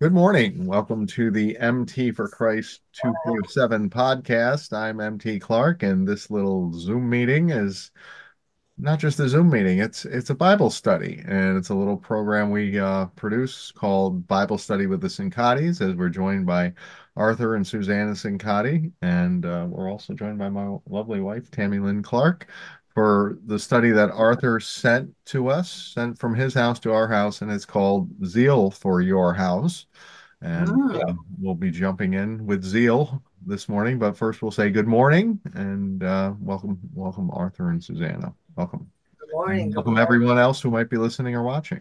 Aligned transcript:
Good 0.00 0.12
morning. 0.12 0.66
Welcome 0.66 1.06
to 1.08 1.30
the 1.30 1.56
MT 1.56 2.10
for 2.12 2.28
Christ 2.28 2.82
247 2.94 3.90
podcast. 3.90 4.72
I'm 4.72 5.00
MT 5.00 5.38
Clark, 5.38 5.84
and 5.84 6.06
this 6.06 6.30
little 6.30 6.72
Zoom 6.72 7.08
meeting 7.08 7.50
is 7.50 7.92
not 8.76 8.98
just 8.98 9.20
a 9.20 9.28
Zoom 9.28 9.50
meeting, 9.50 9.78
it's 9.78 10.04
it's 10.04 10.30
a 10.30 10.34
Bible 10.34 10.68
study, 10.70 11.22
and 11.26 11.56
it's 11.56 11.68
a 11.68 11.74
little 11.74 11.96
program 11.96 12.50
we 12.50 12.78
uh, 12.78 13.06
produce 13.16 13.70
called 13.70 14.26
Bible 14.26 14.58
Study 14.58 14.86
with 14.86 15.00
the 15.00 15.08
Cincottis, 15.08 15.80
as 15.80 15.94
we're 15.94 16.08
joined 16.08 16.44
by 16.44 16.74
Arthur 17.16 17.54
and 17.54 17.66
Susanna 17.66 18.12
Cincotti, 18.12 18.92
and 19.00 19.46
uh, 19.46 19.66
we're 19.68 19.90
also 19.90 20.12
joined 20.12 20.38
by 20.38 20.48
my 20.48 20.76
lovely 20.88 21.20
wife, 21.20 21.50
Tammy 21.52 21.78
Lynn 21.78 22.02
Clark, 22.02 22.48
for 22.94 23.38
the 23.46 23.58
study 23.58 23.90
that 23.90 24.10
Arthur 24.12 24.60
sent 24.60 25.12
to 25.26 25.48
us, 25.48 25.92
sent 25.94 26.18
from 26.18 26.34
his 26.34 26.54
house 26.54 26.78
to 26.80 26.92
our 26.92 27.08
house, 27.08 27.42
and 27.42 27.50
it's 27.50 27.64
called 27.64 28.08
Zeal 28.24 28.70
for 28.70 29.00
Your 29.00 29.34
House. 29.34 29.86
And 30.40 30.70
Ah, 30.70 31.00
uh, 31.08 31.12
we'll 31.40 31.54
be 31.54 31.70
jumping 31.70 32.14
in 32.14 32.46
with 32.46 32.62
zeal 32.62 33.22
this 33.46 33.68
morning, 33.68 33.98
but 33.98 34.16
first 34.16 34.42
we'll 34.42 34.50
say 34.50 34.70
good 34.70 34.86
morning 34.86 35.40
and 35.54 36.04
uh, 36.04 36.34
welcome, 36.38 36.78
welcome 36.92 37.30
Arthur 37.32 37.70
and 37.70 37.82
Susanna. 37.82 38.34
Welcome. 38.56 38.90
good 39.18 39.30
morning. 39.32 39.66
And 39.66 39.74
welcome 39.74 39.98
everyone 39.98 40.38
else 40.38 40.60
who 40.60 40.70
might 40.70 40.90
be 40.90 40.98
listening 40.98 41.34
or 41.34 41.42
watching. 41.42 41.80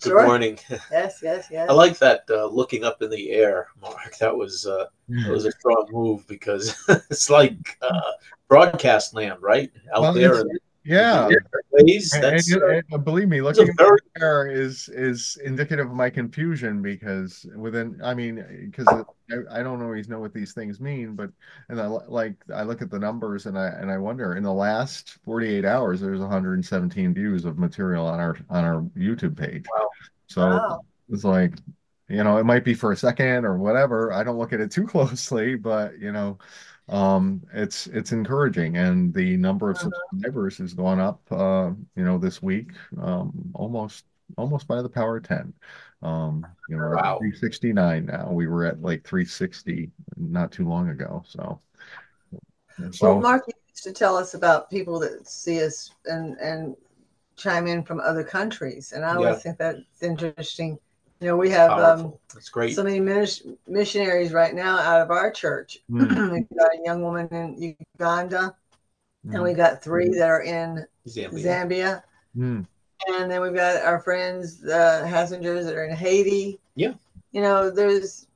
Good 0.00 0.10
Sure. 0.10 0.26
morning. 0.26 0.58
Yes, 0.90 1.20
yes, 1.22 1.48
yes. 1.50 1.68
I 1.68 1.72
like 1.72 1.98
that 1.98 2.22
uh, 2.30 2.46
looking 2.46 2.84
up 2.84 3.02
in 3.02 3.10
the 3.10 3.30
air, 3.30 3.68
Mark. 3.80 4.16
That 4.18 4.36
was 4.36 4.66
uh, 4.66 4.86
that 5.08 5.30
was 5.30 5.44
a 5.44 5.52
strong 5.52 5.88
move 5.90 6.26
because 6.28 6.74
it's 7.10 7.30
like 7.30 7.76
uh, 7.82 8.12
broadcast 8.48 9.14
land, 9.14 9.40
right 9.40 9.70
out 9.94 10.02
Well, 10.02 10.12
there. 10.14 10.32
it's- 10.40 10.42
in 10.42 10.58
Yeah. 10.88 11.28
the 11.28 11.40
airways. 11.78 12.12
And, 12.14 12.24
and- 12.24 12.62
uh, 12.62 12.82
and 12.96 13.04
believe 13.04 13.28
me, 13.28 13.40
that's 13.40 13.58
looking 13.58 13.74
very 13.76 13.98
there 14.16 14.48
is 14.50 14.88
is 14.88 14.88
is 14.88 15.38
indicative 15.44 15.86
of 15.86 15.92
my 15.92 16.08
confusion 16.10 16.80
because 16.82 17.46
within, 17.56 18.00
I 18.02 18.14
mean, 18.14 18.44
because 18.70 18.88
I, 18.88 19.02
I 19.60 19.62
don't 19.62 19.82
always 19.82 20.08
know 20.08 20.18
what 20.18 20.32
these 20.32 20.52
things 20.54 20.80
mean, 20.80 21.14
but 21.14 21.30
and 21.68 21.80
I 21.80 21.86
like 21.86 22.34
I 22.54 22.62
look 22.62 22.80
at 22.82 22.90
the 22.90 22.98
numbers 22.98 23.46
and 23.46 23.58
I 23.58 23.66
and 23.68 23.90
I 23.90 23.98
wonder 23.98 24.34
in 24.36 24.42
the 24.42 24.52
last 24.52 25.18
48 25.24 25.64
hours 25.64 26.00
there's 26.00 26.20
117 26.20 27.14
views 27.14 27.44
of 27.44 27.58
material 27.58 28.06
on 28.06 28.18
our 28.20 28.36
on 28.48 28.64
our 28.64 28.80
YouTube 28.96 29.36
page. 29.36 29.66
Wow. 29.76 29.88
So 30.28 30.40
Wow. 30.48 30.80
it's 31.10 31.24
like, 31.24 31.52
you 32.08 32.24
know, 32.24 32.38
it 32.38 32.44
might 32.44 32.64
be 32.64 32.74
for 32.74 32.92
a 32.92 32.96
second 32.96 33.44
or 33.44 33.58
whatever. 33.58 34.12
I 34.12 34.24
don't 34.24 34.38
look 34.38 34.52
at 34.54 34.60
it 34.60 34.70
too 34.70 34.86
closely, 34.86 35.54
but 35.56 35.98
you 35.98 36.12
know, 36.12 36.38
um, 36.88 37.42
it's 37.52 37.86
it's 37.88 38.12
encouraging, 38.12 38.76
and 38.76 39.12
the 39.14 39.36
number 39.36 39.70
of 39.70 39.78
Uh-huh. 39.78 40.08
subscribers 40.12 40.58
has 40.58 40.74
gone 40.74 41.00
up, 41.00 41.20
uh, 41.32 41.70
you 41.96 42.04
know, 42.04 42.18
this 42.18 42.42
week, 42.42 42.72
um, 43.00 43.32
almost 43.54 44.04
almost 44.36 44.66
by 44.68 44.82
the 44.82 44.88
power 44.88 45.16
of 45.18 45.24
10. 45.24 45.54
Um, 46.02 46.46
you 46.68 46.76
know, 46.78 46.96
Wow. 46.96 47.18
369 47.18 48.06
now. 48.06 48.30
We 48.32 48.46
were 48.46 48.64
at 48.66 48.82
like 48.82 49.04
360 49.06 49.90
not 50.16 50.52
too 50.52 50.68
long 50.68 50.88
ago. 50.90 51.22
So, 51.26 51.60
Well, 53.00 53.14
so 53.14 53.20
Mark 53.20 53.44
used 53.46 53.84
to 53.84 53.92
tell 53.92 54.16
us 54.16 54.34
about 54.34 54.70
people 54.70 54.98
that 55.00 55.26
see 55.28 55.62
us 55.64 55.90
and 56.06 56.36
and 56.38 56.76
chime 57.36 57.66
in 57.66 57.84
from 57.84 58.00
other 58.00 58.24
countries, 58.24 58.92
and 58.92 59.04
I 59.04 59.14
always 59.14 59.38
Yeah. 59.38 59.42
think 59.42 59.58
that's 59.58 60.02
interesting. 60.02 60.78
You 61.20 61.28
know, 61.28 61.36
we 61.36 61.50
have 61.50 61.72
um. 61.72 62.14
That's 62.32 62.48
great. 62.48 62.74
so 62.76 62.84
many 62.84 63.00
minis- 63.00 63.56
missionaries 63.66 64.32
right 64.32 64.54
now 64.54 64.78
out 64.78 65.00
of 65.00 65.10
our 65.10 65.30
church. 65.30 65.78
mm, 65.90 66.30
We've 66.32 66.58
got 66.58 66.68
a 66.74 66.78
young 66.84 67.02
woman 67.02 67.28
in 67.32 67.76
Uganda, 67.98 68.54
and 69.32 69.42
we've 69.42 69.56
got 69.56 69.82
three 69.82 70.08
that 70.10 70.28
are 70.28 70.42
in 70.42 70.86
Zambia. 71.08 71.32
Zambia, 71.44 72.02
mm, 72.36 72.66
and 73.08 73.30
then 73.30 73.40
we've 73.42 73.54
got 73.54 73.82
our 73.82 73.98
friends, 74.00 74.60
the 74.60 75.02
Hassengers, 75.04 75.64
that 75.64 75.74
are 75.74 75.84
in 75.84 75.96
Haiti. 75.96 76.60
Yeah. 76.76 76.94
You 77.32 77.40
know, 77.42 77.70
there's 77.70 78.26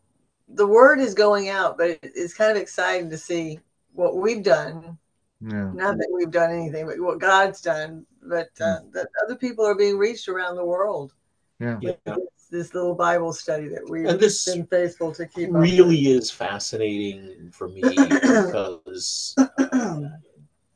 the 0.49 0.67
word 0.67 0.99
is 0.99 1.15
going 1.15 1.49
out, 1.49 1.79
but 1.79 1.91
it, 1.91 2.01
it's 2.03 2.35
kind 2.35 2.51
of 2.51 2.57
exciting 2.57 3.11
to 3.11 3.17
see 3.19 3.61
what 3.95 4.17
we've 4.17 4.43
done. 4.43 4.99
yeah. 5.41 5.71
Not 5.73 5.99
that 5.99 6.11
we've 6.13 6.31
done 6.31 6.51
anything, 6.51 6.87
but 6.87 6.99
what 6.99 7.21
God's 7.21 7.61
done. 7.61 8.07
But 8.25 8.51
uh, 8.61 8.81
that 8.93 9.09
other 9.25 9.35
people 9.37 9.65
are 9.65 9.75
being 9.75 9.99
reached 9.99 10.29
around 10.29 10.57
the 10.57 10.65
world. 10.65 11.13
Yeah. 11.61 11.79
Yeah. 11.81 12.17
This, 12.53 12.67
this 12.69 12.75
little 12.75 12.95
Bible 12.95 13.33
study 13.33 13.69
that 13.69 13.89
we've 13.89 14.07
And 14.07 14.21
this 14.21 14.45
been 14.45 14.67
faithful 14.67 15.11
to 15.13 15.27
keep. 15.27 15.49
up 15.49 15.55
really 15.55 16.09
is 16.13 16.31
fascinating 16.31 17.51
for 17.51 17.69
me 17.69 17.81
because 17.81 19.35
with. 19.37 20.11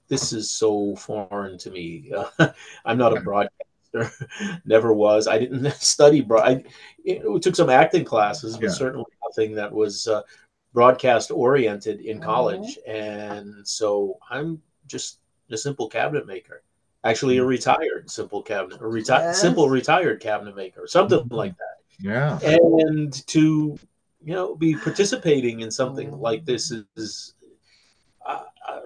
this 0.09 0.32
is 0.32 0.50
so 0.50 0.97
foreign 0.97 1.59
to 1.59 1.70
me. 1.70 2.10
Uh, 2.38 2.48
I'm 2.86 2.97
not 2.98 3.16
a 3.16 3.20
broadcaster, 3.20 4.10
never 4.65 4.92
was. 4.92 5.26
I 5.28 5.38
didn't 5.38 5.70
study 5.75 6.22
broad. 6.22 6.48
I 6.48 6.65
we 7.28 7.41
took 7.41 7.54
some 7.54 7.70
acting 7.70 8.04
classes, 8.04 8.56
but 8.56 8.65
Yeah. 8.65 8.70
certainly 8.70 9.04
nothing 9.28 9.54
that 9.56 9.70
was 9.72 10.09
uh, 10.09 10.22
broadcast 10.72 11.31
oriented 11.31 12.00
in 12.00 12.20
college. 12.20 12.78
And 12.86 13.66
so 13.69 14.19
I'm 14.31 14.62
just 14.86 15.19
a 15.50 15.56
simple 15.59 15.88
cabinet 15.88 16.26
maker. 16.26 16.62
Actually, 17.06 17.39
a 17.39 17.44
retired 17.44 18.11
simple 18.11 18.43
cabinet, 18.43 18.81
a 18.81 18.84
reti- 18.84 19.09
Yes. 19.09 19.41
simple 19.41 19.69
retired 19.71 20.21
cabinet 20.21 20.56
maker, 20.56 20.87
something 20.89 21.27
like 21.31 21.55
that 21.56 21.77
Yeah. 22.00 22.39
and 22.43 23.12
to 23.28 23.78
you 24.25 24.34
know 24.34 24.56
be 24.56 24.75
participating 24.75 25.61
in 25.61 25.71
something 25.71 26.11
like 26.19 26.45
this 26.45 26.72
is, 26.97 27.34
uh, 28.27 28.43
uh, 28.69 28.81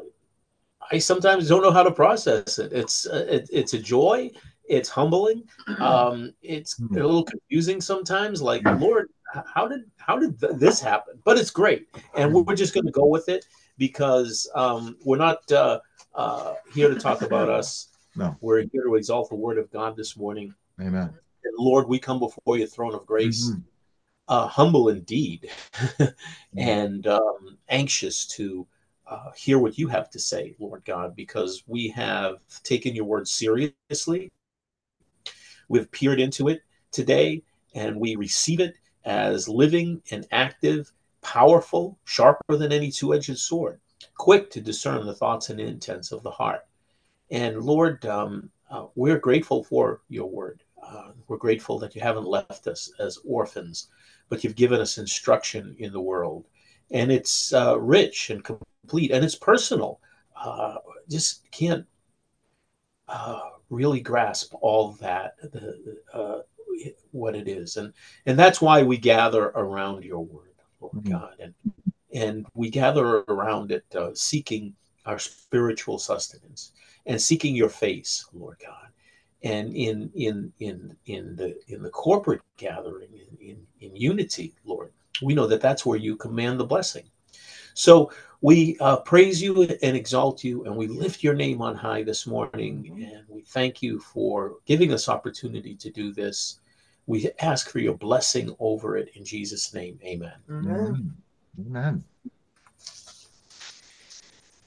I 0.93 0.99
sometimes 0.99 1.49
don't 1.49 1.63
know 1.63 1.71
how 1.71 1.83
to 1.83 1.91
process 1.91 2.59
it. 2.59 2.73
It's 2.75 3.07
uh, 3.07 3.27
it, 3.37 3.49
it's 3.51 3.73
a 3.73 3.79
joy. 3.79 4.31
It's 4.65 4.89
humbling. 4.89 5.45
Um, 5.81 6.35
it's 6.43 6.79
a 6.79 6.85
little 6.93 7.25
confusing 7.25 7.81
sometimes. 7.81 8.43
Like 8.43 8.63
Lord, 8.87 9.09
how 9.55 9.67
did 9.67 9.83
how 9.97 10.19
did 10.19 10.39
th- 10.39 10.57
this 10.57 10.79
happen? 10.79 11.15
But 11.25 11.39
it's 11.39 11.51
great, 11.51 11.89
and 12.19 12.35
we're 12.35 12.55
just 12.55 12.75
going 12.75 12.85
to 12.85 12.93
go 12.93 13.07
with 13.07 13.31
it 13.31 13.47
because 13.79 14.51
um, 14.55 14.99
we're 15.07 15.17
not 15.29 15.51
uh, 15.53 15.81
uh, 16.15 16.55
here 16.75 16.89
to 16.93 16.97
talk 16.97 17.23
about 17.23 17.49
us. 17.49 17.87
No. 18.17 18.37
We're 18.41 18.61
here 18.73 18.85
to 18.85 18.95
exalt 18.97 19.29
the 19.29 19.37
word 19.37 19.59
of 19.59 19.71
God 19.71 19.97
this 19.97 20.17
morning. 20.17 20.55
Amen. 20.81 21.15
And 21.45 21.55
Lord, 21.59 21.89
we 21.89 21.99
come 21.99 22.19
before 22.19 22.59
your 22.59 22.67
throne 22.67 22.95
of 22.95 23.07
grace 23.07 23.51
Mhm. 23.51 23.63
uh, 24.29 24.47
humble 24.47 24.89
indeed 24.89 25.51
and 26.57 27.07
um, 27.07 27.59
anxious 27.69 28.27
to 28.27 28.67
uh, 29.07 29.33
hear 29.33 29.59
what 29.59 29.77
you 29.79 29.89
have 29.89 30.09
to 30.11 30.19
say, 30.19 30.55
Lord 30.59 30.85
God, 30.85 31.17
because 31.17 31.65
we 31.67 31.89
have 31.89 32.37
taken 32.63 32.95
your 32.95 33.07
word 33.07 33.27
seriously. 33.27 34.31
We've 35.69 35.91
peered 35.91 36.21
into 36.21 36.49
it 36.49 36.63
today 36.93 37.43
and 37.75 37.99
we 37.99 38.17
receive 38.17 38.61
it 38.61 38.75
as 39.05 39.49
living 39.49 40.03
and 40.11 40.27
active, 40.31 40.93
powerful, 41.23 41.99
sharper 42.05 42.57
than 42.57 42.73
any 42.73 42.91
two 42.91 43.15
edged 43.15 43.39
sword, 43.39 43.81
quick 44.17 44.51
to 44.51 44.61
discern 44.61 45.07
the 45.07 45.15
thoughts 45.15 45.51
and 45.51 45.61
intents 45.61 46.13
of 46.13 46.23
the 46.23 46.31
heart. 46.31 46.67
And 47.31 47.63
Lord, 47.63 48.05
um, 48.07 48.51
uh, 48.71 48.87
we're 48.95 49.19
grateful 49.19 49.65
for 49.65 50.03
your 50.09 50.29
word. 50.29 50.63
Uh, 50.83 51.13
we're 51.29 51.37
grateful 51.37 51.79
that 51.79 51.95
you 51.95 52.01
haven't 52.01 52.27
left 52.27 52.67
us 52.67 52.91
as 52.99 53.19
orphans, 53.25 53.89
but 54.29 54.43
you've 54.43 54.57
given 54.57 54.81
us 54.81 54.99
instruction 54.99 55.77
in 55.79 55.93
the 55.93 56.01
world. 56.01 56.47
And 56.91 57.13
it's 57.13 57.53
uh, 57.53 57.79
rich 57.79 58.31
and 58.31 58.43
complete 58.43 59.11
and 59.13 59.25
it's 59.25 59.37
personal. 59.37 60.01
Uh, 60.35 60.77
just 61.09 61.49
can't 61.51 61.87
uh, 63.09 63.41
really 63.69 64.01
grasp 64.01 64.55
all 64.61 64.93
that, 64.93 65.37
the, 65.53 65.99
uh, 66.13 66.41
what 67.13 67.37
it 67.37 67.47
is. 67.47 67.77
And, 67.77 67.93
and 68.27 68.39
that's 68.39 68.61
why 68.61 68.83
we 68.83 68.97
gather 68.97 69.47
around 69.49 70.05
your 70.05 70.25
word, 70.25 70.55
Lord 70.81 70.95
Mhm. 70.97 71.11
God. 71.11 71.35
And, 71.39 71.55
and 72.13 72.47
we 72.55 72.71
gather 72.71 73.19
around 73.29 73.71
it 73.71 73.85
uh, 73.95 74.11
seeking 74.15 74.75
our 75.07 75.19
spiritual 75.19 75.99
sustenance 75.99 76.73
and 77.07 77.21
seeking 77.21 77.55
your 77.55 77.69
face, 77.69 78.27
Lord 78.33 78.57
God. 78.65 78.89
And 79.43 79.75
in 79.75 80.11
in 80.15 80.53
in 80.61 80.97
in 81.07 81.35
the 81.37 81.59
in 81.69 81.83
the 81.83 81.91
corporate 81.91 82.43
gathering, 82.59 83.09
in, 83.15 83.49
in 83.49 83.67
in 83.81 83.97
unity, 83.97 84.55
Lord, 84.65 84.93
we 85.23 85.35
know 85.35 85.47
that 85.47 85.63
that's 85.63 85.87
where 85.87 85.99
you 85.99 86.17
command 86.17 86.61
the 86.61 86.65
blessing. 86.65 87.05
So 87.73 88.13
we 88.43 88.77
uh, 88.81 88.99
praise 88.99 89.41
you 89.41 89.63
and 89.63 89.97
exalt 89.97 90.45
you, 90.45 90.65
and 90.65 90.77
we 90.77 90.87
lift 90.87 91.23
your 91.23 91.35
name 91.35 91.63
on 91.63 91.75
high 91.75 92.03
this 92.03 92.27
morning, 92.27 93.07
and 93.11 93.25
we 93.29 93.43
thank 93.43 93.83
you 93.83 94.01
for 94.01 94.57
giving 94.67 94.93
us 94.93 95.09
opportunity 95.09 95.75
to 95.77 95.91
do 95.91 96.13
this. 96.13 96.61
We 97.07 97.31
ask 97.41 97.71
for 97.71 97.79
your 97.79 97.97
blessing 97.97 98.55
over 98.59 98.97
it 98.97 99.11
in 99.15 99.25
Jesus' 99.25 99.73
name, 99.73 99.99
Amen. 100.05 100.33
Amen. 100.51 101.15
Amen. 101.59 102.05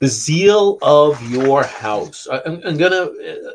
the 0.00 0.08
zeal 0.08 0.78
of 0.82 1.20
your 1.30 1.62
house. 1.64 2.26
I, 2.30 2.38
am 2.46 2.60
I'm 2.64 2.76
gonna 2.76 2.96
uh, 2.96 3.50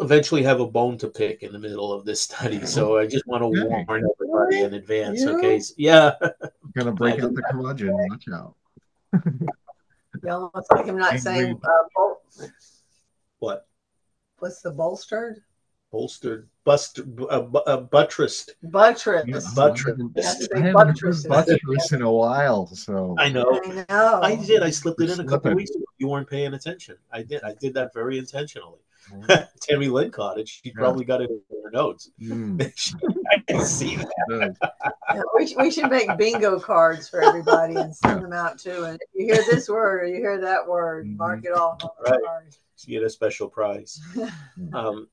eventually 0.00 0.42
have 0.42 0.60
a 0.60 0.66
bone 0.66 0.96
to 0.98 1.08
pick 1.08 1.42
in 1.42 1.52
the 1.52 1.58
middle 1.58 1.92
of 1.92 2.04
this 2.04 2.20
study, 2.22 2.64
so 2.66 2.96
I 2.98 3.06
just 3.06 3.26
want 3.26 3.42
to 3.42 3.46
Okay. 3.48 3.84
warn 3.86 4.04
everybody 4.18 4.62
in 4.62 4.74
advance. 4.74 5.20
You? 5.20 5.36
Okay, 5.38 5.60
So- 5.60 5.74
yeah, 5.76 6.12
I'm 6.22 6.30
Gonna 6.76 6.92
break 6.92 7.16
Glad 7.18 7.26
out 7.30 7.34
the 7.34 7.42
curmudgeon. 7.42 7.92
Watch 7.92 8.24
out. 8.32 8.54
You 10.24 10.28
almost 10.32 10.70
like 10.72 10.84
him 10.86 10.98
not 10.98 11.12
Angry. 11.14 11.20
saying 11.20 11.60
uh, 11.62 11.68
bol- 11.94 12.20
what 13.38 13.66
what's 14.40 14.60
the 14.60 14.70
bolstered? 14.72 15.40
bolstered 15.92 16.49
bust, 16.70 17.00
uh, 17.00 17.24
uh, 17.66 17.76
buttressed. 17.78 18.54
Buttress. 18.62 19.24
Yeah, 19.26 19.40
Buttress. 19.56 20.48
I 20.54 20.58
haven't 20.58 20.64
heard 20.64 20.74
buttress. 20.74 21.26
buttress 21.26 21.92
in 21.92 22.02
a 22.02 22.12
while, 22.12 22.68
so 22.68 23.16
I 23.18 23.28
know. 23.28 23.60
I 23.64 23.84
know. 23.88 24.20
I 24.22 24.36
did. 24.36 24.62
I 24.62 24.70
slipped 24.70 25.00
it 25.02 25.10
in 25.10 25.18
a 25.18 25.24
couple 25.24 25.50
of 25.50 25.56
weeks 25.56 25.70
ago. 25.70 25.84
You 25.98 26.06
weren't 26.06 26.30
paying 26.30 26.54
attention. 26.54 26.96
I 27.12 27.22
did. 27.22 27.42
I 27.42 27.54
did 27.54 27.74
that 27.74 27.92
very 27.92 28.18
intentionally. 28.18 28.78
Mm. 29.12 29.48
Tammy 29.62 29.88
Lynn 29.88 30.12
caught 30.12 30.38
it. 30.38 30.48
She 30.48 30.70
probably 30.70 31.04
got 31.04 31.20
it 31.22 31.30
in 31.30 31.40
her 31.64 31.70
notes. 31.72 32.10
Mm, 32.20 32.60
I 33.32 33.38
can 33.48 33.64
see 33.64 33.96
that. 33.96 34.56
Yeah, 35.14 35.22
we, 35.36 35.46
should, 35.46 35.56
we 35.58 35.70
should 35.70 35.90
make 35.90 36.08
bingo 36.18 36.58
cards 36.60 37.08
for 37.08 37.20
everybody 37.22 37.74
and 37.76 37.94
send 37.94 38.22
them 38.22 38.32
out 38.32 38.58
too. 38.58 38.84
And 38.84 38.98
if 39.00 39.08
you 39.14 39.32
hear 39.32 39.42
this 39.50 39.68
word 39.68 40.02
or 40.02 40.06
you 40.06 40.16
hear 40.16 40.40
that 40.40 40.66
word, 40.66 41.08
mark 41.16 41.44
it 41.44 41.52
off 41.52 41.82
on 41.84 41.90
the 42.04 42.10
Right. 42.10 42.20
card. 42.24 42.56
She 42.76 42.90
get 42.92 43.02
a 43.02 43.10
special 43.10 43.48
prize. 43.48 44.00
Um, 44.72 45.08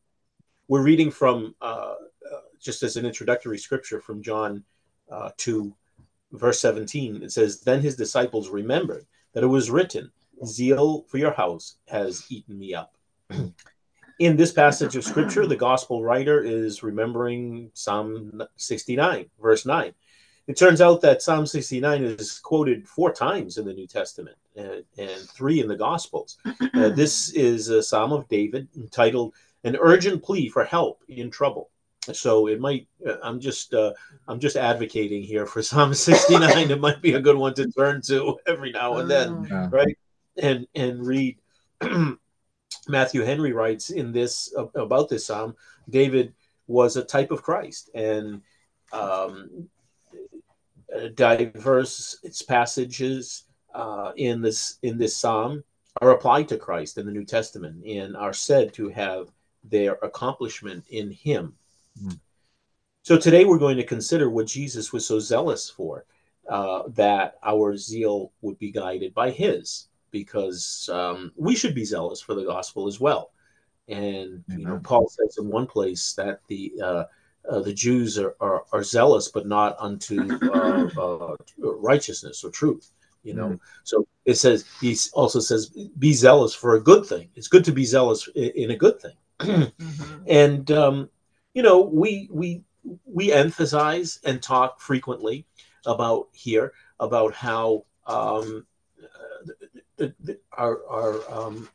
we're 0.67 0.83
reading 0.83 1.11
from 1.11 1.55
uh, 1.61 1.95
uh, 2.31 2.39
just 2.59 2.83
as 2.83 2.97
an 2.97 3.05
introductory 3.05 3.57
scripture 3.57 4.01
from 4.01 4.21
John 4.21 4.63
uh, 5.11 5.31
2, 5.37 5.73
verse 6.33 6.59
17. 6.59 7.23
It 7.23 7.31
says, 7.31 7.61
Then 7.61 7.81
his 7.81 7.95
disciples 7.95 8.49
remembered 8.49 9.05
that 9.33 9.43
it 9.43 9.47
was 9.47 9.71
written, 9.71 10.11
Zeal 10.45 11.05
for 11.07 11.17
your 11.17 11.31
house 11.31 11.77
has 11.87 12.25
eaten 12.29 12.57
me 12.59 12.73
up. 12.73 12.95
In 14.19 14.35
this 14.35 14.51
passage 14.51 14.95
of 14.95 15.03
scripture, 15.03 15.45
the 15.45 15.55
gospel 15.55 16.03
writer 16.03 16.43
is 16.43 16.81
remembering 16.81 17.69
Psalm 17.73 18.41
69, 18.55 19.29
verse 19.39 19.65
9. 19.65 19.93
It 20.47 20.55
turns 20.57 20.79
out 20.79 21.01
that 21.01 21.21
Psalm 21.21 21.45
69 21.45 22.03
is 22.03 22.39
quoted 22.39 22.87
four 22.87 23.11
times 23.11 23.57
in 23.57 23.65
the 23.65 23.73
New 23.73 23.85
Testament 23.85 24.37
and, 24.55 24.83
and 24.97 25.19
three 25.29 25.59
in 25.59 25.67
the 25.67 25.75
Gospels. 25.75 26.37
Uh, 26.73 26.89
this 26.89 27.29
is 27.33 27.67
a 27.69 27.83
Psalm 27.83 28.13
of 28.13 28.27
David 28.29 28.69
entitled 28.75 29.33
"An 29.67 29.77
Urgent 29.79 30.23
Plea 30.23 30.49
for 30.49 30.63
Help 30.63 31.03
in 31.07 31.29
Trouble." 31.29 31.69
So 32.13 32.47
it 32.47 32.59
might. 32.59 32.87
uh, 33.07 33.17
I'm 33.23 33.39
just. 33.39 33.73
Uh, 33.73 33.93
I'm 34.27 34.39
just 34.39 34.55
advocating 34.55 35.23
here 35.23 35.45
for 35.45 35.61
Psalm 35.61 35.93
69. 35.93 36.71
it 36.71 36.79
might 36.79 37.01
be 37.01 37.13
a 37.13 37.21
good 37.21 37.37
one 37.37 37.53
to 37.55 37.69
turn 37.71 38.01
to 38.03 38.37
every 38.47 38.71
now 38.71 38.97
and 38.97 39.09
then. 39.09 39.45
Yeah. 39.49 39.67
right? 39.71 39.97
And 40.37 40.67
and 40.75 41.05
read. 41.05 41.37
Matthew 42.89 43.21
Henry 43.21 43.51
writes 43.51 43.89
in 43.89 44.11
this 44.11 44.53
about 44.75 45.09
this 45.09 45.25
psalm. 45.25 45.55
David 45.89 46.33
was 46.67 46.95
a 46.95 47.03
type 47.03 47.31
of 47.31 47.43
Christ, 47.43 47.89
and 47.93 48.41
um, 48.91 49.69
diverse 51.15 52.17
its 52.23 52.41
passages 52.41 53.43
uh, 53.73 54.11
in 54.15 54.41
this 54.41 54.79
in 54.81 54.97
this 54.97 55.15
psalm 55.15 55.63
are 56.01 56.11
applied 56.11 56.47
to 56.49 56.57
Christ 56.57 56.97
in 56.97 57.05
the 57.05 57.11
New 57.11 57.25
Testament 57.25 57.83
and 57.85 58.15
are 58.15 58.33
said 58.33 58.73
to 58.73 58.89
have 58.89 59.29
their 59.63 59.94
accomplishment 60.04 60.86
in 60.89 61.12
Him. 61.12 61.56
Mm. 62.01 62.19
So 63.04 63.18
today 63.18 63.45
we're 63.45 63.57
going 63.57 63.77
to 63.77 63.83
consider 63.86 64.30
what 64.30 64.48
Jesus 64.48 64.92
was 64.92 65.06
so 65.06 65.19
zealous 65.19 65.69
for, 65.69 66.06
uh, 66.50 66.83
that 66.89 67.36
our 67.44 67.77
zeal 67.77 68.31
would 68.42 68.59
be 68.59 68.71
guided 68.71 69.13
by 69.13 69.31
His, 69.31 69.88
because 70.12 70.89
um, 70.92 71.31
we 71.36 71.56
should 71.56 71.75
be 71.75 71.86
zealous 71.86 72.21
for 72.21 72.33
the 72.36 72.44
gospel 72.44 72.88
as 72.88 73.00
well. 73.00 73.31
And 73.88 74.44
you 74.50 74.65
know, 74.65 74.80
Paul 74.83 75.07
says 75.07 75.38
in 75.39 75.48
one 75.48 75.68
place 75.68 76.13
that 76.13 76.42
the 76.48 76.74
uh, 76.83 77.04
uh, 77.50 77.62
the 77.62 77.74
Jews 77.74 78.18
are, 78.19 78.36
are, 78.42 78.65
are 78.74 78.83
zealous, 78.83 79.30
but 79.30 79.48
not 79.48 79.77
unto 79.80 80.38
uh, 80.51 80.89
uh, 80.98 81.36
righteousness 81.57 82.44
or 82.44 82.50
truth. 82.50 82.92
You 83.24 83.33
know, 83.33 83.50
Mhm. 83.50 83.59
so 83.83 84.07
it 84.25 84.36
says 84.36 84.65
he 84.81 84.98
also 85.13 85.39
says, 85.39 85.69
"Be 85.98 86.13
zealous 86.13 86.54
for 86.54 86.75
a 86.75 86.81
good 86.81 87.06
thing." 87.06 87.30
It's 87.36 87.48
good 87.48 87.65
to 87.65 87.71
be 87.71 87.86
zealous 87.86 88.27
in 88.36 88.71
a 88.71 88.75
good 88.75 89.01
thing, 89.01 89.15
Mhm. 89.39 90.23
and 90.27 90.71
um, 90.71 91.09
you 91.53 91.61
know, 91.61 91.81
we 91.81 92.29
we 92.31 92.63
we 93.05 93.31
emphasize 93.31 94.19
and 94.23 94.41
talk 94.41 94.79
frequently 94.79 95.45
about 95.85 96.27
here 96.33 96.73
about 96.99 97.33
how 97.33 97.83
um, 98.05 98.65
our 100.57 100.79
our 100.87 101.31
um, 101.31 101.69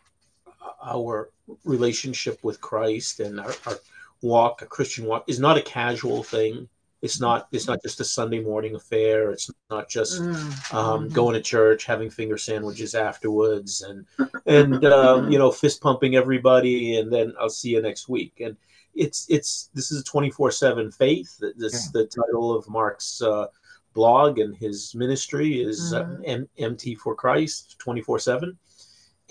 our 0.84 1.30
relationship 1.64 2.38
with 2.42 2.60
Christ 2.60 3.20
and 3.20 3.40
our, 3.40 3.54
our 3.66 3.78
walk, 4.22 4.62
a 4.62 4.66
Christian 4.66 5.06
walk, 5.06 5.24
is 5.28 5.40
not 5.40 5.56
a 5.56 5.62
casual 5.62 6.22
thing. 6.22 6.68
It's 7.02 7.20
not. 7.20 7.49
It's 7.50 7.66
not 7.66 7.82
just 7.82 8.00
a 8.00 8.04
Sunday 8.04 8.40
morning 8.40 8.76
affair. 8.76 9.31
It's 9.32 9.50
not 9.70 9.88
just 9.88 10.22
Mm. 10.22 10.75
um, 10.75 11.08
Mhm. 11.08 11.12
going 11.12 11.34
to 11.34 11.40
church, 11.43 11.84
having 11.84 12.08
finger 12.10 12.38
sandwiches 12.38 12.94
afterwards, 12.94 13.82
and 13.82 14.06
and 14.46 14.84
um, 14.84 15.31
you 15.31 15.37
know 15.38 15.50
fist 15.50 15.81
pumping 15.81 16.14
everybody, 16.14 16.96
and 16.99 17.12
then 17.12 17.34
I'll 17.40 17.50
see 17.50 17.70
you 17.70 17.82
next 17.82 18.08
week. 18.08 18.34
And 18.40 18.56
it's 18.94 19.26
it's 19.28 19.69
this 19.75 19.90
is 19.90 20.00
a 20.00 20.04
twenty 20.04 20.31
four 20.31 20.52
seven 20.52 20.93
faith. 20.93 21.37
This 21.56 21.88
the 21.90 22.06
title 22.06 22.54
of 22.54 22.69
Mark's 22.69 23.20
uh, 23.20 23.46
blog 23.94 24.38
and 24.38 24.55
his 24.56 24.94
ministry 24.94 25.60
is 25.60 25.93
uh, 25.93 26.05
Mhm. 26.05 26.22
M- 26.25 26.48
MT 26.56 26.94
for 26.94 27.16
Christ 27.16 27.76
twenty 27.81 28.00
four 28.00 28.20
seven. 28.20 28.56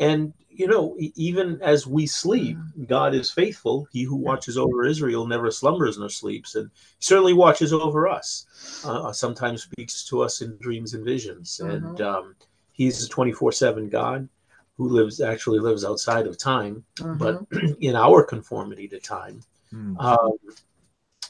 And 0.02 0.34
you 0.50 0.68
know, 0.68 0.96
even 1.16 1.62
as 1.62 1.88
we 1.88 2.06
sleep, 2.06 2.58
God 2.88 3.16
is 3.16 3.32
faithful. 3.32 3.88
He 3.92 4.04
who 4.04 4.16
watches 4.18 4.58
over 4.58 4.84
Israel 4.84 5.26
never 5.26 5.50
slumbers 5.50 5.98
nor 5.98 6.10
sleeps, 6.10 6.56
and 6.56 6.70
certainly 7.00 7.34
watches 7.34 7.72
over 7.72 8.08
us. 8.08 8.46
Uh, 8.84 9.14
sometimes 9.14 9.64
speaks 9.64 10.04
to 10.06 10.22
us 10.22 10.42
in 10.42 10.58
dreams 10.58 10.94
and 10.94 11.06
visions, 11.06 11.60
and 11.62 12.02
um, 12.02 12.36
he's 12.74 13.06
a 13.06 13.10
twenty 13.10 13.32
four 13.32 13.52
seven 13.52 13.88
God 13.90 14.28
who 14.76 14.90
lives 14.90 15.22
actually 15.22 15.60
lives 15.60 15.86
outside 15.86 16.28
of 16.28 16.38
time, 16.38 16.84
Mhm. 17.00 17.18
but 17.18 17.36
in 17.80 17.96
our 17.96 18.24
conformity 18.24 18.88
to 18.90 19.00
time. 19.00 19.42
Mm. 19.74 19.96
Um, 20.02 20.32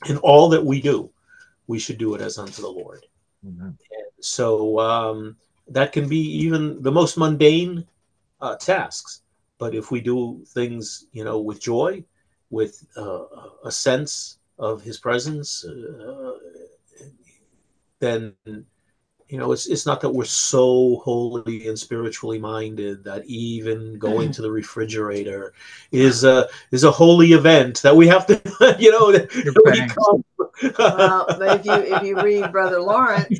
in 0.07 0.17
all 0.17 0.49
that 0.49 0.65
we 0.65 0.81
do, 0.81 1.11
we 1.67 1.77
should 1.77 1.97
do 1.99 2.15
it 2.15 2.21
as 2.21 2.37
unto 2.37 2.61
the 2.61 2.69
Lord. 2.69 3.05
Amen. 3.45 3.77
So 4.19 4.79
um, 4.79 5.35
that 5.67 5.91
can 5.91 6.07
be 6.07 6.19
even 6.43 6.81
the 6.81 6.91
most 6.91 7.17
mundane 7.17 7.85
uh, 8.41 8.55
tasks. 8.57 9.21
But 9.57 9.75
if 9.75 9.91
we 9.91 10.01
do 10.01 10.43
things, 10.47 11.05
you 11.11 11.23
know, 11.23 11.39
with 11.39 11.61
joy, 11.61 12.03
with 12.49 12.85
uh, 12.97 13.25
a 13.63 13.71
sense 13.71 14.39
of 14.57 14.81
His 14.81 14.97
presence, 14.99 15.63
uh, 15.65 16.31
then 17.99 18.33
you 19.31 19.37
know 19.37 19.53
it's 19.53 19.67
it's 19.67 19.85
not 19.85 20.01
that 20.01 20.09
we're 20.09 20.25
so 20.25 21.01
holy 21.05 21.67
and 21.67 21.79
spiritually 21.79 22.37
minded 22.37 23.03
that 23.05 23.25
even 23.25 23.97
going 23.97 24.31
to 24.31 24.41
the 24.41 24.51
refrigerator 24.61 25.53
is 25.91 26.23
a 26.23 26.47
is 26.71 26.83
a 26.83 26.91
holy 26.91 27.31
event 27.31 27.81
that 27.81 27.95
we 27.95 28.07
have 28.07 28.25
to 28.27 28.35
you 28.79 28.91
know 28.91 29.11
that 29.11 29.31
we 29.65 29.87
come- 29.87 30.23
well, 30.77 31.25
if 31.57 31.65
you 31.65 31.73
if 31.73 32.03
you 32.03 32.21
read 32.21 32.51
Brother 32.57 32.81
Lawrence, 32.81 33.39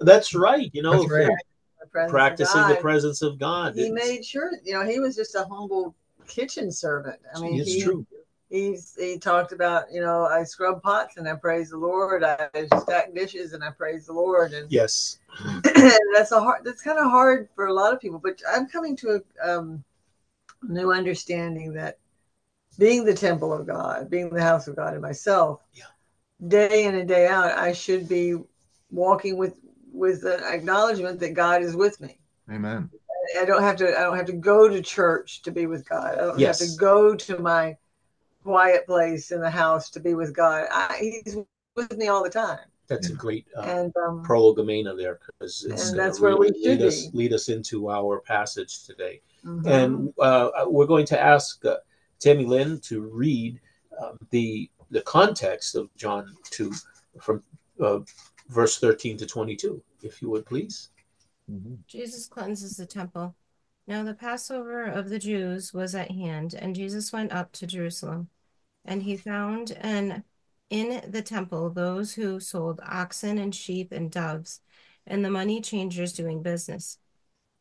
that's 0.00 0.34
right 0.34 0.70
you 0.72 0.82
know 0.82 1.02
That's 1.02 1.12
right. 1.12 1.49
Presence 1.90 2.12
practicing 2.12 2.68
the 2.68 2.76
presence 2.76 3.22
of 3.22 3.38
God. 3.38 3.74
he 3.74 3.86
It's- 3.86 4.06
made 4.08 4.24
sure 4.24 4.50
you 4.64 4.72
know 4.72 4.84
he 4.84 4.98
was 5.00 5.16
just 5.16 5.34
a 5.34 5.44
humble 5.44 5.94
kitchen 6.26 6.70
servant. 6.70 7.18
I 7.34 7.40
mean, 7.40 7.60
it's 7.60 7.72
he, 7.72 7.82
true. 7.82 8.06
he's 8.48 8.94
he 8.98 9.18
talked 9.18 9.52
about 9.52 9.92
you 9.92 10.00
know 10.00 10.24
I 10.26 10.44
scrub 10.44 10.82
pots 10.82 11.16
and 11.16 11.28
I 11.28 11.34
praise 11.34 11.70
the 11.70 11.76
Lord. 11.78 12.22
I 12.24 12.48
stack 12.80 13.14
dishes 13.14 13.52
and 13.52 13.62
I 13.64 13.70
praise 13.70 14.06
the 14.06 14.12
Lord. 14.12 14.52
And 14.52 14.70
Yes. 14.70 15.18
that's 16.14 16.32
a 16.32 16.40
hard. 16.40 16.64
That's 16.64 16.82
kind 16.82 16.98
of 16.98 17.10
hard 17.10 17.48
for 17.54 17.66
a 17.66 17.72
lot 17.72 17.92
of 17.92 18.00
people. 18.00 18.18
But 18.18 18.40
I'm 18.48 18.66
coming 18.68 18.96
to 18.96 19.22
a 19.44 19.58
um, 19.58 19.82
new 20.62 20.92
understanding 20.92 21.72
that 21.74 21.98
being 22.78 23.04
the 23.04 23.14
temple 23.14 23.52
of 23.52 23.66
God, 23.66 24.08
being 24.10 24.30
the 24.30 24.42
house 24.42 24.68
of 24.68 24.76
God 24.76 24.92
and 24.92 25.02
myself, 25.02 25.60
Yeah. 25.74 25.84
day 26.48 26.84
in 26.84 26.94
and 26.94 27.08
day 27.08 27.26
out, 27.26 27.56
I 27.58 27.72
should 27.72 28.08
be 28.08 28.36
walking 28.90 29.36
with 29.36 29.54
with 29.92 30.24
an 30.24 30.40
acknowledgement 30.44 31.20
that 31.20 31.34
God 31.34 31.62
is 31.62 31.76
with 31.76 32.00
me. 32.00 32.18
Amen. 32.50 32.90
I 33.40 33.44
don't 33.44 33.62
have 33.62 33.76
to. 33.76 33.88
I 33.96 34.02
don't 34.02 34.16
have 34.16 34.26
to 34.26 34.32
go 34.32 34.68
to 34.68 34.82
church 34.82 35.42
to 35.42 35.50
be 35.52 35.66
with 35.66 35.88
God. 35.88 36.14
I 36.18 36.22
don't 36.22 36.38
Yes. 36.38 36.60
have 36.60 36.68
to 36.70 36.76
go 36.76 37.14
to 37.14 37.38
my 37.38 37.76
quiet 38.42 38.86
place 38.86 39.30
in 39.30 39.40
the 39.40 39.50
house 39.50 39.90
to 39.90 40.00
be 40.00 40.14
with 40.14 40.34
God. 40.34 40.66
I, 40.70 40.96
he's 41.24 41.36
with 41.76 41.96
me 41.96 42.08
all 42.08 42.22
the 42.24 42.30
time, 42.30 42.58
That's 42.88 43.10
a 43.10 43.14
great 43.14 43.46
uh, 43.56 43.62
and 43.62 43.92
um, 43.96 44.22
prolegomena 44.24 44.94
there 44.96 45.20
because 45.20 45.64
it's 45.68 45.90
And 45.90 45.96
gonna 45.98 46.08
that's 46.08 46.20
where 46.20 46.36
we 46.36 46.48
should 46.48 46.56
lead 46.80 46.82
us 46.82 47.06
be. 47.06 47.10
lead 47.18 47.32
us 47.32 47.48
into 47.48 47.90
our 47.90 48.20
passage 48.20 48.84
today. 48.84 49.20
mhm. 49.44 49.66
And 49.66 50.14
uh, 50.18 50.50
we're 50.66 50.86
going 50.86 51.06
to 51.06 51.20
ask 51.20 51.64
uh, 51.64 51.76
Tammy 52.18 52.44
Lynn 52.44 52.80
to 52.80 53.02
read 53.02 53.60
um, 54.02 54.18
the 54.30 54.70
the 54.90 55.02
context 55.02 55.76
of 55.76 55.94
John 55.96 56.34
two 56.50 56.72
from 57.20 57.42
uh, 57.80 58.00
verse 58.50 58.78
thirteen 58.78 59.16
to 59.16 59.26
twenty 59.26 59.56
two, 59.56 59.82
if 60.02 60.20
you 60.20 60.28
would 60.30 60.44
please. 60.44 60.90
Mhm. 61.50 61.78
Jesus 61.86 62.26
cleanses 62.26 62.76
the 62.76 62.86
temple. 62.86 63.34
Now 63.86 64.02
the 64.02 64.14
Passover 64.14 64.84
of 64.84 65.08
the 65.08 65.18
Jews 65.18 65.72
was 65.72 65.94
at 65.94 66.10
hand, 66.10 66.54
and 66.54 66.76
Jesus 66.76 67.12
went 67.12 67.32
up 67.32 67.52
to 67.52 67.66
Jerusalem. 67.66 68.28
And 68.84 69.02
he 69.02 69.16
found 69.16 69.72
an 69.72 70.24
in 70.68 71.10
the 71.10 71.22
temple 71.22 71.70
those 71.70 72.14
who 72.14 72.38
sold 72.38 72.80
oxen 72.84 73.38
and 73.38 73.54
sheep 73.54 73.90
and 73.92 74.10
doves, 74.10 74.60
and 75.06 75.24
the 75.24 75.30
money 75.30 75.60
changers 75.60 76.12
doing 76.12 76.42
business. 76.42 76.98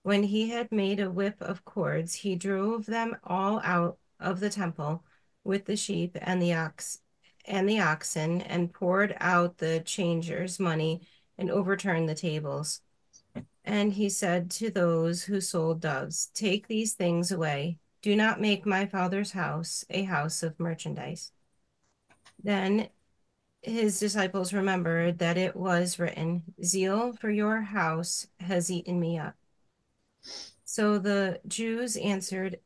When 0.04 0.24
he 0.24 0.50
had 0.50 0.72
made 0.72 1.00
a 1.00 1.12
whip 1.12 1.42
of 1.42 1.66
cords, 1.66 2.14
he 2.16 2.36
drove 2.36 2.86
them 2.86 3.18
all 3.24 3.60
out 3.64 3.98
of 4.20 4.40
the 4.40 4.50
temple 4.50 5.04
with 5.44 5.66
the 5.66 5.76
sheep 5.76 6.18
and 6.22 6.42
the 6.42 6.54
ox 6.54 7.00
and 7.50 7.68
the 7.68 7.82
oxen 7.82 8.42
and 8.42 8.72
poured 8.72 9.18
out 9.20 9.58
the 9.58 9.82
changers' 9.82 10.60
money 10.60 11.02
and 11.38 11.50
overturned 11.50 12.08
the 12.08 12.16
tables. 12.16 12.82
And 13.66 13.94
he 13.94 14.10
said 14.10 14.50
to 14.52 14.70
those 14.70 15.24
who 15.24 15.42
sold 15.42 15.82
doves, 15.82 16.30
Take 16.34 16.68
these 16.68 16.94
things 16.94 17.32
away. 17.32 17.80
Do 18.02 18.16
not 18.16 18.40
make 18.40 18.66
my 18.66 18.86
father's 18.86 19.32
house 19.32 19.84
a 19.90 20.04
house 20.04 20.44
of 20.44 20.60
merchandise. 20.60 21.32
Then 22.42 22.90
his 23.62 24.00
disciples 24.00 24.54
remembered 24.54 25.20
that 25.20 25.38
it 25.38 25.56
was 25.56 26.00
written, 26.00 26.44
Zeal 26.64 27.14
for 27.14 27.30
your 27.30 27.62
house 27.62 28.28
has 28.40 28.72
eaten 28.72 29.00
me 29.00 29.18
up. 29.18 29.36
So 30.64 30.98
the 31.00 31.42
Jews 31.48 31.98
answered 31.98 32.60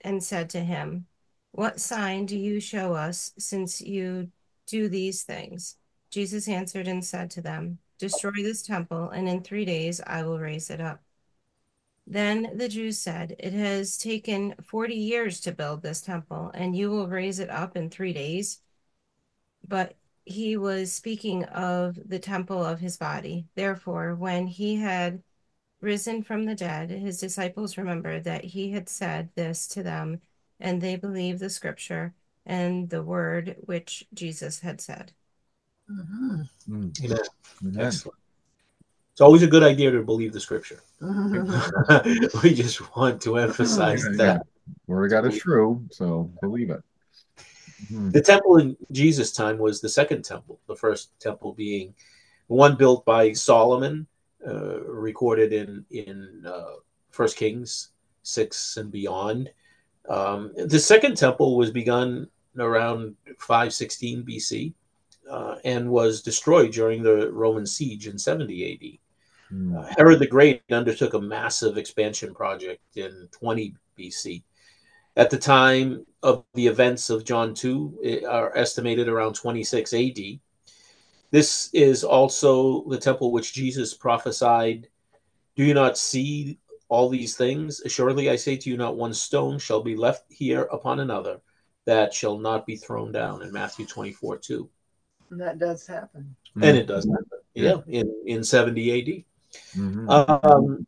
and 0.00 0.24
said 0.24 0.50
to 0.50 0.60
him, 0.60 1.06
What 1.52 1.80
sign 1.80 2.26
do 2.26 2.38
you 2.38 2.60
show 2.60 2.94
us 2.94 3.32
since 3.38 3.80
you 3.80 4.30
do 4.66 4.88
these 4.88 5.22
things? 5.24 5.76
Jesus 6.10 6.48
answered 6.48 6.88
and 6.88 7.04
said 7.04 7.30
to 7.32 7.42
them, 7.42 7.78
Destroy 7.98 8.32
this 8.36 8.62
temple, 8.62 9.10
and 9.10 9.28
in 9.28 9.42
three 9.42 9.64
days 9.64 10.00
I 10.06 10.22
will 10.22 10.38
raise 10.38 10.70
it 10.70 10.80
up. 10.80 11.02
Then 12.06 12.56
the 12.56 12.68
Jews 12.68 12.98
said, 12.98 13.36
It 13.38 13.52
has 13.52 13.98
taken 13.98 14.54
40 14.62 14.94
years 14.94 15.40
to 15.42 15.52
build 15.52 15.82
this 15.82 16.00
temple, 16.00 16.50
and 16.54 16.74
you 16.76 16.90
will 16.90 17.08
raise 17.08 17.38
it 17.38 17.50
up 17.50 17.76
in 17.76 17.90
three 17.90 18.12
days. 18.12 18.60
But 19.66 19.96
he 20.24 20.56
was 20.56 20.92
speaking 20.92 21.44
of 21.44 21.98
the 22.08 22.18
temple 22.18 22.64
of 22.64 22.80
his 22.80 22.96
body. 22.96 23.46
Therefore, 23.54 24.14
when 24.14 24.46
he 24.46 24.76
had 24.76 25.22
risen 25.80 26.22
from 26.22 26.46
the 26.46 26.54
dead, 26.54 26.90
his 26.90 27.18
disciples 27.18 27.78
remembered 27.78 28.24
that 28.24 28.44
he 28.44 28.70
had 28.70 28.88
said 28.88 29.30
this 29.34 29.66
to 29.68 29.82
them, 29.82 30.20
and 30.60 30.80
they 30.80 30.96
believed 30.96 31.40
the 31.40 31.50
scripture 31.50 32.14
and 32.46 32.88
the 32.90 33.02
word 33.02 33.56
which 33.62 34.06
Jesus 34.14 34.60
had 34.60 34.80
said. 34.80 35.12
Mhm. 35.90 36.48
Mm. 36.68 37.04
Amen. 37.04 37.18
Amen. 37.64 37.86
Excellent. 37.86 38.18
It's 39.12 39.20
always 39.20 39.42
a 39.42 39.46
good 39.46 39.62
idea 39.62 39.90
to 39.90 40.02
believe 40.02 40.32
the 40.32 40.40
scripture. 40.40 40.82
Mhm. 41.00 42.42
we 42.42 42.54
just 42.54 42.94
want 42.96 43.20
to 43.22 43.38
emphasize 43.38 44.04
Yeah, 44.04 44.16
that. 44.16 44.46
Word 44.86 45.06
of 45.06 45.10
God 45.10 45.32
is 45.32 45.38
true, 45.38 45.84
so 45.90 46.30
believe 46.40 46.70
it. 46.70 46.82
Mhm. 47.90 48.12
The 48.12 48.22
temple 48.22 48.58
in 48.58 48.76
Jesus' 48.92 49.32
time 49.32 49.58
was 49.58 49.80
the 49.80 49.88
second 49.88 50.24
temple, 50.24 50.60
the 50.66 50.76
first 50.76 51.18
temple 51.18 51.54
being 51.54 51.94
one 52.46 52.76
built 52.76 53.04
by 53.04 53.32
Solomon, 53.32 54.06
uh, 54.46 54.80
recorded 54.80 55.52
in 55.52 55.84
in 55.90 56.44
uh, 56.46 56.76
First 57.10 57.36
Kings 57.36 57.90
six 58.22 58.76
and 58.76 58.90
beyond. 58.90 59.50
Um, 60.08 60.52
the 60.56 60.78
second 60.78 61.16
temple 61.16 61.56
was 61.56 61.70
begun 61.70 62.28
around 62.58 63.14
516 63.38 64.24
BC 64.24 64.74
uh, 65.30 65.56
and 65.64 65.90
was 65.90 66.22
destroyed 66.22 66.72
during 66.72 67.02
the 67.02 67.30
Roman 67.32 67.66
siege 67.66 68.08
in 68.08 68.18
70 68.18 68.72
AD. 68.72 69.54
Mm. 69.56 69.78
Uh, 69.78 69.94
Herod 69.96 70.18
the 70.18 70.26
Great 70.26 70.62
undertook 70.70 71.14
a 71.14 71.20
massive 71.20 71.76
expansion 71.76 72.34
project 72.34 72.82
in 72.96 73.28
20 73.32 73.74
BC. 73.98 74.42
At 75.16 75.30
the 75.30 75.38
time 75.38 76.06
of 76.22 76.44
the 76.54 76.66
events 76.66 77.10
of 77.10 77.24
John 77.24 77.54
2 77.54 77.98
eh, 78.04 78.26
are 78.26 78.56
estimated 78.56 79.08
around 79.08 79.34
26 79.34 79.92
AD. 79.92 80.18
This 81.30 81.70
is 81.72 82.04
also 82.04 82.88
the 82.88 82.98
temple 82.98 83.32
which 83.32 83.52
Jesus 83.52 83.94
prophesied, 83.94 84.88
Do 85.56 85.64
you 85.64 85.74
not 85.74 85.98
see 85.98 86.58
all 86.90 87.08
these 87.08 87.36
things? 87.36 87.80
Assuredly 87.80 88.28
I 88.28 88.36
say 88.36 88.56
to 88.56 88.68
you, 88.68 88.76
not 88.76 88.96
one 88.96 89.14
stone 89.14 89.58
shall 89.58 89.82
be 89.82 89.96
left 89.96 90.24
here 90.28 90.62
upon 90.64 91.00
another 91.00 91.40
that 91.86 92.12
shall 92.12 92.36
not 92.36 92.66
be 92.66 92.76
thrown 92.76 93.12
down 93.12 93.42
in 93.42 93.50
Matthew 93.52 93.86
24 93.86 94.36
2. 94.38 94.68
And 95.30 95.40
that 95.40 95.58
does 95.58 95.86
happen. 95.86 96.36
And 96.60 96.76
it 96.76 96.86
does 96.86 97.06
happen. 97.06 97.26
Yeah, 97.54 97.78
in, 97.86 98.12
in 98.26 98.44
70 98.44 99.00
AD. 99.00 99.24
Mhm. 99.76 100.44
Um, 100.44 100.86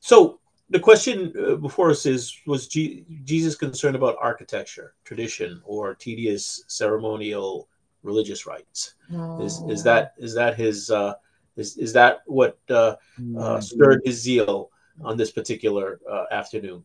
so 0.00 0.40
the 0.70 0.80
question 0.80 1.32
uh, 1.38 1.56
before 1.56 1.90
us 1.90 2.06
is: 2.06 2.34
Was 2.46 2.66
G- 2.66 3.04
Jesus 3.24 3.54
concerned 3.54 3.96
about 3.96 4.16
architecture, 4.20 4.94
tradition, 5.04 5.60
or 5.64 5.94
tedious 5.94 6.64
ceremonial 6.68 7.68
religious 8.02 8.46
rites? 8.46 8.94
Is 9.40 9.62
is 9.68 9.82
that 9.84 10.14
is 10.18 10.34
that 10.34 10.56
his 10.56 10.90
uh, 10.90 11.14
is 11.56 11.76
is 11.76 11.92
that 11.92 12.22
what 12.26 12.58
uh, 12.70 12.96
uh, 13.38 13.60
stirred 13.60 14.02
his 14.04 14.20
zeal 14.22 14.70
on 15.02 15.16
this 15.16 15.30
particular 15.30 16.00
uh, 16.10 16.24
afternoon? 16.30 16.82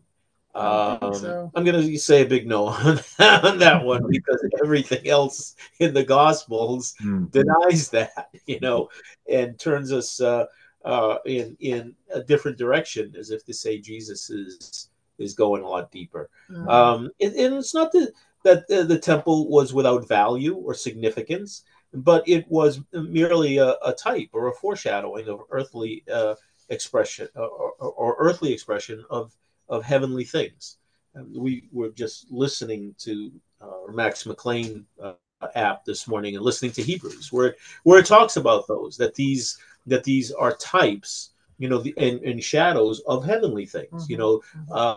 Um, 0.56 1.14
so. 1.14 1.52
I'm 1.56 1.64
going 1.64 1.80
to 1.80 1.98
say 1.98 2.24
a 2.24 2.26
big 2.26 2.48
no 2.48 2.66
on, 2.68 3.00
on 3.20 3.60
that 3.60 3.84
one 3.84 4.04
because 4.10 4.44
everything 4.64 5.08
else 5.08 5.56
in 5.80 5.94
the 5.94 6.04
Gospels 6.04 6.96
Mm. 7.04 7.32
denies 7.32 7.90
that, 7.90 8.30
you 8.46 8.60
know, 8.60 8.90
and 9.32 9.60
turns 9.60 9.92
us 9.92 10.20
uh, 10.20 10.46
uh, 10.84 11.18
in 11.26 11.56
in 11.60 11.96
a 12.12 12.22
different 12.24 12.58
direction, 12.58 13.14
as 13.18 13.30
if 13.30 13.46
to 13.46 13.54
say 13.54 13.78
Jesus 13.80 14.30
is 14.30 14.90
is 15.20 15.34
going 15.34 15.64
a 15.64 15.68
lot 15.68 15.92
deeper. 15.92 16.30
Mhm. 16.50 16.70
Um, 16.70 17.12
and, 17.22 17.34
and 17.36 17.56
it's 17.56 17.74
not 17.74 17.92
that 17.92 18.12
that 18.44 18.68
the, 18.68 18.84
the 18.84 18.98
temple 18.98 19.50
was 19.50 19.74
without 19.74 20.08
value 20.08 20.56
or 20.56 20.74
significance, 20.74 21.64
but 21.94 22.28
it 22.28 22.46
was 22.50 22.82
merely 22.94 23.58
a, 23.58 23.76
a 23.84 23.94
type 23.94 24.30
or 24.34 24.48
a 24.48 24.54
foreshadowing 24.54 25.28
of 25.28 25.42
earthly 25.52 26.04
uh, 26.12 26.36
expression 26.70 27.28
or, 27.36 27.74
or, 27.80 27.92
or 27.92 28.16
earthly 28.20 28.54
expression 28.54 29.04
of 29.10 29.34
of 29.70 29.84
heavenly 29.84 30.24
things. 30.24 30.78
And 31.16 31.36
we 31.36 31.64
were 31.72 31.90
just 31.90 32.32
listening 32.32 32.96
to 33.00 33.32
uh, 33.62 33.92
Max 33.92 34.26
McLean 34.26 34.86
uh, 35.02 35.14
app 35.56 35.86
this 35.86 36.08
morning 36.08 36.36
and 36.36 36.44
listening 36.46 36.72
to 36.74 36.82
Hebrews, 36.84 37.32
where 37.32 37.56
where 37.84 38.00
it 38.00 38.06
talks 38.06 38.38
about 38.38 38.68
those 38.68 38.98
that 38.98 39.16
these 39.16 39.58
that 39.88 40.04
these 40.04 40.32
are 40.32 40.56
types, 40.58 41.32
you 41.58 41.68
know, 41.70 41.80
the, 41.80 41.94
and, 41.98 42.20
and 42.22 42.44
shadows 42.44 43.00
of 43.08 43.26
heavenly 43.26 43.66
things. 43.66 44.08
You 44.10 44.18
Mhm. 44.18 44.20
know, 44.20 44.42
uh, 44.72 44.94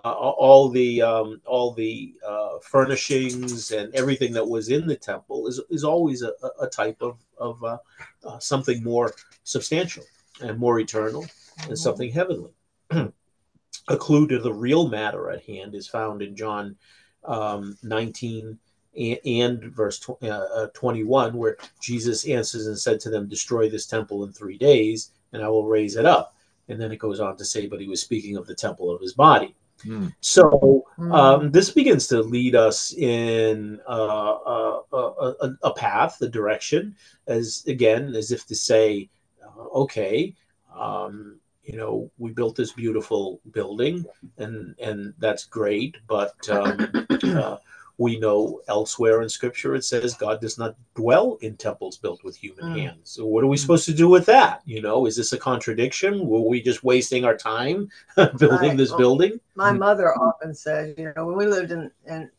all 0.47 0.69
the 0.69 1.01
um, 1.03 1.41
all 1.47 1.73
the 1.73 2.15
uh, 2.27 2.59
furnishings 2.61 3.71
and 3.73 3.95
everything 3.95 4.33
that 4.35 4.47
was 4.47 4.69
in 4.69 4.87
the 4.87 4.97
temple 4.97 5.47
is 5.49 5.61
is 5.71 5.85
always 5.85 6.23
a, 6.23 6.33
a- 6.61 6.69
type 6.69 7.01
of 7.03 7.19
of 7.39 7.63
uh, 7.65 7.79
uh, 8.25 8.39
something 8.39 8.83
more 8.83 9.15
substantial 9.45 10.05
and 10.43 10.59
more 10.59 10.81
eternal 10.81 11.25
and 11.69 11.79
something 11.79 12.11
heavenly. 12.11 12.53
a 12.91 13.97
clue 13.97 14.27
to 14.29 14.39
the 14.39 14.53
real 14.53 14.89
matter 14.89 15.31
at 15.31 15.45
hand 15.45 15.75
is 15.75 15.89
found 15.89 16.23
in 16.23 16.37
John 16.37 16.77
um, 17.25 17.77
19 17.83 18.59
and, 18.97 19.19
and 19.25 19.65
verse 19.65 19.99
tw- 19.99 20.23
uh, 20.23 20.47
uh, 20.55 20.67
21, 20.75 21.37
where 21.37 21.57
Jesus 21.81 22.27
answers 22.27 22.67
and 22.67 22.79
said 22.79 23.01
to 23.01 23.11
them, 23.11 23.29
Destroy 23.29 23.69
this 23.69 23.87
temple 23.87 24.25
in 24.25 24.33
three 24.33 24.59
days, 24.59 25.11
and 25.33 25.43
I 25.43 25.49
will 25.49 25.67
raise 25.67 25.97
it 25.97 26.07
up. 26.07 26.37
And 26.69 26.81
then 26.81 26.93
it 26.93 26.99
goes 26.99 27.21
on 27.21 27.37
to 27.37 27.45
say, 27.45 27.67
But 27.67 27.81
he 27.81 27.89
was 27.89 28.01
speaking 28.01 28.37
of 28.37 28.47
the 28.47 28.55
temple 28.55 28.91
of 28.91 29.01
his 29.01 29.15
body. 29.15 29.55
Mm. 29.85 30.13
So 30.21 30.85
Mhm. 30.99 31.13
um, 31.13 31.51
this 31.51 31.71
begins 31.71 32.07
to 32.09 32.23
lead 32.23 32.55
us 32.55 32.93
in 32.93 33.81
uh, 33.89 34.33
uh, 34.33 34.81
a, 34.93 34.97
a, 34.97 35.57
a 35.65 35.75
path, 35.75 36.21
a 36.23 36.29
direction, 36.29 36.95
as 37.27 37.65
again, 37.67 38.15
as 38.15 38.31
if 38.31 38.47
to 38.47 38.55
say, 38.55 39.11
uh, 39.45 39.63
okay, 39.75 40.37
um, 40.75 41.41
you 41.65 41.77
know, 41.77 42.11
we 42.19 42.33
built 42.33 42.57
this 42.57 42.73
beautiful 42.73 43.41
building, 43.53 44.05
and 44.39 44.75
and 44.81 45.15
that's 45.19 45.45
great, 45.45 45.97
but 46.07 46.49
um, 46.49 47.07
uh, 47.25 47.57
we 47.99 48.19
know 48.19 48.61
elsewhere 48.69 49.23
in 49.23 49.29
Scripture 49.29 49.75
it 49.75 49.85
says 49.85 50.15
God 50.15 50.41
does 50.41 50.59
not 50.59 50.75
dwell 50.95 51.39
in 51.41 51.57
temples 51.57 51.99
built 51.99 52.25
with 52.25 52.37
human 52.37 52.65
Mm. 52.65 52.81
hands. 52.81 53.11
So 53.11 53.27
what 53.27 53.45
are 53.45 53.49
we 53.49 53.57
supposed 53.57 53.87
to 53.87 53.95
do 53.95 54.09
with 54.09 54.27
that? 54.27 54.63
You 54.65 54.83
know, 54.83 55.07
is 55.07 55.17
this 55.17 55.33
a 55.33 55.39
contradiction? 55.39 56.27
Were 56.27 56.41
we 56.41 56.61
just 56.61 56.83
wasting 56.83 57.25
our 57.25 57.37
time 57.37 57.91
building 58.39 58.71
Right. 58.71 58.77
this 58.77 58.91
Well, 58.91 58.99
building? 58.99 59.41
My 59.55 59.73
Mhm. 59.73 59.79
mother 59.79 60.15
often 60.19 60.55
said, 60.55 60.95
you 60.99 61.13
know, 61.15 61.27
when 61.27 61.37
we 61.37 61.47
lived 61.47 61.71
in, 61.71 61.91
in 62.07 62.31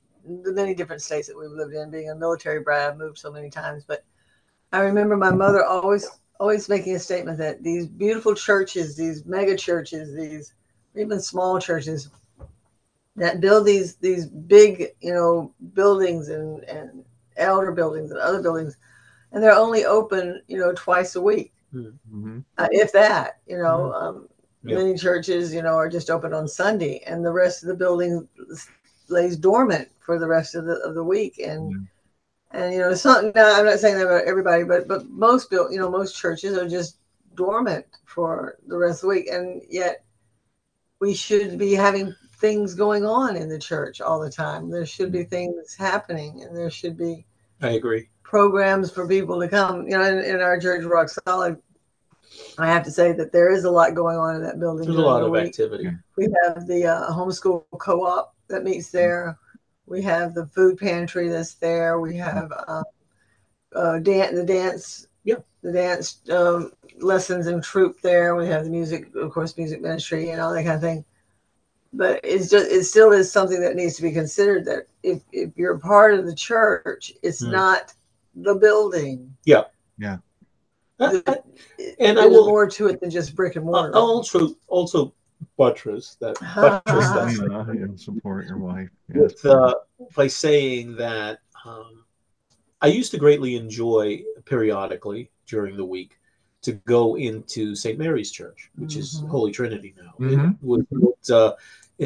the 0.43 0.51
many 0.51 0.73
different 0.73 1.01
states 1.01 1.27
that 1.27 1.37
we've 1.37 1.49
lived 1.51 1.73
in, 1.73 1.91
being 1.91 2.09
a 2.09 2.15
military 2.15 2.59
brat, 2.59 2.91
I've 2.91 2.97
moved 2.97 3.17
so 3.17 3.31
many 3.31 3.49
times, 3.49 3.85
but 3.85 4.03
I 4.71 4.79
remember 4.79 5.15
my 5.15 5.31
mother 5.31 5.63
always, 5.63 6.07
always 6.43 6.67
making 6.67 6.93
a 6.93 6.99
statement 6.99 7.37
that 7.37 7.63
these 7.63 7.87
beautiful 7.87 8.35
churches, 8.35 8.97
these 8.97 9.25
mega 9.25 9.55
churches, 9.55 10.13
these 10.13 10.53
even 10.93 11.21
small 11.21 11.57
churches 11.57 12.09
that 13.15 13.39
build 13.39 13.65
these 13.65 13.95
these 13.95 14.25
big, 14.25 14.89
you 14.99 15.13
know, 15.13 15.53
buildings 15.73 16.27
and 16.27 16.61
and 16.65 17.05
elder 17.37 17.71
buildings 17.71 18.11
and 18.11 18.19
other 18.19 18.41
buildings, 18.41 18.75
and 19.31 19.41
they're 19.41 19.53
only 19.55 19.85
open, 19.85 20.41
you 20.49 20.57
know, 20.57 20.73
twice 20.73 21.15
a 21.15 21.21
week, 21.21 21.53
Mhm. 21.73 22.43
uh, 22.57 22.67
if 22.71 22.91
that, 22.91 23.39
you 23.47 23.57
know. 23.57 23.93
Um, 23.93 24.27
Yeah. 24.65 24.77
Many 24.77 24.95
churches, 24.95 25.53
you 25.53 25.61
know, 25.61 25.75
are 25.75 25.89
just 25.89 26.09
open 26.09 26.33
on 26.33 26.47
Sunday, 26.47 27.03
and 27.05 27.25
the 27.25 27.33
rest 27.33 27.63
of 27.63 27.67
the 27.67 27.75
building 27.75 28.25
lays 29.09 29.35
dormant 29.37 29.89
for 29.99 30.17
the 30.17 30.27
rest 30.27 30.55
of 30.55 30.63
the 30.65 30.75
of 30.87 30.95
the 30.95 31.03
week. 31.03 31.37
And 31.39 31.71
Yeah. 31.71 31.77
And 32.53 32.73
you 32.73 32.79
know, 32.79 32.93
some. 32.93 33.31
Now, 33.35 33.59
I'm 33.59 33.65
not 33.65 33.79
saying 33.79 33.97
that 33.97 34.05
about 34.05 34.25
everybody, 34.25 34.63
but 34.63 34.87
but 34.87 35.09
most 35.09 35.49
built, 35.49 35.71
you 35.71 35.79
know, 35.79 35.89
most 35.89 36.15
churches 36.15 36.57
are 36.57 36.69
just 36.69 36.97
dormant 37.35 37.85
for 38.05 38.57
the 38.67 38.77
rest 38.77 39.03
of 39.03 39.09
the 39.09 39.15
week, 39.15 39.27
and 39.29 39.61
yet 39.69 40.05
we 40.99 41.13
should 41.13 41.57
be 41.57 41.73
having 41.73 42.15
things 42.37 42.75
going 42.75 43.05
on 43.05 43.35
in 43.35 43.49
the 43.49 43.59
church 43.59 44.01
all 44.01 44.19
the 44.19 44.29
time. 44.29 44.69
There 44.69 44.85
should 44.85 45.11
be 45.11 45.23
things 45.23 45.75
happening, 45.75 46.43
and 46.43 46.55
there 46.55 46.69
should 46.69 46.97
be. 46.97 47.25
I 47.61 47.71
agree. 47.71 48.07
Programs 48.21 48.91
for 48.91 49.07
people 49.07 49.39
to 49.39 49.47
come. 49.47 49.87
You 49.87 49.97
know, 49.97 50.03
in, 50.03 50.19
in 50.19 50.41
our 50.41 50.59
church, 50.59 50.83
Rock 50.83 51.09
Solid, 51.09 51.57
I 52.59 52.67
have 52.67 52.83
to 52.83 52.91
say 52.91 53.13
that 53.13 53.31
there 53.31 53.51
is 53.51 53.63
a 53.63 53.71
lot 53.71 53.95
going 53.95 54.17
on 54.17 54.35
in 54.35 54.43
that 54.43 54.59
building. 54.59 54.85
There's 54.85 54.97
a 54.97 55.01
lot 55.01 55.19
the 55.19 55.25
of 55.25 55.31
week. 55.31 55.47
activity. 55.47 55.89
We 56.17 56.27
have 56.43 56.67
the 56.67 56.85
uh, 56.85 57.11
homeschool 57.11 57.65
co-op 57.79 58.35
that 58.49 58.63
meets 58.63 58.91
there. 58.91 59.39
We 59.85 60.01
have 60.03 60.33
the 60.33 60.45
food 60.47 60.77
pantry 60.77 61.27
that's 61.29 61.55
there. 61.55 61.99
We 61.99 62.15
have 62.17 62.51
um, 62.67 62.83
uh, 63.75 63.99
dan- 63.99 64.35
the 64.35 64.43
dance, 64.45 65.07
Yeah. 65.23 65.35
the 65.61 65.71
dance 65.73 66.19
um, 66.31 66.71
lessons 66.99 67.47
and 67.47 67.61
troop 67.63 67.99
there. 68.01 68.35
We 68.35 68.47
have 68.47 68.63
the 68.63 68.69
music, 68.69 69.13
of 69.15 69.31
course, 69.31 69.57
music 69.57 69.81
ministry 69.81 70.29
and 70.29 70.39
all 70.41 70.53
that 70.53 70.63
kind 70.63 70.75
of 70.75 70.81
thing. 70.81 71.05
But 71.91 72.21
it's 72.23 72.49
just 72.49 72.71
it 72.71 72.85
still 72.85 73.11
is 73.11 73.31
something 73.31 73.61
that 73.61 73.75
needs 73.75 73.95
to 73.97 74.01
be 74.01 74.11
considered. 74.11 74.65
That 74.65 74.87
if 75.03 75.21
if 75.31 75.55
you're 75.57 75.75
a 75.75 75.79
part 75.79 76.15
of 76.15 76.25
the 76.25 76.33
church, 76.33 77.13
it's 77.21 77.43
Hmm. 77.43 77.51
not 77.51 77.93
the 78.35 78.55
building. 78.55 79.35
Yeah, 79.45 79.65
yeah. 79.99 80.17
The- 80.97 81.43
And 81.99 82.17
I 82.17 82.23
there's 82.23 82.31
will- 82.33 82.47
more 82.47 82.67
to 82.67 82.87
it 82.87 82.99
than 82.99 83.11
just 83.11 83.35
brick 83.35 83.57
and 83.57 83.65
mortar. 83.65 83.95
I'll 83.95 84.03
also 84.03 84.55
also 84.67 85.13
buttress 85.57 86.15
that 86.21 86.37
buttress 86.55 87.09
that 87.11 87.29
You 87.29 87.35
statement. 87.35 87.67
know, 87.67 87.73
you 87.73 87.87
know, 87.87 87.95
support 87.95 88.45
your 88.47 88.57
wife. 88.57 88.89
with 89.09 89.45
uh, 89.45 89.75
by 90.15 90.27
saying 90.27 90.95
that 90.97 91.39
um, 91.65 92.03
I 92.81 92.87
used 92.87 93.11
to 93.11 93.17
greatly 93.17 93.55
enjoy 93.55 94.23
periodically 94.45 95.31
during 95.47 95.77
the 95.77 95.85
week 95.85 96.19
to 96.63 96.73
go 96.85 97.15
into 97.15 97.75
St. 97.75 97.97
Mary's 97.99 98.31
Church, 98.31 98.71
which 98.75 98.95
is 98.95 99.21
Mhm. 99.21 99.29
Holy 99.29 99.51
Trinity 99.51 99.93
now. 99.97 100.13
Mhm. 100.19 100.53
It 100.53 100.63
was 100.65 100.85
built, 100.91 101.29
uh, 101.29 101.55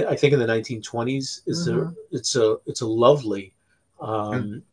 I 0.08 0.15
think 0.15 0.34
in 0.34 0.39
the 0.39 0.48
1920s. 0.48 1.41
It's 1.46 1.67
Mhm. 1.67 1.91
a 1.91 1.96
it's 2.12 2.36
a 2.36 2.58
it's 2.65 2.82
a 2.82 2.88
lovely. 2.88 3.53
Um, 4.00 4.63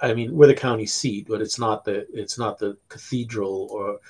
I 0.00 0.14
mean, 0.14 0.34
we're 0.34 0.48
the 0.48 0.54
county 0.54 0.86
seat, 0.86 1.26
but 1.28 1.40
it's 1.40 1.58
not 1.58 1.84
the 1.84 2.06
it's 2.12 2.38
not 2.38 2.58
the 2.58 2.76
cathedral 2.88 3.68
or 3.70 4.00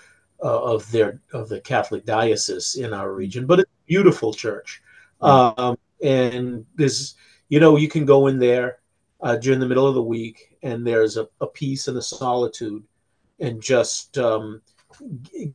uh, 0.43 0.63
of 0.75 0.91
their 0.91 1.21
of 1.33 1.49
the 1.49 1.61
Catholic 1.61 2.05
diocese 2.05 2.75
in 2.77 2.93
our 2.93 3.13
region, 3.13 3.47
but 3.47 3.61
it's 3.61 3.71
a 3.71 3.82
beautiful 3.93 4.33
church. 4.33 4.83
Um, 5.21 5.77
and 6.03 6.67
there's 6.79 7.15
you 7.53 7.61
know 7.61 7.77
you 7.77 7.89
can 7.95 8.05
go 8.15 8.27
in 8.31 8.39
there 8.39 8.79
uh, 9.21 9.37
during 9.37 9.61
the 9.61 9.69
middle 9.71 9.87
of 9.87 9.95
the 9.95 10.03
week, 10.17 10.37
and 10.63 10.87
there's 10.87 11.17
a, 11.17 11.29
a 11.41 11.47
peace 11.47 11.89
and 11.89 11.97
a 11.99 12.03
solitude, 12.03 12.83
and 13.39 13.63
just 13.63 14.19
um, 14.19 14.63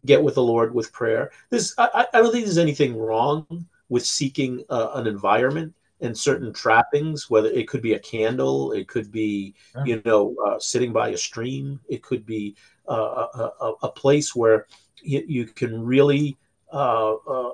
get 0.05 0.21
with 0.25 0.35
the 0.35 0.43
Lord 0.53 0.73
with 0.73 0.93
prayer. 0.93 1.31
This 1.49 1.73
I, 1.77 2.05
I 2.13 2.17
don't 2.21 2.31
think 2.31 2.45
there's 2.45 2.65
anything 2.67 2.95
wrong 2.95 3.45
with 3.89 4.05
seeking 4.05 4.63
uh, 4.69 4.89
an 4.99 5.07
environment 5.07 5.73
and 6.01 6.15
certain 6.15 6.53
trappings, 6.53 7.29
whether 7.29 7.49
it 7.49 7.67
could 7.67 7.81
be 7.81 7.93
a 7.93 7.99
candle, 8.13 8.71
it 8.79 8.87
could 8.87 9.11
be, 9.11 9.55
Yeah. 9.75 9.83
you 9.89 10.01
know, 10.05 10.35
uh, 10.45 10.59
sitting 10.59 10.93
by 10.93 11.09
a 11.09 11.17
stream, 11.17 11.79
it 11.89 12.03
could 12.03 12.23
be 12.23 12.55
uh, 12.87 13.25
a, 13.41 13.65
a, 13.65 13.69
a 13.87 13.91
place 13.91 14.35
where 14.35 14.67
you, 15.01 15.23
you 15.27 15.45
can 15.45 15.73
really 15.95 16.37
uh, 16.71 17.13
uh, 17.35 17.51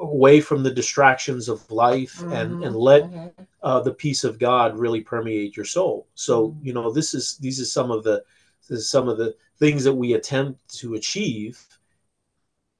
away 0.00 0.40
from 0.40 0.62
the 0.62 0.72
distractions 0.74 1.48
of 1.48 1.70
life 1.70 2.24
and 2.30 2.58
and 2.62 2.74
Mhm, 2.74 2.80
let 2.80 3.02
mhm. 3.04 3.46
uh, 3.62 3.80
the 3.80 3.94
peace 3.94 4.24
of 4.24 4.38
God 4.38 4.78
really 4.78 5.02
permeate 5.02 5.56
your 5.56 5.66
soul. 5.66 6.08
So 6.14 6.48
Mhm. 6.48 6.66
you 6.66 6.72
know 6.72 6.90
this 6.92 7.14
is 7.14 7.36
these 7.38 7.60
are 7.60 7.66
some 7.66 7.90
of 7.90 8.04
the 8.04 8.22
this 8.68 8.80
is 8.80 8.90
some 8.90 9.08
of 9.08 9.18
the 9.18 9.36
things 9.58 9.84
that 9.84 9.94
we 9.94 10.14
attempt 10.14 10.60
to 10.80 10.94
achieve 10.94 11.66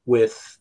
with 0.07 0.59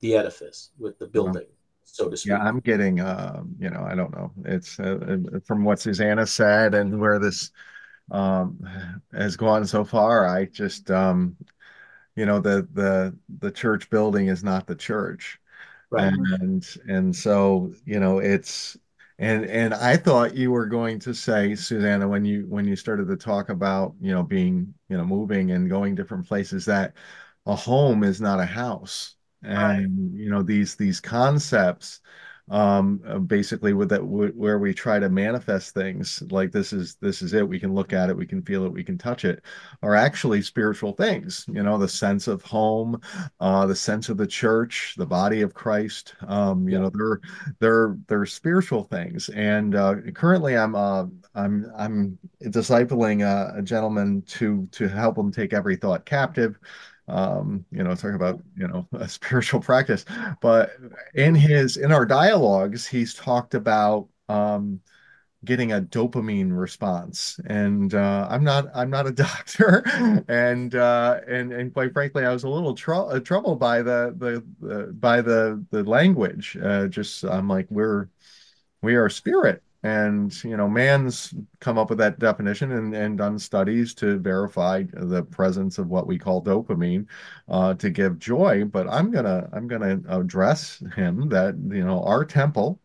the 0.00 0.16
edifice, 0.16 0.70
with 0.78 0.98
the 0.98 1.06
building, 1.06 1.46
so 1.84 2.08
to 2.08 2.16
speak. 2.16 2.30
Yeah, 2.30 2.38
I'm 2.38 2.60
getting, 2.60 3.00
um, 3.00 3.54
you 3.58 3.70
know, 3.70 3.82
I 3.84 3.94
don't 3.94 4.12
know. 4.12 4.32
It's 4.44 4.78
uh, 4.80 4.98
uh, 5.34 5.40
from 5.44 5.64
what 5.64 5.80
Susanna 5.80 6.26
said 6.26 6.74
and 6.74 7.00
where 7.00 7.18
this 7.18 7.50
um, 8.10 8.60
has 9.12 9.36
gone 9.36 9.66
so 9.66 9.84
far. 9.84 10.26
I 10.28 10.46
just, 10.46 10.90
um, 10.90 11.36
you 12.16 12.26
know, 12.26 12.40
the 12.40 12.68
the 12.74 13.16
the 13.40 13.50
church 13.50 13.90
building 13.90 14.28
is 14.28 14.44
not 14.44 14.66
the 14.66 14.74
church, 14.74 15.38
Right. 15.90 16.12
and 16.12 16.66
and 16.88 17.14
so 17.16 17.72
you 17.84 18.00
know, 18.00 18.18
it's 18.18 18.76
and 19.18 19.44
and 19.46 19.74
I 19.74 19.96
thought 19.96 20.34
you 20.36 20.50
were 20.50 20.66
going 20.66 20.98
to 21.00 21.14
say, 21.14 21.54
Susanna, 21.54 22.08
when 22.08 22.24
you 22.24 22.46
when 22.48 22.66
you 22.66 22.76
started 22.76 23.08
to 23.08 23.16
talk 23.16 23.48
about, 23.48 23.94
you 24.00 24.12
know, 24.12 24.22
being, 24.22 24.74
you 24.88 24.96
know, 24.96 25.04
moving 25.04 25.50
and 25.52 25.68
going 25.70 25.94
different 25.94 26.26
places, 26.28 26.64
that 26.66 26.94
a 27.46 27.56
home 27.56 28.04
is 28.04 28.20
not 28.20 28.40
a 28.40 28.44
house 28.46 29.14
Right. 29.56 29.86
and 29.86 30.14
you 30.18 30.30
know 30.30 30.42
these 30.42 30.74
these 30.76 31.00
concepts 31.00 32.00
um 32.50 33.00
uh, 33.06 33.18
basically 33.18 33.72
with 33.74 33.88
that 33.90 34.02
where 34.04 34.58
we 34.58 34.72
try 34.72 34.98
to 34.98 35.08
manifest 35.08 35.74
things 35.74 36.22
like 36.30 36.50
this 36.52 36.72
is 36.72 36.96
this 37.00 37.22
is 37.22 37.34
it 37.34 37.46
we 37.46 37.60
can 37.60 37.74
look 37.74 37.92
at 37.92 38.08
it 38.10 38.16
we 38.16 38.26
can 38.26 38.42
feel 38.42 38.64
it 38.64 38.72
we 38.72 38.82
can 38.84 38.96
touch 38.98 39.24
it 39.24 39.42
are 39.82 39.94
actually 39.94 40.40
spiritual 40.42 40.92
things 40.92 41.44
you 41.48 41.62
know 41.62 41.78
the 41.78 41.88
sense 41.88 42.26
of 42.28 42.42
home 42.42 43.00
uh 43.40 43.66
the 43.66 43.74
sense 43.76 44.08
of 44.08 44.16
the 44.16 44.26
church 44.26 44.94
the 44.98 45.06
body 45.06 45.42
of 45.42 45.54
Christ 45.54 46.14
um 46.26 46.68
you 46.68 46.78
Yeah. 46.78 46.80
know 46.80 46.90
they're 46.94 47.20
they're 47.60 47.96
they're 48.08 48.26
spiritual 48.26 48.84
things 48.84 49.28
and 49.30 49.74
uh 49.74 49.94
currently 50.14 50.56
I'm 50.56 50.74
uh 50.74 51.06
I'm 51.34 51.70
I'm 51.76 52.18
discipling 52.44 53.22
a, 53.22 53.58
a 53.58 53.62
gentleman 53.62 54.22
to 54.22 54.66
to 54.72 54.88
help 54.88 55.16
him 55.18 55.30
take 55.32 55.52
every 55.52 55.76
thought 55.76 56.04
captive 56.04 56.58
um 57.08 57.64
you 57.70 57.82
know 57.82 57.94
talk 57.94 58.14
about 58.14 58.40
you 58.56 58.68
know 58.68 58.86
a 58.92 59.08
spiritual 59.08 59.60
practice. 59.60 60.04
But 60.40 60.72
in 61.14 61.34
his 61.34 61.76
in 61.76 61.92
our 61.92 62.06
dialogues 62.06 62.86
he's 62.86 63.14
talked 63.14 63.54
about 63.54 64.08
um 64.28 64.80
getting 65.44 65.72
a 65.72 65.80
dopamine 65.80 66.56
response. 66.56 67.38
And 67.46 67.94
uh 67.94 68.26
i'm 68.30 68.44
not 68.44 68.66
i'm 68.74 68.90
not 68.90 69.06
a 69.06 69.12
doctor. 69.26 69.82
And 70.28 70.74
uh 70.74 71.20
and 71.28 71.52
and 71.52 71.72
quite 71.72 71.92
frankly 71.92 72.24
i 72.24 72.32
was 72.32 72.44
a 72.44 72.48
little 72.48 72.74
tr 72.74 72.94
uh, 72.94 73.20
troubled 73.20 73.60
by 73.60 73.82
the, 73.82 74.14
the 74.16 74.44
the 74.60 74.92
by 74.92 75.22
the 75.22 75.64
the 75.70 75.84
language. 75.84 76.56
Uh 76.62 76.88
just 76.88 77.24
i'm 77.24 77.48
like 77.48 77.66
we're 77.70 78.08
we 78.82 78.96
are 78.96 79.08
spirit 79.08 79.62
and 79.82 80.42
you 80.44 80.56
know 80.56 80.68
man's 80.68 81.32
come 81.60 81.78
up 81.78 81.88
with 81.88 81.98
that 81.98 82.18
definition 82.18 82.72
and, 82.72 82.94
and 82.94 83.18
done 83.18 83.38
studies 83.38 83.94
to 83.94 84.18
verify 84.18 84.82
the 84.92 85.22
presence 85.24 85.78
of 85.78 85.88
what 85.88 86.06
we 86.06 86.18
call 86.18 86.42
dopamine 86.42 87.06
uh, 87.48 87.74
to 87.74 87.90
give 87.90 88.18
joy. 88.18 88.64
But 88.64 88.88
i'm 88.88 89.10
gonna 89.10 89.48
i'm 89.52 89.68
gonna 89.68 90.00
address 90.08 90.82
him 90.96 91.28
that 91.30 91.54
you 91.56 91.84
know 91.84 92.02
our 92.04 92.24
temple 92.24 92.80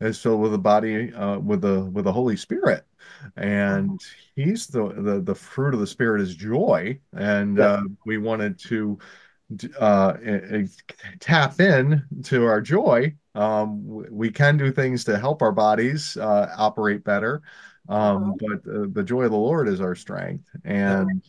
is 0.00 0.20
filled 0.20 0.40
with 0.40 0.52
the 0.52 0.58
body 0.58 1.12
uh, 1.14 1.38
with 1.38 1.60
the 1.60 1.84
with 1.84 2.04
the 2.04 2.12
holy 2.12 2.36
spirit. 2.36 2.84
And 3.36 4.00
he's 4.36 4.66
the, 4.68 4.88
the 4.88 5.20
the 5.20 5.34
fruit 5.34 5.74
of 5.74 5.80
the 5.80 5.86
spirit 5.86 6.20
is 6.22 6.34
joy. 6.34 6.98
And 7.12 7.58
Yeah. 7.58 7.64
uh, 7.66 7.82
we 8.04 8.18
wanted 8.18 8.58
to 8.60 8.98
uh, 9.78 10.14
tap 11.20 11.60
in 11.60 12.02
to 12.24 12.44
our 12.44 12.60
joy. 12.60 13.14
Um, 13.34 14.06
we 14.10 14.30
can 14.30 14.56
do 14.56 14.72
things 14.72 15.04
to 15.04 15.18
help 15.18 15.42
our 15.42 15.52
bodies 15.52 16.16
uh, 16.16 16.52
operate 16.56 17.04
better, 17.04 17.42
um, 17.88 18.34
but 18.38 18.70
uh, 18.70 18.86
the 18.90 19.02
joy 19.02 19.24
of 19.24 19.30
the 19.30 19.36
Lord 19.36 19.68
is 19.68 19.80
our 19.80 19.94
strength, 19.94 20.48
and 20.64 21.22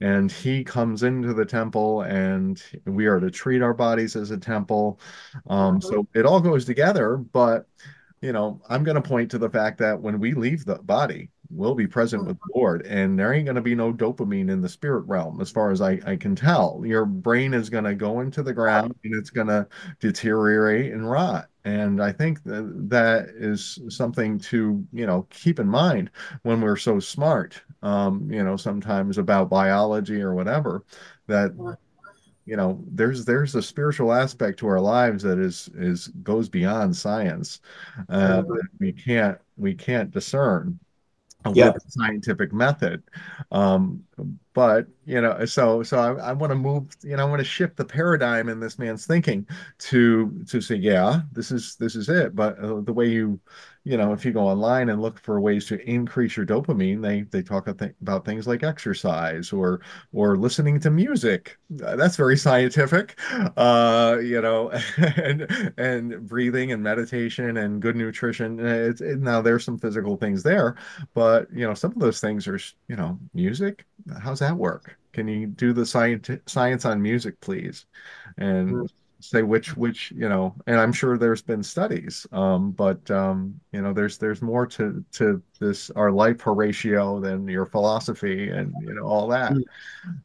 and 0.00 0.30
He 0.30 0.62
comes 0.62 1.02
into 1.02 1.34
the 1.34 1.44
temple, 1.44 2.02
and 2.02 2.62
we 2.84 3.06
are 3.06 3.20
to 3.20 3.30
treat 3.30 3.62
our 3.62 3.74
bodies 3.74 4.16
as 4.16 4.30
a 4.30 4.38
temple. 4.38 5.00
Um, 5.48 5.80
so 5.80 6.06
it 6.14 6.24
all 6.24 6.40
goes 6.40 6.64
together, 6.64 7.16
but 7.16 7.66
you 8.22 8.32
know, 8.32 8.60
I'm 8.68 8.82
going 8.82 9.00
to 9.00 9.06
point 9.06 9.30
to 9.32 9.38
the 9.38 9.50
fact 9.50 9.78
that 9.78 10.00
when 10.00 10.18
we 10.18 10.32
leave 10.32 10.64
the 10.64 10.76
body, 10.76 11.30
we'll 11.50 11.74
be 11.74 11.86
present 11.86 12.26
with 12.26 12.38
the 12.38 12.58
Lord, 12.58 12.86
and 12.86 13.18
there 13.18 13.32
ain't 13.32 13.46
going 13.46 13.56
to 13.56 13.60
be 13.60 13.74
no 13.74 13.92
dopamine 13.92 14.50
in 14.50 14.60
the 14.60 14.68
spirit 14.68 15.06
realm, 15.06 15.40
as 15.40 15.50
far 15.50 15.70
as 15.70 15.80
I, 15.80 16.00
I 16.06 16.16
can 16.16 16.34
tell. 16.34 16.82
Your 16.84 17.04
brain 17.04 17.54
is 17.54 17.70
going 17.70 17.84
to 17.84 17.94
go 17.94 18.20
into 18.20 18.42
the 18.42 18.52
ground 18.52 18.94
and 19.04 19.14
it's 19.14 19.30
going 19.30 19.48
to 19.48 19.66
deteriorate 20.00 20.92
and 20.92 21.08
rot. 21.08 21.48
And 21.64 22.00
I 22.00 22.12
think 22.12 22.44
that 22.44 22.88
that 22.90 23.30
is 23.36 23.80
something 23.88 24.38
to, 24.38 24.86
you 24.92 25.06
know, 25.06 25.26
keep 25.30 25.58
in 25.58 25.66
mind 25.66 26.10
when 26.42 26.60
we're 26.60 26.76
so 26.76 27.00
smart, 27.00 27.60
um, 27.82 28.30
you 28.30 28.44
know, 28.44 28.56
sometimes 28.56 29.18
about 29.18 29.50
biology 29.50 30.22
or 30.22 30.34
whatever, 30.34 30.84
that 31.26 31.52
you 32.46 32.56
know 32.56 32.80
there's 32.92 33.24
there's 33.24 33.54
a 33.56 33.62
spiritual 33.62 34.12
aspect 34.12 34.58
to 34.60 34.68
our 34.68 34.80
lives 34.80 35.22
that 35.24 35.38
is 35.38 35.68
is 35.74 36.06
goes 36.22 36.48
beyond 36.48 36.96
science 36.96 37.60
uh, 38.08 38.42
that 38.42 38.68
we 38.78 38.92
can't 38.92 39.38
we 39.56 39.74
can't 39.74 40.12
discern. 40.12 40.78
With 41.50 41.74
the 41.74 41.90
scientific 41.90 42.52
method 42.52 43.02
um, 43.50 44.02
but 44.56 44.86
you 45.04 45.20
know, 45.20 45.44
so 45.44 45.82
so 45.82 45.98
I, 45.98 46.30
I 46.30 46.32
want 46.32 46.50
to 46.50 46.54
move, 46.54 46.88
you 47.02 47.14
know, 47.14 47.26
I 47.26 47.28
want 47.28 47.40
to 47.40 47.44
shift 47.44 47.76
the 47.76 47.84
paradigm 47.84 48.48
in 48.48 48.58
this 48.58 48.78
man's 48.78 49.06
thinking 49.06 49.46
to 49.80 50.44
to 50.48 50.62
say, 50.62 50.76
yeah, 50.76 51.20
this 51.30 51.50
is 51.50 51.76
this 51.76 51.94
is 51.94 52.08
it. 52.08 52.34
But 52.34 52.58
uh, 52.58 52.80
the 52.80 52.92
way 52.94 53.06
you, 53.06 53.38
you 53.84 53.98
know, 53.98 54.14
if 54.14 54.24
you 54.24 54.32
go 54.32 54.40
online 54.40 54.88
and 54.88 55.02
look 55.02 55.20
for 55.20 55.38
ways 55.42 55.66
to 55.66 55.78
increase 55.88 56.38
your 56.38 56.46
dopamine, 56.46 57.02
they 57.02 57.22
they 57.22 57.42
talk 57.42 57.68
about 57.68 58.24
things 58.24 58.46
like 58.46 58.62
exercise 58.62 59.52
or 59.52 59.82
or 60.14 60.38
listening 60.38 60.80
to 60.80 60.90
music. 60.90 61.58
Uh, 61.84 61.96
that's 61.96 62.16
very 62.16 62.36
scientific, 62.38 63.20
uh, 63.58 64.16
you 64.22 64.40
know, 64.40 64.70
and 65.16 65.74
and 65.76 66.26
breathing 66.26 66.72
and 66.72 66.82
meditation 66.82 67.58
and 67.58 67.82
good 67.82 67.94
nutrition. 67.94 68.58
It's 68.58 69.02
it, 69.02 69.18
now 69.20 69.42
there's 69.42 69.64
some 69.66 69.78
physical 69.78 70.16
things 70.16 70.42
there, 70.42 70.76
but 71.14 71.46
you 71.52 71.66
know, 71.66 71.74
some 71.74 71.92
of 71.92 71.98
those 71.98 72.20
things 72.20 72.48
are, 72.48 72.58
you 72.88 72.96
know, 72.96 73.18
music. 73.34 73.84
How's 74.22 74.40
that 74.40 74.45
work? 74.52 74.98
Can 75.12 75.28
you 75.28 75.46
do 75.46 75.72
the 75.72 75.86
science 75.86 76.30
science 76.46 76.84
on 76.84 77.00
music, 77.00 77.40
please? 77.40 77.86
And 78.36 78.70
mm-hmm. 78.70 78.86
say 79.20 79.42
which 79.42 79.76
which 79.76 80.12
you 80.12 80.28
know, 80.28 80.54
and 80.66 80.78
I'm 80.78 80.92
sure 80.92 81.16
there's 81.16 81.42
been 81.42 81.62
studies, 81.62 82.26
um, 82.32 82.72
but 82.72 83.10
um, 83.10 83.60
you 83.72 83.80
know, 83.80 83.92
there's 83.92 84.18
there's 84.18 84.42
more 84.42 84.66
to 84.66 85.04
to 85.12 85.42
this 85.56 85.90
our 85.90 86.10
life 86.10 86.40
Horatio 86.40 87.20
than 87.20 87.48
your 87.48 87.66
philosophy 87.66 88.50
and 88.50 88.72
you 88.80 88.94
know 88.94 89.04
all 89.04 89.28
that. 89.28 89.52
Mm-hmm 89.52 89.62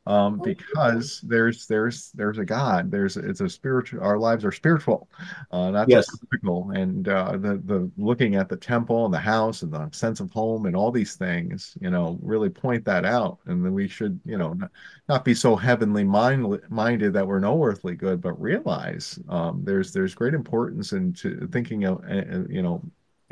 um, 0.07 0.39
because 0.43 1.21
there's 1.21 1.67
there's 1.67 2.11
there's 2.11 2.37
a 2.37 2.45
God. 2.45 2.91
There's 2.91 3.17
it's 3.17 3.41
a 3.41 3.49
spiritual. 3.49 4.03
Our 4.03 4.17
lives 4.17 4.45
are 4.45 4.51
spiritual, 4.51 5.09
uh, 5.51 5.71
not 5.71 5.89
yes. 5.89 6.05
just 6.05 6.23
physical. 6.29 6.71
And 6.71 7.07
uh, 7.07 7.33
the 7.33 7.61
the 7.65 7.89
looking 7.97 8.35
at 8.35 8.49
the 8.49 8.57
temple 8.57 9.05
and 9.05 9.13
the 9.13 9.19
house 9.19 9.61
and 9.61 9.71
the 9.71 9.89
sense 9.91 10.19
of 10.19 10.31
home 10.31 10.65
and 10.65 10.75
all 10.75 10.91
these 10.91 11.15
things, 11.15 11.77
you 11.81 11.89
know, 11.89 12.19
really 12.21 12.49
point 12.49 12.85
that 12.85 13.05
out. 13.05 13.39
And 13.45 13.63
then 13.63 13.73
we 13.73 13.87
should, 13.87 14.19
you 14.25 14.37
know, 14.37 14.53
not, 14.53 14.71
not 15.07 15.25
be 15.25 15.33
so 15.33 15.55
heavenly 15.55 16.03
mind, 16.03 16.59
minded 16.69 17.13
that 17.13 17.27
we're 17.27 17.39
no 17.39 17.63
earthly 17.63 17.95
good, 17.95 18.21
but 18.21 18.39
realize 18.41 19.19
um, 19.29 19.61
there's 19.63 19.91
there's 19.91 20.15
great 20.15 20.33
importance 20.33 20.93
into 20.93 21.47
thinking 21.47 21.85
of, 21.85 22.03
uh, 22.09 22.43
you 22.49 22.61
know, 22.61 22.81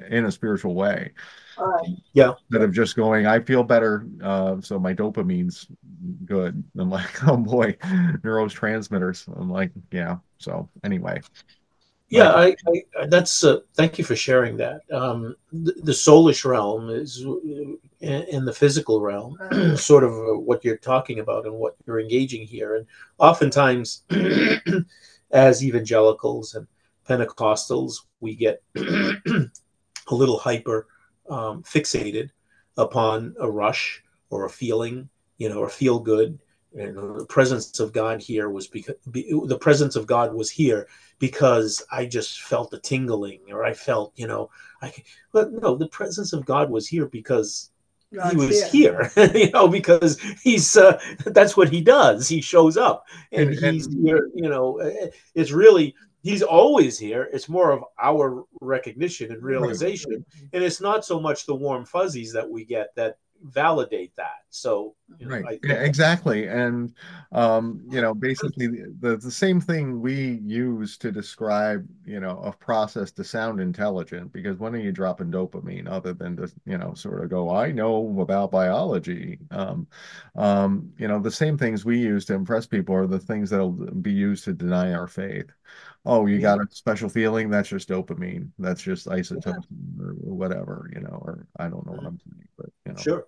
in 0.10 0.26
a 0.26 0.32
spiritual 0.32 0.76
way. 0.76 1.12
Yeah. 2.14 2.34
Instead 2.50 2.62
of 2.62 2.74
just 2.74 2.96
going, 2.96 3.26
I 3.26 3.40
feel 3.40 3.64
better, 3.64 4.06
uh, 4.24 4.62
so 4.62 4.80
my 4.80 4.94
dopamine's 4.94 5.68
good. 6.26 6.64
I'm 6.78 6.90
like, 6.90 7.24
oh 7.28 7.38
boy, 7.38 7.74
neurotransmitters. 8.24 9.28
I'm 9.40 9.50
like, 9.50 9.72
yeah. 9.92 10.18
So 10.38 10.70
anyway. 10.84 11.22
Yeah, 12.10 12.32
I, 12.32 12.56
I 12.98 13.06
that's 13.06 13.44
uh, 13.44 13.60
thank 13.76 14.00
you 14.00 14.04
for 14.04 14.16
sharing 14.16 14.58
that. 14.58 14.82
Um, 14.92 15.36
the, 15.54 15.74
the 15.84 15.92
soulish 15.92 16.44
realm 16.44 16.90
is 16.90 17.22
in, 17.22 17.78
in 18.00 18.46
the 18.46 18.54
physical 18.54 19.00
realm, 19.00 19.38
sort 19.78 20.04
of 20.04 20.12
uh, 20.14 20.40
what 20.40 20.66
you're 20.66 20.78
talking 20.78 21.20
about 21.20 21.46
and 21.46 21.54
what 21.54 21.76
you're 21.86 22.00
engaging 22.00 22.48
here. 22.48 22.78
And 22.78 22.88
oftentimes, 23.20 24.04
as 25.32 25.64
evangelicals 25.64 26.56
and 26.56 26.68
Pentecostals, 27.08 27.98
we 28.22 28.36
get 28.36 28.64
a 30.10 30.16
little 30.16 30.38
hyper 30.38 30.88
um, 31.30 31.64
fixated 31.64 32.30
upon 32.78 33.36
a 33.40 33.50
rush 33.50 34.04
or 34.30 34.46
a 34.46 34.50
feeling, 34.50 35.10
you 35.38 35.50
know, 35.50 35.60
or 35.60 35.70
feel 35.70 36.00
good. 36.00 36.40
And 36.78 36.96
the 37.20 37.26
presence 37.26 37.80
of 37.80 37.94
God 37.94 38.22
here 38.22 38.50
was 38.50 38.68
because 38.68 38.96
be, 39.10 39.32
the 39.46 39.58
presence 39.58 39.96
of 39.96 40.06
God 40.06 40.34
was 40.34 40.52
here 40.52 40.88
because 41.18 41.84
I 41.92 42.06
just 42.06 42.42
felt 42.42 42.74
a 42.74 42.80
tingling 42.80 43.42
or 43.52 43.66
I 43.66 43.74
felt, 43.74 44.14
you 44.16 44.28
know, 44.28 44.52
I, 44.82 44.94
but 45.32 45.52
no, 45.52 45.76
the 45.76 45.88
presence 45.88 46.32
of 46.32 46.46
God 46.46 46.70
was 46.70 46.88
here 46.88 47.08
because 47.08 47.72
God's 48.14 48.32
he 48.32 48.38
was 48.38 48.72
here, 48.72 49.12
here 49.16 49.32
you 49.36 49.52
know, 49.52 49.68
because 49.68 50.20
he's 50.44 50.78
uh, 50.78 51.00
that's 51.26 51.58
what 51.58 51.70
he 51.70 51.82
does. 51.82 52.28
He 52.28 52.40
shows 52.40 52.78
up 52.78 53.06
and, 53.32 53.50
and 53.50 53.74
he's 53.74 53.88
and, 53.88 54.08
here, 54.08 54.30
you 54.36 54.50
know. 54.50 54.80
It's 55.34 55.52
really 55.52 55.96
he's 56.22 56.42
always 56.42 57.00
here. 57.00 57.30
It's 57.34 57.50
more 57.50 57.72
of 57.72 57.84
our 58.02 58.44
recognition 58.62 59.32
and 59.32 59.42
realization. 59.44 60.12
Right. 60.12 60.50
And 60.54 60.64
it's 60.64 60.82
not 60.82 61.06
so 61.06 61.20
much 61.20 61.46
the 61.46 61.56
warm 61.56 61.86
fuzzies 61.86 62.34
that 62.34 62.50
we 62.50 62.66
get 62.66 62.96
that 62.96 63.18
validate 63.42 64.14
that. 64.18 64.44
So, 64.50 64.96
you 65.18 65.26
know, 65.26 65.40
right. 65.40 65.60
I, 65.64 65.68
yeah, 65.68 65.76
exactly. 65.76 66.48
And, 66.48 66.94
um, 67.32 67.82
you 67.90 68.02
know, 68.02 68.14
basically 68.14 68.68
the, 69.00 69.16
the 69.16 69.32
same 69.32 69.62
thing 69.62 70.02
we 70.02 70.42
use 70.44 70.98
to 70.98 71.10
describe, 71.10 71.88
you 72.06 72.20
know, 72.20 72.42
a 72.44 72.52
process 72.52 73.12
to 73.14 73.24
sound 73.24 73.62
intelligent, 73.62 74.34
because 74.34 74.58
when 74.58 74.76
are 74.76 74.80
you 74.80 74.92
dropping 74.92 75.32
dopamine 75.32 75.88
other 75.88 76.14
than 76.14 76.36
to, 76.36 76.52
you 76.66 76.78
know, 76.78 76.94
sort 76.96 77.24
of 77.24 77.30
go, 77.30 77.50
I 77.50 77.72
know 77.72 78.20
about 78.20 78.52
biology. 78.52 79.40
Um, 79.52 79.88
um, 80.36 80.92
you 80.98 81.08
know, 81.08 81.20
the 81.20 81.32
same 81.32 81.58
things 81.58 81.86
we 81.86 81.98
use 81.98 82.26
to 82.26 82.34
impress 82.34 82.66
people 82.66 82.94
are 82.94 83.08
the 83.08 83.20
things 83.20 83.50
that'll 83.50 83.72
be 83.72 84.12
used 84.12 84.44
to 84.46 84.54
deny 84.54 84.92
our 84.92 85.08
faith 85.08 85.50
oh, 86.06 86.26
you 86.26 86.40
got 86.40 86.60
a 86.60 86.68
special 86.72 87.10
feeling, 87.10 87.50
that's 87.50 87.70
just 87.70 87.90
dopamine. 87.90 88.50
That's 88.58 88.82
just 88.82 89.08
isotopes 89.08 89.68
yeah. 89.70 90.06
or, 90.06 90.14
whatever, 90.34 90.90
you 90.94 91.02
know, 91.02 91.20
or 91.22 91.48
I 91.60 91.70
don't 91.70 91.86
know 91.86 91.94
what 91.94 92.06
I'm 92.06 92.20
saying, 92.20 92.48
but 92.58 92.70
you 92.86 92.94
know. 92.94 93.00
Sure. 93.00 93.26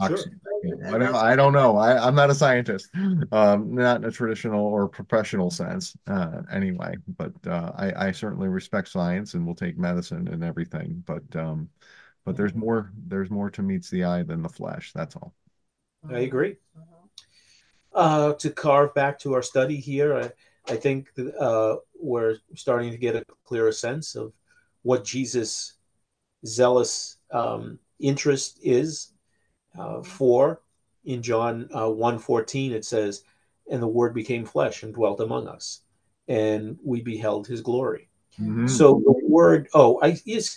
Oxygen, 0.00 0.40
sure. 0.64 1.16
I 1.16 1.36
don't 1.36 1.52
know. 1.52 1.76
I, 1.76 2.04
I'm 2.04 2.14
not 2.14 2.30
a 2.30 2.34
scientist, 2.34 2.88
um, 3.30 3.74
not 3.74 3.98
in 3.98 4.04
a 4.04 4.10
traditional 4.10 4.64
or 4.64 4.88
professional 4.88 5.50
sense, 5.50 5.94
uh, 6.08 6.42
anyway. 6.50 6.96
But 7.06 7.32
uh, 7.46 7.72
I, 7.76 8.08
I 8.08 8.12
certainly 8.12 8.48
respect 8.48 8.88
science 8.88 9.34
and 9.34 9.46
will 9.46 9.54
take 9.54 9.78
medicine 9.78 10.28
and 10.28 10.42
everything. 10.42 11.04
But 11.06 11.36
um, 11.36 11.68
but 12.24 12.36
there's 12.36 12.54
more. 12.54 12.90
There's 13.06 13.30
more 13.30 13.50
to 13.50 13.62
meets 13.62 13.90
the 13.90 14.04
eye 14.04 14.22
than 14.22 14.42
the 14.42 14.48
flesh. 14.48 14.92
That's 14.92 15.14
all. 15.14 15.34
I 16.10 16.20
agree. 16.20 16.56
Uh, 17.94 18.32
to 18.32 18.50
carve 18.50 18.94
back 18.94 19.18
to 19.20 19.34
our 19.34 19.42
study 19.42 19.76
here, 19.76 20.32
I, 20.68 20.72
I 20.72 20.76
think 20.76 21.08
uh, 21.38 21.76
we're 21.98 22.36
starting 22.54 22.90
to 22.90 22.98
get 22.98 23.16
a 23.16 23.24
clearer 23.44 23.72
sense 23.72 24.14
of 24.14 24.32
what 24.82 25.04
Jesus' 25.04 25.74
zealous 26.46 27.18
um, 27.30 27.78
interest 28.00 28.58
is 28.62 29.12
uh, 29.78 30.02
for. 30.02 30.62
In 31.04 31.22
John 31.22 31.68
uh, 31.72 31.86
1.14, 31.86 32.70
it 32.72 32.84
says, 32.84 33.24
And 33.70 33.82
the 33.82 33.88
Word 33.88 34.14
became 34.14 34.44
flesh 34.44 34.82
and 34.82 34.94
dwelt 34.94 35.20
among 35.20 35.48
us, 35.48 35.80
and 36.28 36.78
we 36.84 37.00
beheld 37.00 37.46
his 37.46 37.60
glory. 37.60 38.08
Mm-hmm. 38.40 38.66
So 38.66 39.02
the 39.04 39.28
word, 39.28 39.68
oh, 39.74 40.00
I, 40.02 40.16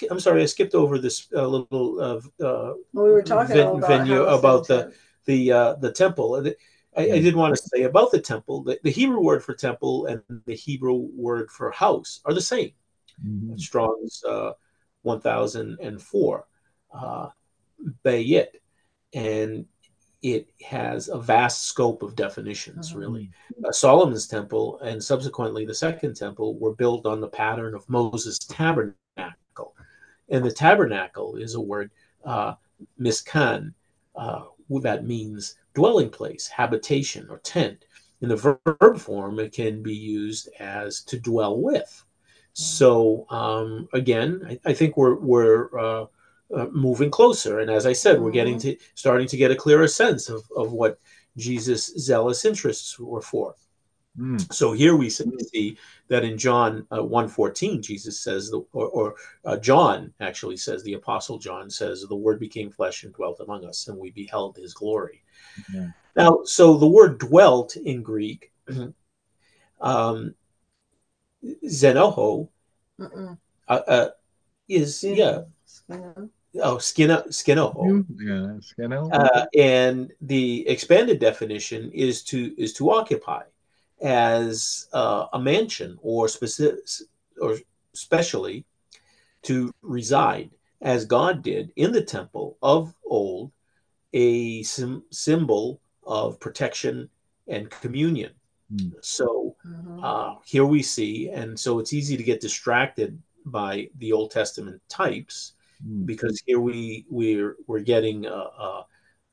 I'm 0.09 0.19
sorry, 0.19 0.41
I 0.41 0.45
skipped 0.45 0.75
over 0.75 0.97
this 0.97 1.27
uh, 1.35 1.45
little 1.45 1.99
uh, 1.99 2.21
well, 2.39 2.77
we 2.93 3.11
were 3.11 3.21
talking 3.21 3.53
ven- 3.53 3.67
about 3.67 3.87
venue 3.87 4.23
about 4.23 4.67
the 4.67 4.93
the 5.25 5.51
uh, 5.51 5.73
the 5.75 5.91
temple. 5.91 6.53
I, 6.97 7.03
I 7.12 7.19
did 7.19 7.36
want 7.36 7.55
to 7.55 7.62
say 7.62 7.84
about 7.84 8.12
the 8.12 8.21
temple 8.21 8.63
that 8.63 8.81
the 8.84 8.91
Hebrew 8.91 9.19
word 9.19 9.43
for 9.43 9.53
temple 9.53 10.05
and 10.05 10.21
the 10.45 10.55
Hebrew 10.55 11.10
word 11.15 11.51
for 11.51 11.71
house 11.71 12.21
are 12.25 12.34
the 12.34 12.41
same. 12.41 12.71
Mm-hmm. 13.25 13.58
Strong's 13.58 14.23
uh, 14.27 14.51
1004, 15.03 16.47
uh, 16.93 17.27
Bayit. 18.03 18.47
And 19.13 19.65
it 20.21 20.49
has 20.63 21.08
a 21.08 21.19
vast 21.19 21.65
scope 21.65 22.01
of 22.01 22.15
definitions, 22.15 22.89
mm-hmm. 22.89 22.99
really. 22.99 23.31
Uh, 23.63 23.71
Solomon's 23.71 24.27
temple 24.27 24.79
and 24.79 25.03
subsequently 25.03 25.65
the 25.65 25.75
second 25.75 26.15
temple 26.15 26.58
were 26.58 26.75
built 26.75 27.05
on 27.05 27.21
the 27.21 27.27
pattern 27.27 27.75
of 27.75 27.88
Moses' 27.89 28.39
tabernacle. 28.39 28.95
And 30.29 30.43
the 30.43 30.51
tabernacle 30.51 31.36
is 31.36 31.55
a 31.55 31.62
word, 31.62 31.91
uh, 32.23 32.55
miskan, 32.99 33.73
uh, 34.15 34.45
that 34.69 35.06
means 35.06 35.56
dwelling 35.73 36.10
place, 36.10 36.47
habitation, 36.47 37.28
or 37.30 37.39
tent. 37.39 37.86
In 38.21 38.30
the 38.30 38.36
verb 38.36 38.97
form, 38.99 39.39
it 39.39 39.51
can 39.51 39.84
be 39.84 39.93
used 39.93 40.49
as 40.60 41.01
to 41.04 41.19
dwell 41.19 41.62
with. 41.62 42.04
So 42.54 43.25
um, 43.30 43.89
again, 43.93 44.41
I, 44.47 44.69
I, 44.69 44.73
think 44.73 44.95
we're 44.95 45.15
we're 45.15 45.78
uh, 45.78 46.06
uh, 46.56 46.67
moving 46.71 47.12
closer, 47.12 47.60
and 47.60 47.69
as 47.69 47.86
I 47.86 47.91
said, 47.91 48.21
we're 48.21 48.32
getting 48.32 48.56
mm-hmm. 48.56 48.69
to 48.69 48.78
starting 48.95 49.28
to 49.28 49.38
get 49.38 49.51
a 49.51 49.56
clearer 49.56 49.89
sense 49.89 50.30
of, 50.30 50.43
of 50.56 50.71
what 50.71 50.99
Jesus' 51.36 51.93
zealous 51.97 52.45
interests 52.45 52.97
were 52.97 53.21
for. 53.21 53.56
Mm. 54.19 54.54
So 54.54 54.71
here 54.71 54.95
we 54.95 55.10
see 55.10 55.78
that 56.08 56.23
in 56.23 56.38
John 56.38 56.86
uh, 56.91 56.99
1.14, 56.99 57.82
Jesus 57.82 58.19
says, 58.19 58.49
the, 58.49 58.65
or, 58.71 58.88
or 58.88 59.15
uh, 59.43 59.58
John 59.58 60.13
actually 60.21 60.58
says, 60.58 60.84
the 60.84 60.93
Apostle 60.93 61.38
John 61.38 61.69
says, 61.69 62.06
the 62.08 62.15
Word 62.15 62.39
became 62.39 62.71
flesh 62.71 63.04
and 63.04 63.13
dwelt 63.13 63.39
among 63.41 63.65
us, 63.65 63.88
and 63.88 63.97
we 63.97 64.12
beheld 64.12 64.56
his 64.56 64.73
glory. 64.73 65.21
Yeah. 65.73 65.88
Now, 66.15 66.39
so 66.45 66.78
the 66.78 66.88
word 66.88 67.19
dwelt 67.19 67.75
in 67.75 68.01
Greek, 68.01 68.51
um, 69.82 70.36
xenoho, 71.43 72.47
uh, 72.99 73.38
uh, 73.67 74.10
is, 74.69 75.04
yeah. 75.04 75.41
Oh, 76.62 76.78
skino, 76.78 77.28
skino. 77.28 78.06
Yeah, 78.17 78.60
skino. 78.62 79.10
Uh, 79.12 79.45
and 79.58 80.13
the 80.21 80.65
expanded 80.69 81.19
definition 81.19 81.91
is 81.91 82.23
to 82.23 82.56
is 82.58 82.71
to 82.73 82.91
occupy 82.91 83.43
as 84.01 84.88
uh, 84.93 85.27
a 85.34 85.39
mansion 85.39 85.97
or 86.01 86.27
specific 86.27 86.79
or 87.39 87.58
specially 87.93 88.65
to 89.43 89.71
reside 89.81 90.51
as 90.81 91.05
God 91.05 91.41
did 91.41 91.71
in 91.75 91.91
the 91.91 92.03
temple 92.03 92.58
of 92.62 92.93
old, 93.05 93.51
a 94.13 94.63
sim- 94.63 95.03
symbol 95.12 95.79
of 96.05 96.39
protection 96.39 97.10
and 97.47 97.69
communion. 97.69 98.31
Mm. 98.73 98.93
So 99.01 99.55
Mhm. 99.65 100.03
uh, 100.03 100.39
here 100.45 100.65
we 100.65 100.81
see, 100.84 101.29
and 101.29 101.60
so 101.60 101.79
it's 101.79 101.93
easy 101.93 102.17
to 102.17 102.23
get 102.23 102.41
distracted 102.41 103.21
by 103.45 103.89
the 103.99 104.12
Old 104.12 104.31
Testament 104.31 104.81
types 104.89 105.53
Mm. 105.86 106.05
because 106.05 106.41
here 106.45 106.60
we 106.60 107.05
we're 107.10 107.58
we're 107.67 107.81
getting 107.81 108.25
a, 108.25 108.29
a, 108.29 108.86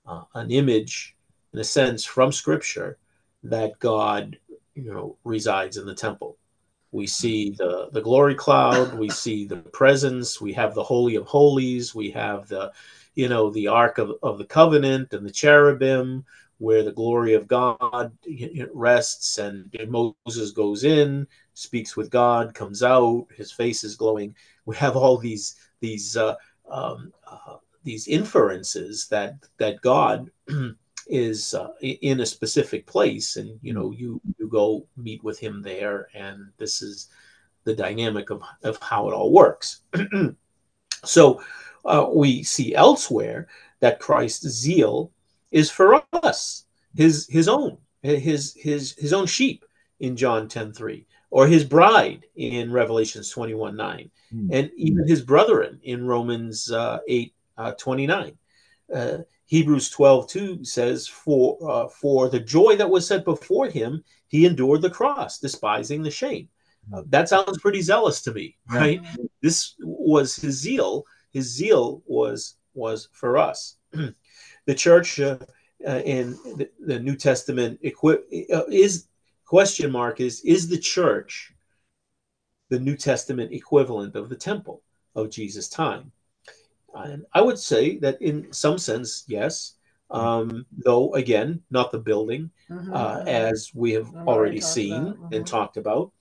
a, 0.07 0.27
an 0.35 0.51
image, 0.51 1.17
in 1.53 1.59
a 1.61 1.65
sense, 1.65 2.05
from 2.05 2.33
Scripture 2.33 2.99
that 3.45 3.79
God, 3.79 4.39
you 4.75 4.93
know, 4.93 5.17
resides 5.25 5.77
in 5.77 5.87
the 5.87 5.95
temple. 5.95 6.39
We 6.93 7.07
see 7.07 7.51
the 7.51 7.89
the 7.93 8.03
glory 8.03 8.35
cloud, 8.35 8.95
we 8.95 9.09
see 9.09 9.47
the 9.47 9.57
presence, 9.57 10.41
we 10.41 10.53
have 10.53 10.75
the 10.75 10.83
holy 10.83 11.17
of 11.17 11.27
holies, 11.27 11.95
we 11.95 12.11
have 12.11 12.49
the, 12.49 12.73
you 13.15 13.29
know, 13.29 13.51
the 13.51 13.69
ark 13.69 13.99
of, 13.99 14.13
of 14.23 14.39
the 14.39 14.45
covenant 14.45 15.15
and 15.15 15.27
the 15.27 15.31
cherubim, 15.31 16.25
where 16.59 16.83
the 16.83 16.93
glory 16.93 17.33
of 17.35 17.49
God 17.49 18.13
rests, 18.73 19.39
and 19.39 19.75
Moses 19.89 20.51
goes 20.51 20.85
in, 20.85 21.27
speaks 21.55 21.97
with 21.97 22.11
God, 22.11 22.55
comes 22.55 22.83
out, 22.83 23.27
his 23.35 23.51
face 23.51 23.85
is 23.85 23.97
glowing. 23.97 24.37
We 24.67 24.77
have 24.77 24.97
all 24.97 25.17
these 25.17 25.57
these 25.81 26.17
uh, 26.17 26.35
um, 26.71 27.13
uh, 27.27 27.57
these 27.85 28.07
inferences 28.07 29.09
that 29.09 29.37
that 29.57 29.81
God 29.81 30.31
is 31.13 31.55
uh, 31.55 31.69
in 31.83 32.21
a 32.21 32.27
specific 32.27 32.87
place, 32.87 33.37
and 33.37 33.59
you 33.63 33.73
know 33.73 33.93
you 33.93 34.21
you 34.39 34.49
go 34.49 34.87
meet 34.97 35.23
with 35.23 35.39
Him 35.39 35.63
there, 35.63 36.09
and 36.15 36.49
this 36.59 36.83
is 36.83 37.09
the 37.65 37.75
dynamic 37.75 38.31
of 38.31 38.43
of 38.65 38.79
how 38.81 39.09
it 39.09 39.15
all 39.15 39.31
works. 39.33 39.83
so 41.05 41.43
uh, 41.85 42.07
we 42.13 42.43
see 42.43 42.75
elsewhere 42.75 43.49
that 43.81 44.01
Christ's 44.01 44.49
zeal 44.49 45.13
is 45.51 45.71
for 45.71 46.03
us, 46.13 46.65
his 46.97 47.29
his 47.29 47.47
own, 47.49 47.77
his 48.03 48.55
his 48.59 48.93
his 48.99 49.13
own 49.13 49.27
sheep 49.27 49.65
in 50.01 50.17
John 50.17 50.49
10 50.49 50.73
3, 50.73 51.07
or 51.31 51.47
his 51.47 51.65
bride 51.65 52.25
in 52.37 52.73
Revelations 52.73 53.31
21 53.31 53.77
9 53.77 54.11
Mm. 54.35 54.49
and 54.51 54.71
even 54.77 55.07
his 55.07 55.21
brethren 55.21 55.79
in 55.83 56.07
Romans 56.07 56.73
uh, 56.73 57.01
8 57.07 57.35
uh, 57.59 57.73
29. 57.73 58.33
Uh, 58.95 59.19
Hebrews 59.53 59.91
12 59.91 60.29
2 60.29 60.65
says, 60.65 61.07
for, 61.07 61.59
uh, 61.71 61.87
for 61.89 62.31
the 62.31 62.41
joy 62.41 62.75
that 62.77 62.89
was 62.89 63.07
set 63.07 63.23
before 63.23 63.69
him, 63.69 64.03
he 64.29 64.47
endured 64.47 64.81
the 64.81 64.89
cross, 64.89 65.39
despising 65.39 66.03
the 66.03 66.11
shame. 66.11 66.49
Uh, 66.91 67.03
that 67.11 67.29
sounds 67.29 67.61
pretty 67.61 67.83
zealous 67.83 68.23
to 68.23 68.33
me, 68.33 68.57
Yeah. 68.73 68.79
right? 68.79 69.01
This 69.43 69.75
was 69.81 70.35
his 70.37 70.59
zeal. 70.59 71.05
His 71.33 71.55
zeal 71.55 72.03
was 72.07 72.55
was 72.73 73.11
for 73.13 73.37
us. 73.37 73.77
the 74.65 74.75
church 74.75 75.21
uh, 75.21 75.37
uh, 75.87 76.01
in 76.17 76.31
the, 76.57 76.71
the 76.87 76.99
New 76.99 77.15
Testament 77.15 77.79
equi- 77.85 78.47
uh, 78.51 78.65
is 78.71 79.09
question 79.45 79.93
mark 79.93 80.19
is 80.21 80.41
is 80.55 80.67
the 80.67 80.79
church 80.79 81.53
the 82.71 82.81
New 82.81 82.97
Testament 82.97 83.53
equivalent 83.53 84.17
of 84.17 84.31
the 84.31 84.41
temple 84.51 84.83
of 85.15 85.29
Jesus' 85.29 85.69
time? 85.69 86.11
And 86.95 87.25
I 87.33 87.41
would 87.41 87.59
say 87.59 87.99
that 87.99 88.21
in 88.21 88.53
some 88.53 88.79
sense, 88.79 89.25
yes. 89.27 89.75
Um, 90.11 90.67
though 90.77 91.15
again, 91.15 91.63
not 91.71 91.91
the 91.91 91.99
building, 91.99 92.51
Mhm. 92.69 92.95
uh, 92.95 93.25
as 93.27 93.71
we 93.75 93.93
have 93.93 94.15
I've 94.15 94.29
already 94.29 94.61
seen 94.61 95.17
and 95.33 95.45
mhm. 95.45 95.47
talked 95.47 95.79
about. 95.79 96.13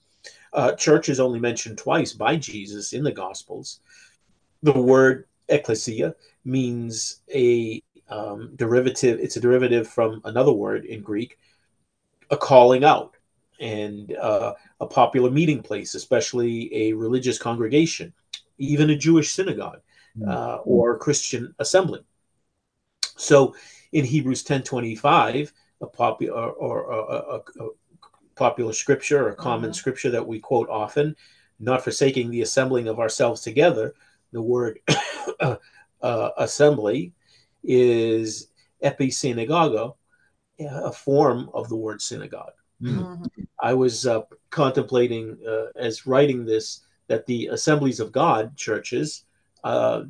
Uh, 0.54 0.72
church 0.72 1.08
is 1.10 1.20
only 1.20 1.40
mentioned 1.40 1.76
twice 1.76 2.12
by 2.12 2.36
Jesus 2.36 2.94
in 2.94 3.04
the 3.04 3.12
Gospels. 3.12 3.80
The 4.62 4.72
word 4.72 5.26
ecclesia 5.48 6.14
means 6.44 7.20
a 7.34 7.82
um, 8.08 8.52
derivative, 8.56 9.18
it's 9.20 9.36
a 9.36 9.40
derivative 9.40 9.88
from 9.88 10.20
another 10.24 10.52
word 10.52 10.84
in 10.84 11.02
Greek, 11.02 11.38
a 12.30 12.36
calling 12.36 12.84
out 12.84 13.16
and 13.60 14.14
uh, 14.16 14.54
a 14.80 14.86
popular 14.86 15.30
meeting 15.30 15.62
place, 15.62 15.94
especially 15.94 16.74
a 16.74 16.92
religious 16.92 17.38
congregation, 17.38 18.12
even 18.58 18.90
a 18.90 18.96
Jewish 18.96 19.32
synagogue. 19.32 19.80
Uh, 20.26 20.56
or 20.64 20.98
Christian 20.98 21.54
assembly. 21.58 22.00
So 23.16 23.54
in 23.92 24.04
Hebrews 24.04 24.44
10:25, 24.44 25.52
a 25.80 25.86
popular 25.86 26.34
or, 26.34 26.82
or 26.82 26.92
a, 26.92 27.64
a, 27.64 27.68
popular 28.34 28.72
scripture 28.72 29.28
or 29.28 29.34
common 29.34 29.70
Mhm. 29.70 29.74
scripture 29.74 30.10
that 30.10 30.26
we 30.26 30.40
quote 30.40 30.68
often, 30.70 31.14
not 31.60 31.84
forsaking 31.84 32.30
the 32.30 32.40
assembling 32.42 32.88
of 32.88 32.98
ourselves 32.98 33.42
together. 33.42 33.94
The 34.32 34.42
word 34.42 34.80
uh, 35.40 36.30
assembly 36.38 37.12
is 37.62 38.48
episynagogo, 38.82 39.96
a 40.58 40.92
form 40.92 41.50
of 41.52 41.68
the 41.68 41.76
word 41.76 42.00
synagogue. 42.00 42.54
Mhm. 42.80 43.28
I 43.60 43.74
was 43.74 44.06
uh, 44.06 44.22
contemplating 44.50 45.38
uh, 45.46 45.66
as 45.76 46.06
writing 46.06 46.44
this 46.44 46.80
that 47.06 47.26
the 47.26 47.48
Assemblies 47.48 48.00
of 48.00 48.10
God 48.12 48.56
churches 48.56 49.24
uh, 49.64 50.04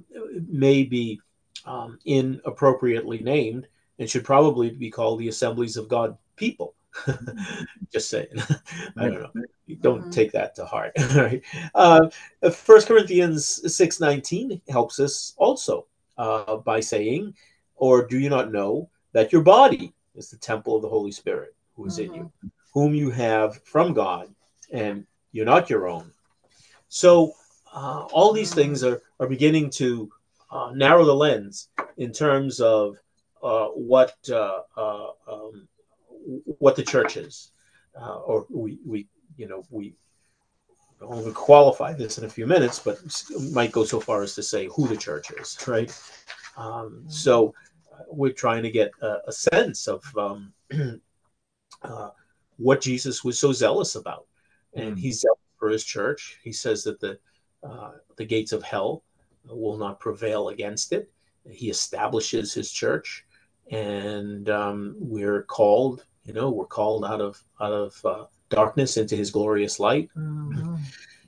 may 0.48 0.82
be 0.84 1.20
um, 1.66 1.98
inappropriately 2.04 3.18
named 3.20 3.66
and 3.98 4.08
should 4.08 4.24
probably 4.24 4.70
be 4.70 4.90
called 4.90 5.18
the 5.18 5.28
Assemblies 5.28 5.76
of 5.76 5.88
God 5.88 6.16
people. 6.36 6.74
Just 7.92 8.10
saying. 8.10 8.28
I 8.98 9.08
don't 9.08 9.22
know. 9.22 9.30
You 9.66 9.76
don't 9.76 10.06
Mhm. 10.06 10.12
take 10.12 10.32
that 10.32 10.54
to 10.56 10.64
heart. 10.64 10.92
right? 11.14 11.42
Uh, 11.74 12.08
First 12.50 12.86
Corinthians 12.88 13.74
six 13.74 14.00
nineteen 14.00 14.60
helps 14.68 15.00
us 15.00 15.34
also 15.38 15.86
uh, 16.18 16.56
by 16.56 16.80
saying, 16.80 17.34
"Or 17.76 18.06
do 18.06 18.18
you 18.18 18.28
not 18.28 18.52
know 18.52 18.90
that 19.12 19.32
your 19.32 19.42
body 19.42 19.94
is 20.14 20.30
the 20.30 20.36
temple 20.36 20.76
of 20.76 20.82
the 20.82 20.88
Holy 20.88 21.12
Spirit 21.12 21.54
who 21.74 21.86
is 21.86 21.98
in 21.98 22.12
you, 22.12 22.30
whom 22.74 22.94
you 22.94 23.10
have 23.10 23.62
from 23.64 23.94
God, 23.94 24.34
and 24.70 25.06
you're 25.32 25.46
not 25.46 25.70
your 25.70 25.88
own?" 25.88 26.12
So 26.88 27.32
uh, 27.72 28.04
all 28.12 28.32
these 28.34 28.52
things 28.52 28.84
are 28.84 29.00
are 29.22 29.28
beginning 29.28 29.70
to 29.70 30.10
uh, 30.50 30.72
narrow 30.74 31.04
the 31.04 31.14
lens 31.14 31.68
in 31.96 32.12
terms 32.12 32.60
of 32.60 32.96
uh, 33.42 33.66
what 33.68 34.14
uh, 34.30 34.60
uh, 34.76 35.10
um, 35.30 35.68
what 36.58 36.74
the 36.74 36.82
church 36.82 37.16
is, 37.16 37.52
uh, 38.00 38.16
or 38.16 38.46
we 38.50 38.78
we 38.84 39.06
you 39.36 39.46
know 39.46 39.64
we 39.70 39.94
will 41.00 41.32
qualify 41.32 41.92
this 41.92 42.18
in 42.18 42.24
a 42.24 42.28
few 42.28 42.46
minutes, 42.46 42.80
but 42.80 42.98
might 43.52 43.70
go 43.70 43.84
so 43.84 44.00
far 44.00 44.22
as 44.22 44.34
to 44.34 44.42
say 44.42 44.68
who 44.74 44.88
the 44.88 44.96
church 44.96 45.30
is, 45.40 45.56
right? 45.68 45.96
Um, 46.56 47.04
so 47.06 47.54
we're 48.08 48.32
trying 48.32 48.64
to 48.64 48.70
get 48.70 48.90
a, 49.02 49.18
a 49.28 49.32
sense 49.32 49.86
of 49.86 50.02
um, 50.16 50.52
uh, 51.82 52.10
what 52.56 52.80
Jesus 52.80 53.22
was 53.22 53.38
so 53.38 53.52
zealous 53.52 53.94
about, 53.94 54.26
and 54.74 54.96
Mm. 54.96 54.98
he's 54.98 55.20
zealous 55.20 55.38
for 55.58 55.68
his 55.68 55.84
church. 55.84 56.38
He 56.42 56.52
says 56.52 56.82
that 56.84 56.98
the 56.98 57.18
uh, 57.62 57.92
the 58.16 58.24
gates 58.24 58.52
of 58.52 58.64
hell 58.64 59.04
will 59.46 59.76
not 59.76 60.00
prevail 60.00 60.48
against 60.48 60.92
it. 60.92 61.10
He 61.50 61.70
establishes 61.70 62.52
his 62.52 62.70
church, 62.70 63.24
and 63.70 64.48
um, 64.48 64.96
we're 64.98 65.42
called. 65.42 66.04
You 66.24 66.32
know, 66.32 66.50
we're 66.50 66.66
called 66.66 67.04
out 67.04 67.20
of 67.20 67.42
out 67.60 67.72
of 67.72 68.04
uh, 68.04 68.24
darkness 68.48 68.96
into 68.96 69.16
His 69.16 69.30
glorious 69.30 69.80
light. 69.80 70.08
Mhm. 70.16 70.78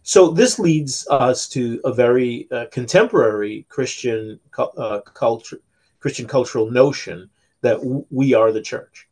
So 0.03 0.31
this 0.31 0.59
leads 0.59 1.09
us 1.09 1.49
to 1.49 1.81
a 1.85 1.93
very 1.93 2.47
uh, 2.53 2.67
contemporary 2.71 3.67
Christian 3.71 4.39
uh, 4.59 5.01
culture, 5.01 5.61
Christian 5.99 6.29
cultural 6.29 6.71
notion 6.71 7.31
that 7.63 7.79
w- 7.79 8.05
we 8.11 8.35
are 8.35 8.53
the 8.53 8.61
church, 8.61 9.09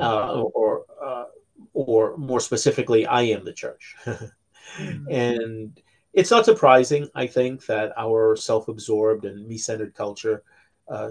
uh, 0.00 0.42
or 0.54 0.86
uh, 1.00 1.26
or 1.74 2.16
more 2.16 2.40
specifically, 2.40 3.06
I 3.06 3.22
am 3.22 3.44
the 3.44 3.52
church. 3.52 3.94
and 5.10 5.78
it's 6.12 6.30
not 6.30 6.44
surprising, 6.44 7.08
I 7.14 7.26
think, 7.26 7.64
that 7.66 7.92
our 7.96 8.36
self-absorbed 8.36 9.24
and 9.24 9.46
me-centered 9.48 9.94
culture, 9.94 10.42
uh, 10.88 11.10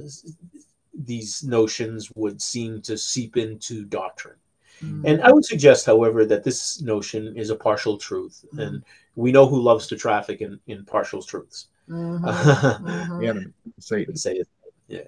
these 0.94 1.44
notions 1.44 2.12
would 2.16 2.42
seem 2.42 2.82
to 2.84 2.98
seep 2.98 3.38
into 3.38 3.86
doctrine. 3.86 4.36
Mhm. 4.82 5.04
And 5.06 5.22
I 5.22 5.32
would 5.32 5.46
suggest, 5.46 5.86
however, 5.86 6.26
that 6.26 6.44
this 6.44 6.82
notion 6.82 7.36
is 7.36 7.50
a 7.50 7.56
partial 7.56 7.98
truth, 7.98 8.46
and 8.58 8.84
we 9.16 9.32
know 9.32 9.46
who 9.48 9.62
loves 9.62 9.88
to 9.88 9.96
traffic 9.96 10.42
in, 10.42 10.60
in 10.68 10.86
partial 10.86 11.22
truths. 11.22 11.68
Mhm. 11.90 12.26
I 12.26 12.32
Mhm. 12.32 13.20
The 13.20 13.28
enemy, 13.28 13.54
Satan. 13.80 14.16
say 14.16 14.36
it. 14.38 14.48
Yeah, 14.88 15.08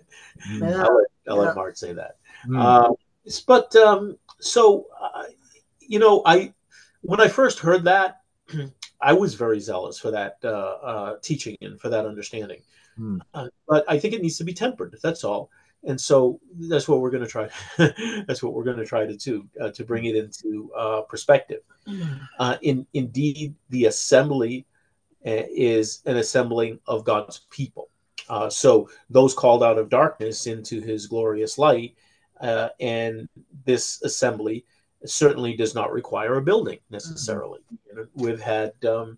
Mm. 0.49 0.61
Yeah. 0.61 0.83
I'll 0.83 0.95
let, 0.95 1.07
I'll 1.27 1.37
let 1.37 1.55
Mark 1.55 1.75
say 1.75 1.91
that. 1.93 2.15
Mm. 2.47 2.57
Uh, 2.57 2.93
but 3.45 3.75
um, 3.75 4.17
so, 4.39 4.87
uh, 4.99 5.25
you 5.79 5.99
know, 5.99 6.21
I 6.25 6.53
when 7.01 7.19
I 7.19 7.27
first 7.27 7.59
heard 7.59 7.83
that, 7.83 8.21
I 9.03 9.13
was 9.13 9.35
very 9.35 9.59
zealous 9.59 9.99
for 9.99 10.11
that 10.11 10.37
uh, 10.43 10.47
uh, 10.47 11.15
teaching 11.21 11.57
and 11.61 11.79
for 11.79 11.89
that 11.89 12.05
understanding. 12.05 12.61
Hmm. 12.95 13.17
Uh, 13.33 13.47
but 13.67 13.83
I 13.87 13.99
think 13.99 14.13
it 14.13 14.21
needs 14.21 14.37
to 14.37 14.43
be 14.43 14.53
tempered. 14.53 14.97
That's 15.03 15.23
all. 15.23 15.49
And 15.85 15.99
so 15.99 16.39
that's 16.57 16.87
what 16.87 17.01
we're 17.01 17.11
going 17.11 17.23
to 17.23 17.29
try. 17.29 17.49
that's 18.25 18.41
what 18.41 18.53
we're 18.53 18.63
going 18.63 18.77
to 18.77 18.85
try 18.85 19.05
to 19.05 19.17
do 19.17 19.47
uh, 19.59 19.71
to 19.71 19.83
bring 19.83 20.05
it 20.05 20.15
into 20.15 20.71
uh, 20.77 21.01
perspective. 21.01 21.61
Uh, 22.39 22.55
in 22.61 22.87
indeed, 22.93 23.55
the 23.69 23.85
assembly 23.85 24.65
is 25.25 26.01
an 26.05 26.17
assembling 26.17 26.79
of 26.87 27.03
God's 27.03 27.41
people. 27.49 27.89
Uh, 28.29 28.49
so 28.49 28.89
those 29.09 29.33
called 29.33 29.63
out 29.63 29.77
of 29.77 29.89
darkness 29.89 30.47
into 30.47 30.79
His 30.79 31.07
glorious 31.07 31.57
light 31.57 31.95
uh, 32.39 32.69
and 32.79 33.27
this 33.65 34.01
assembly 34.03 34.65
certainly 35.05 35.55
does 35.55 35.75
not 35.75 35.91
require 35.91 36.35
a 36.35 36.41
building 36.41 36.79
necessarily. 36.89 37.59
Mm-hmm. 37.59 37.75
You 37.87 37.95
know, 37.95 38.07
we've 38.15 38.41
had 38.41 38.73
um, 38.85 39.17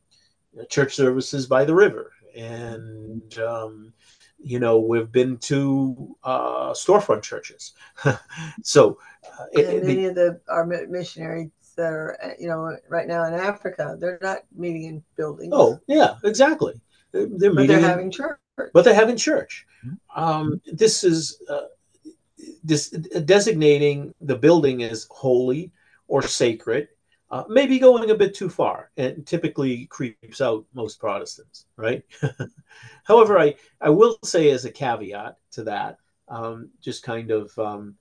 church 0.70 0.96
services 0.96 1.48
by 1.48 1.66
the 1.66 1.76
river, 1.76 2.12
and 2.36 3.38
um, 3.40 3.94
you 4.38 4.60
know 4.60 4.80
we've 4.80 5.12
been 5.12 5.38
to 5.38 6.16
uh, 6.24 6.72
storefront 6.72 7.22
churches. 7.22 7.74
so, 8.64 8.98
uh, 9.26 9.46
it, 9.54 9.84
many 9.84 10.06
of 10.06 10.16
the 10.16 10.40
our 10.50 10.66
missionaries 10.66 11.52
that 11.76 11.92
are 11.92 12.18
uh, 12.24 12.30
you 12.40 12.48
know 12.48 12.76
right 12.90 13.08
now 13.08 13.26
in 13.26 13.34
Africa, 13.34 13.96
they're 14.00 14.20
not 14.22 14.40
meeting 14.56 14.84
in 14.86 15.04
buildings. 15.16 15.54
Oh 15.54 15.80
yeah, 15.88 16.16
exactly. 16.24 16.80
They're, 17.12 17.28
they're 17.30 17.54
but 17.54 17.68
they're 17.68 17.80
having 17.80 18.12
church. 18.12 18.40
But 18.74 18.86
they're 18.86 18.94
having 18.94 19.18
church. 19.18 19.66
Mm-hmm. 19.86 20.22
Um, 20.22 20.62
this 20.72 21.04
is 21.04 21.42
uh, 21.50 21.66
this 22.64 22.90
designating 22.90 24.14
the 24.22 24.36
building 24.36 24.84
as 24.84 25.08
holy 25.10 25.72
or 26.08 26.22
sacred, 26.22 26.88
uh, 27.32 27.44
maybe 27.50 27.80
going 27.80 28.12
a 28.12 28.16
bit 28.16 28.34
too 28.34 28.50
far, 28.50 28.92
and 28.98 29.26
typically 29.26 29.86
creeps 29.88 30.42
out 30.42 30.66
most 30.74 31.00
Protestants, 31.00 31.66
right? 31.76 32.04
However, 33.04 33.40
I, 33.40 33.56
I 33.82 33.90
will 33.90 34.18
say 34.24 34.52
as 34.52 34.66
a 34.66 34.72
caveat 34.72 35.38
to 35.52 35.64
that, 35.64 35.98
um, 36.28 36.70
just 36.82 37.04
kind 37.04 37.32
of 37.32 37.58
um, 37.58 37.96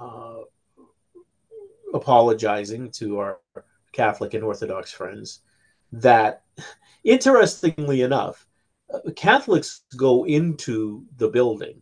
uh, 0.00 0.40
apologizing 1.94 2.90
to 2.92 3.18
our 3.18 3.40
Catholic 3.92 4.34
and 4.34 4.44
Orthodox 4.44 4.92
friends, 4.92 5.40
that 5.92 6.42
interestingly 7.04 8.02
enough, 8.02 8.46
uh, 8.92 9.10
Catholics 9.16 9.82
go 9.96 10.24
into 10.26 11.04
the 11.16 11.28
building 11.28 11.80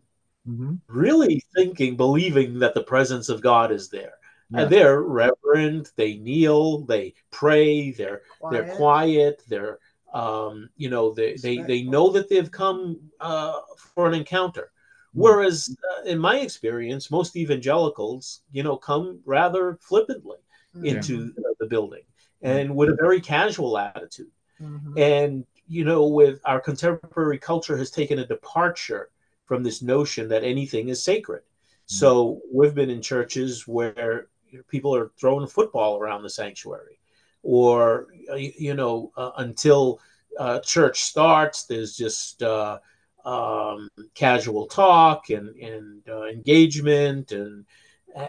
mm-hmm. 0.48 0.74
really 0.88 1.42
thinking, 1.54 1.96
believing 1.96 2.58
that 2.58 2.74
the 2.74 2.82
presence 2.82 3.28
of 3.28 3.40
God 3.40 3.72
is 3.72 3.88
there. 3.88 4.14
Yeah. 4.50 4.62
And 4.62 4.70
they're 4.70 5.02
reverent, 5.02 5.92
they 5.96 6.16
kneel, 6.16 6.80
they 6.84 7.14
pray, 7.30 7.90
they're 7.90 8.22
quiet. 8.38 8.52
they're 8.52 8.76
quiet, 8.76 9.42
they're 9.48 9.78
um, 10.14 10.70
you 10.76 10.88
know, 10.90 11.12
they, 11.12 11.34
they 11.34 11.58
they 11.58 11.82
know 11.82 12.08
that 12.10 12.28
they've 12.28 12.50
come 12.50 13.00
uh, 13.20 13.58
for 13.76 14.06
an 14.06 14.14
encounter. 14.14 14.70
Mm-hmm. 15.10 15.20
Whereas, 15.20 15.76
uh, 15.98 16.04
in 16.04 16.18
my 16.20 16.38
experience, 16.38 17.10
most 17.10 17.36
evangelicals, 17.36 18.42
you 18.52 18.62
know, 18.62 18.76
come 18.76 19.18
rather 19.24 19.76
flippantly 19.80 20.38
mm-hmm. 20.74 20.86
into 20.86 21.34
the 21.58 21.66
building 21.66 22.02
and 22.42 22.74
with 22.76 22.90
a 22.90 22.94
very 22.94 23.20
casual 23.20 23.76
attitude. 23.76 24.30
Mm-hmm. 24.60 24.98
And 24.98 25.46
you 25.66 25.84
know, 25.84 26.06
with 26.06 26.40
our 26.44 26.60
contemporary 26.60 27.38
culture 27.38 27.76
has 27.76 27.90
taken 27.90 28.20
a 28.20 28.26
departure 28.26 29.10
from 29.44 29.62
this 29.62 29.82
notion 29.82 30.28
that 30.28 30.44
anything 30.44 30.88
is 30.88 31.02
sacred. 31.02 31.42
Mm-hmm. 31.42 31.94
So 31.94 32.40
we've 32.52 32.74
been 32.74 32.90
in 32.90 33.02
churches 33.02 33.66
where 33.66 34.28
people 34.68 34.94
are 34.94 35.10
throwing 35.18 35.46
football 35.46 35.98
around 35.98 36.22
the 36.22 36.30
sanctuary, 36.30 36.98
or 37.42 38.08
uh, 38.30 38.36
you 38.36 38.74
know, 38.74 39.12
uh, 39.16 39.32
until 39.36 40.00
uh, 40.38 40.60
church 40.60 41.02
starts, 41.02 41.64
there's 41.66 41.96
just 41.96 42.42
uh, 42.42 42.78
um, 43.24 43.88
casual 44.14 44.66
talk 44.66 45.30
and 45.30 45.54
and 45.56 46.02
uh, 46.08 46.24
engagement 46.24 47.32
and 47.32 47.64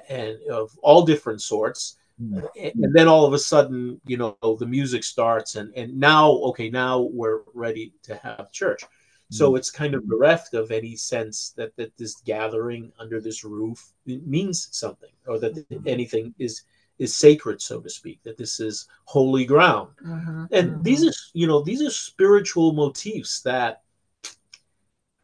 and 0.10 0.38
of 0.52 0.78
all 0.82 1.06
different 1.06 1.42
sorts. 1.42 1.98
Mm-hmm. 2.22 2.46
And 2.84 2.96
then 2.96 3.10
all 3.10 3.26
of 3.26 3.34
a 3.34 3.40
sudden, 3.40 4.00
you 4.06 4.16
know, 4.16 4.38
the 4.42 4.66
music 4.66 5.04
starts, 5.04 5.56
and 5.56 5.74
and 5.76 6.00
now, 6.00 6.32
okay, 6.32 6.70
now 6.70 7.02
we're 7.02 7.42
ready 7.54 7.94
to 8.04 8.16
have 8.16 8.52
church. 8.52 8.84
So 9.32 9.52
mm. 9.52 9.58
it's 9.58 9.72
kind 9.72 9.96
of 9.96 10.08
bereft 10.08 10.54
of 10.54 10.72
any 10.72 10.96
sense 10.96 11.52
that, 11.58 11.76
that 11.78 11.98
this 11.98 12.16
gathering 12.26 12.92
under 13.00 13.20
this 13.20 13.44
roof 13.44 13.94
means 14.06 14.68
something, 14.72 15.10
or 15.28 15.40
that 15.40 15.56
mm-hmm. 15.56 15.88
anything 15.88 16.34
is 16.38 16.64
is 16.98 17.14
sacred, 17.14 17.62
so 17.62 17.82
to 17.82 17.90
speak. 17.90 18.22
That 18.24 18.38
this 18.38 18.60
is 18.60 18.88
holy 19.06 19.46
ground, 19.46 19.90
mm-hmm. 20.06 20.46
and 20.52 20.72
mm-hmm. 20.72 20.84
these 20.84 21.06
are 21.06 21.14
you 21.34 21.48
know 21.48 21.62
these 21.62 21.82
are 21.82 21.90
spiritual 21.90 22.74
motifs 22.74 23.42
that 23.42 23.82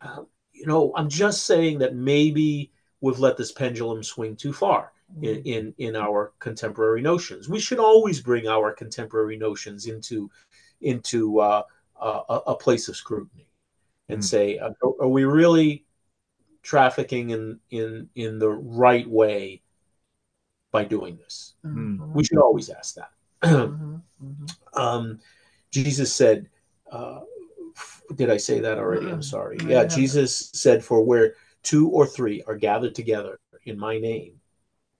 uh, 0.02 0.24
you 0.52 0.66
know. 0.66 0.94
I'm 0.96 1.10
just 1.10 1.46
saying 1.46 1.80
that 1.80 1.96
maybe 1.96 2.72
we've 3.02 3.20
let 3.20 3.38
this 3.38 3.52
pendulum 3.52 4.04
swing 4.04 4.36
too 4.36 4.54
far. 4.54 4.94
In, 5.22 5.36
mm. 5.36 5.46
in 5.46 5.74
in 5.78 5.96
our 5.96 6.32
contemporary 6.40 7.02
notions, 7.02 7.50
we 7.50 7.60
should 7.60 7.80
always 7.80 8.20
bring 8.22 8.48
our 8.48 8.72
contemporary 8.72 9.38
notions 9.38 9.86
into 9.86 10.32
into 10.80 11.40
uh, 11.40 11.62
a, 12.02 12.42
a 12.48 12.56
place 12.56 12.88
of 12.88 12.96
scrutiny 12.96 13.51
and 14.12 14.21
mm. 14.21 14.24
say, 14.24 14.58
are, 14.58 14.74
are, 15.00 15.08
we 15.08 15.24
really 15.24 15.86
trafficking 16.63 17.32
in 17.32 17.60
in 17.69 18.10
in 18.15 18.39
the 18.39 18.50
right 18.50 19.08
way 19.10 19.62
by 20.71 20.84
doing 20.84 21.17
this? 21.17 21.54
Mm-hmm. 21.65 22.13
We 22.13 22.24
should 22.24 22.38
always 22.38 22.69
ask 22.69 22.95
that. 22.95 23.12
mm-hmm. 23.43 23.95
Mm-hmm. 24.24 24.80
Um, 24.80 25.19
Jesus 25.71 26.13
said, 26.13 26.50
uh, 26.91 27.21
"Did 28.15 28.30
I 28.30 28.38
say 28.38 28.60
that 28.60 28.78
already? 28.78 29.08
I'm 29.08 29.13
mm-hmm. 29.13 29.21
sorry." 29.21 29.58
Yeah, 29.65 29.86
Jesus 29.86 30.52
said, 30.54 30.84
"For 30.84 31.04
where 31.04 31.36
two 31.63 31.89
or 31.89 32.06
three 32.06 32.43
are 32.47 32.56
gathered 32.56 32.95
together 32.95 33.39
in 33.65 33.80
my 33.80 33.97
name, 33.97 34.39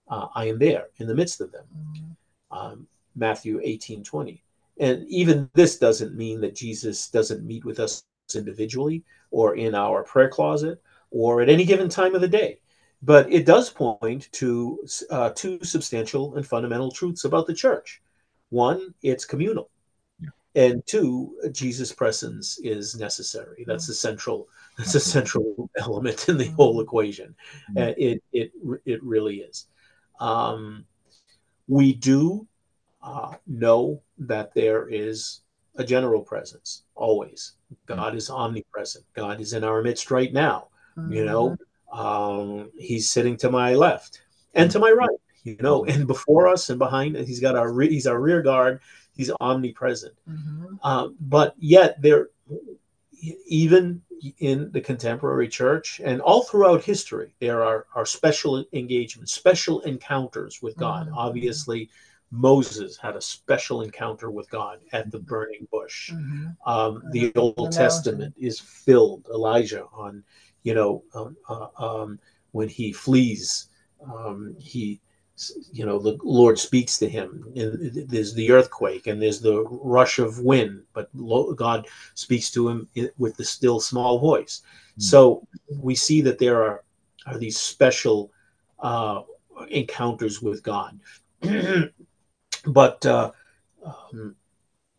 uh, 0.08 0.28
I 0.34 0.46
am 0.46 0.58
there 0.58 0.86
in 0.96 1.06
the 1.06 1.14
midst 1.14 1.40
of 1.40 1.52
them." 1.52 1.64
Mm-hmm. 1.74 2.56
Um, 2.56 2.86
Matthew 3.14 3.60
18, 3.62 4.04
20. 4.04 4.42
And 4.78 5.06
even 5.08 5.50
this 5.54 5.78
doesn't 5.78 6.16
mean 6.16 6.40
that 6.40 6.54
Jesus 6.54 7.08
doesn't 7.08 7.44
meet 7.44 7.64
with 7.64 7.78
us 7.78 8.04
individually 8.36 9.04
or 9.30 9.56
in 9.56 9.74
our 9.74 10.02
prayer 10.02 10.28
closet 10.28 10.80
or 11.10 11.40
at 11.42 11.48
any 11.48 11.64
given 11.64 11.88
time 11.88 12.14
of 12.14 12.20
the 12.20 12.28
day. 12.28 12.58
But 13.02 13.32
it 13.32 13.46
does 13.46 13.68
point 13.68 14.30
to 14.32 14.86
uh, 15.10 15.30
two 15.30 15.62
substantial 15.64 16.36
and 16.36 16.46
fundamental 16.46 16.92
truths 16.92 17.24
about 17.24 17.46
the 17.46 17.54
church. 17.54 18.00
One, 18.50 18.94
it's 19.02 19.24
communal. 19.24 19.70
Yeah. 20.20 20.28
And 20.54 20.86
two, 20.86 21.36
Jesus' 21.50 21.92
presence 21.92 22.60
is 22.62 22.96
necessary. 22.96 23.64
That's 23.66 23.86
the 23.86 23.94
central. 23.94 24.48
That's 24.78 24.94
a 24.94 25.00
central 25.00 25.68
element 25.76 26.28
in 26.28 26.38
the 26.38 26.50
whole 26.50 26.80
equation. 26.80 27.34
Mm-hmm. 27.70 28.00
it 28.00 28.22
it 28.32 28.52
it 28.86 29.02
really 29.02 29.40
is. 29.40 29.66
Um, 30.20 30.86
we 31.66 31.92
do 31.92 32.46
uh, 33.02 33.34
know 33.46 34.02
that 34.18 34.54
there 34.54 34.88
is 34.88 35.41
a 35.76 35.84
general 35.84 36.22
presence 36.22 36.82
always. 36.94 37.52
God 37.86 38.14
is 38.14 38.30
omnipresent. 38.30 39.04
God 39.14 39.40
is 39.40 39.52
in 39.52 39.64
our 39.64 39.82
midst 39.82 40.10
right 40.10 40.32
now. 40.32 40.68
Mm-hmm. 40.96 41.12
You 41.12 41.24
know, 41.24 41.56
um, 41.92 42.70
He's 42.78 43.08
sitting 43.08 43.36
to 43.38 43.50
my 43.50 43.74
left 43.74 44.22
and 44.54 44.70
to 44.70 44.78
my 44.78 44.90
right. 44.90 45.08
You 45.44 45.56
know, 45.60 45.84
and 45.84 46.06
before 46.06 46.46
us 46.48 46.70
and 46.70 46.78
behind, 46.78 47.16
He's 47.16 47.40
got 47.40 47.56
our 47.56 47.72
re- 47.72 47.90
He's 47.90 48.06
our 48.06 48.20
rear 48.20 48.42
guard. 48.42 48.80
He's 49.16 49.30
omnipresent. 49.40 50.14
Mm-hmm. 50.28 50.74
Um, 50.82 51.16
but 51.20 51.54
yet, 51.58 52.00
there, 52.00 52.28
even 53.46 54.02
in 54.38 54.70
the 54.72 54.80
contemporary 54.80 55.48
church 55.48 56.00
and 56.02 56.20
all 56.20 56.44
throughout 56.44 56.82
history, 56.84 57.34
there 57.40 57.62
are, 57.62 57.86
are 57.94 58.06
special 58.06 58.64
engagements, 58.72 59.32
special 59.32 59.80
encounters 59.80 60.62
with 60.62 60.76
God. 60.76 61.06
Mm-hmm. 61.06 61.18
Obviously, 61.18 61.90
Moses 62.32 62.96
had 62.96 63.14
a 63.14 63.20
special 63.20 63.82
encounter 63.82 64.30
with 64.30 64.50
God 64.50 64.78
at 64.92 65.10
the 65.10 65.18
burning 65.18 65.68
bush. 65.70 66.10
Mm-hmm. 66.10 66.46
Um, 66.66 67.02
the 67.10 67.30
Old 67.36 67.72
Testament 67.72 68.34
is 68.38 68.58
filled, 68.58 69.28
Elijah, 69.32 69.84
on, 69.92 70.24
you 70.62 70.74
know, 70.74 71.04
um, 71.14 71.36
uh, 71.46 71.66
um, 71.78 72.18
when 72.52 72.68
he 72.68 72.90
flees, 72.90 73.68
um, 74.02 74.56
he, 74.58 75.02
you 75.72 75.84
know, 75.84 75.98
the 75.98 76.16
Lord 76.22 76.58
speaks 76.58 76.98
to 77.00 77.08
him. 77.08 77.44
And 77.54 78.08
there's 78.08 78.32
the 78.32 78.50
earthquake 78.50 79.08
and 79.08 79.20
there's 79.20 79.42
the 79.42 79.62
rush 79.64 80.18
of 80.18 80.40
wind, 80.40 80.84
but 80.94 81.10
God 81.56 81.86
speaks 82.14 82.50
to 82.52 82.66
him 82.66 82.88
with 83.18 83.36
the 83.36 83.44
still 83.44 83.78
small 83.78 84.18
voice. 84.18 84.62
Mm-hmm. 84.92 85.02
So 85.02 85.46
we 85.68 85.94
see 85.94 86.22
that 86.22 86.38
there 86.38 86.62
are, 86.62 86.82
are 87.26 87.36
these 87.36 87.58
special 87.58 88.32
uh, 88.78 89.20
encounters 89.68 90.40
with 90.40 90.62
God. 90.62 90.98
But 92.66 93.04
uh, 93.06 93.32
um, 93.84 94.36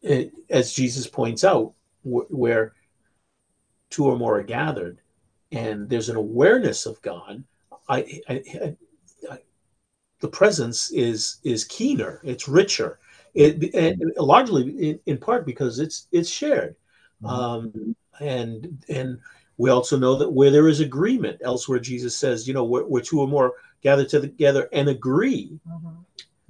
it, 0.02 0.34
as 0.50 0.74
Jesus 0.74 1.08
points 1.08 1.44
out, 1.44 1.74
wh- 2.04 2.30
where 2.30 2.74
two 3.90 4.06
or 4.06 4.18
more 4.18 4.40
are 4.40 4.44
gathered, 4.44 5.00
and 5.52 5.90
there's 5.90 6.10
an 6.10 6.16
awareness 6.16 6.86
of 6.86 7.02
God, 7.02 7.44
I, 7.88 8.22
I, 8.28 8.76
I, 9.32 9.38
the 10.20 10.28
presence 10.28 10.92
is 10.92 11.38
is 11.44 11.66
keener, 11.66 12.22
it's 12.24 12.48
richer, 12.48 13.00
it, 13.34 13.74
and 13.74 14.14
largely 14.18 14.90
in, 14.90 15.00
in 15.06 15.18
part 15.18 15.46
because 15.46 15.80
it's 15.80 16.08
it's 16.12 16.30
shared, 16.30 16.76
mm-hmm. 17.22 17.28
um, 17.28 17.96
and 18.20 18.84
and 18.90 19.20
we 19.58 19.70
also 19.70 19.98
know 19.98 20.16
that 20.16 20.32
where 20.32 20.50
there 20.50 20.68
is 20.68 20.80
agreement, 20.80 21.40
elsewhere 21.44 21.80
Jesus 21.80 22.16
says, 22.16 22.48
you 22.48 22.54
know, 22.54 22.64
where, 22.64 22.84
where 22.84 23.02
two 23.02 23.20
or 23.20 23.28
more 23.28 23.54
gather 23.82 24.06
together 24.06 24.68
and 24.74 24.90
agree. 24.90 25.60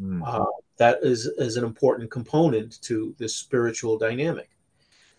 Mm-hmm. 0.02 0.24
Uh, 0.24 0.46
that 0.78 1.00
is, 1.02 1.26
is 1.38 1.58
an 1.58 1.64
important 1.64 2.10
component 2.12 2.82
to 2.82 3.16
this 3.18 3.36
spiritual 3.36 3.98
dynamic. 3.98 4.50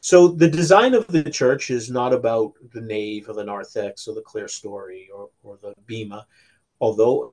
So 0.01 0.29
the 0.29 0.49
design 0.49 0.93
of 0.95 1.07
the 1.07 1.31
church 1.31 1.71
is 1.71 1.91
not 1.91 2.13
about 2.13 2.53
the 2.73 2.81
nave 2.81 3.29
or 3.29 3.35
the 3.35 3.45
narthex 3.45 4.07
or 4.07 4.15
the 4.15 4.21
clerestory 4.23 5.09
or, 5.15 5.31
or 5.43 5.59
the 5.63 5.75
bema, 5.87 6.27
although 6.81 7.33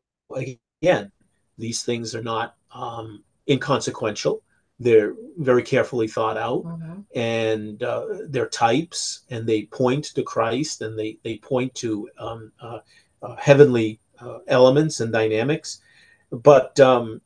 again, 0.81 1.11
these 1.57 1.83
things 1.83 2.15
are 2.15 2.23
not 2.23 2.55
um, 2.73 3.23
inconsequential. 3.49 4.41
They're 4.79 5.13
very 5.37 5.61
carefully 5.61 6.07
thought 6.07 6.37
out, 6.37 6.63
Mhm. 6.63 7.05
and 7.13 7.83
uh, 7.83 8.05
they're 8.29 8.49
types, 8.49 9.21
and 9.29 9.45
they 9.45 9.63
point 9.65 10.05
to 10.15 10.23
Christ, 10.23 10.81
and 10.81 10.97
they 10.97 11.19
they 11.23 11.37
point 11.37 11.75
to 11.75 12.09
um, 12.17 12.51
uh, 12.59 12.79
uh, 13.21 13.35
heavenly 13.35 13.99
uh, 14.19 14.39
elements 14.47 14.99
and 15.01 15.11
dynamics. 15.11 15.81
But 16.31 16.79
um, 16.79 17.21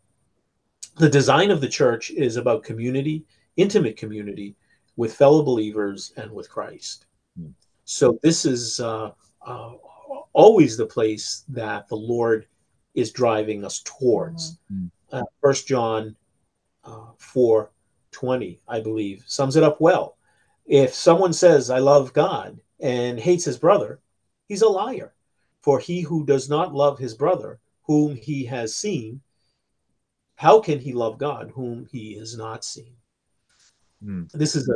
the 0.96 1.10
design 1.10 1.52
of 1.52 1.62
the 1.62 1.68
church 1.68 2.12
is 2.12 2.38
about 2.38 2.64
community, 2.64 3.26
intimate 3.58 3.98
community 3.98 4.56
with 4.96 5.14
fellow 5.14 5.44
believers 5.44 6.14
and 6.18 6.32
with 6.32 6.50
Christ. 6.50 7.06
Hmm. 7.38 7.50
So 7.84 8.20
this 8.24 8.46
is 8.46 8.80
uh, 8.80 9.12
uh, 9.46 9.74
always 10.34 10.78
the 10.78 10.86
place 10.86 11.44
that 11.50 11.88
the 11.88 11.98
Lord 11.98 12.48
is 12.94 13.12
driving 13.12 13.66
us 13.66 13.82
towards. 13.84 14.58
Mhm. 14.72 14.90
Uh, 15.12 15.24
First 15.42 15.68
John 15.68 16.16
uh, 16.84 17.12
four 17.18 17.72
twenty, 18.12 18.62
I 18.68 18.80
believe, 18.80 19.24
sums 19.28 19.56
it 19.56 19.64
up 19.64 19.82
well. 19.82 20.18
If 20.66 20.94
someone 20.94 21.34
says, 21.34 21.70
"I 21.70 21.80
love 21.80 22.14
God," 22.14 22.60
and 22.80 23.20
hates 23.20 23.46
his 23.46 23.58
brother, 23.58 24.00
he's 24.48 24.62
a 24.62 24.70
liar. 24.70 25.14
For 25.62 25.80
he 25.80 26.02
who 26.02 26.26
does 26.26 26.48
not 26.48 26.74
love 26.74 27.00
his 27.00 27.16
brother, 27.16 27.60
whom 27.84 28.16
he 28.16 28.46
has 28.46 28.76
seen, 28.76 29.22
how 30.36 30.60
can 30.60 30.80
he 30.80 30.94
love 30.94 31.18
God, 31.18 31.52
whom 31.54 31.86
he 31.86 32.18
has 32.18 32.38
not 32.38 32.66
seen? 32.66 32.96
Hmm. 34.04 34.24
This 34.34 34.56
is 34.56 34.70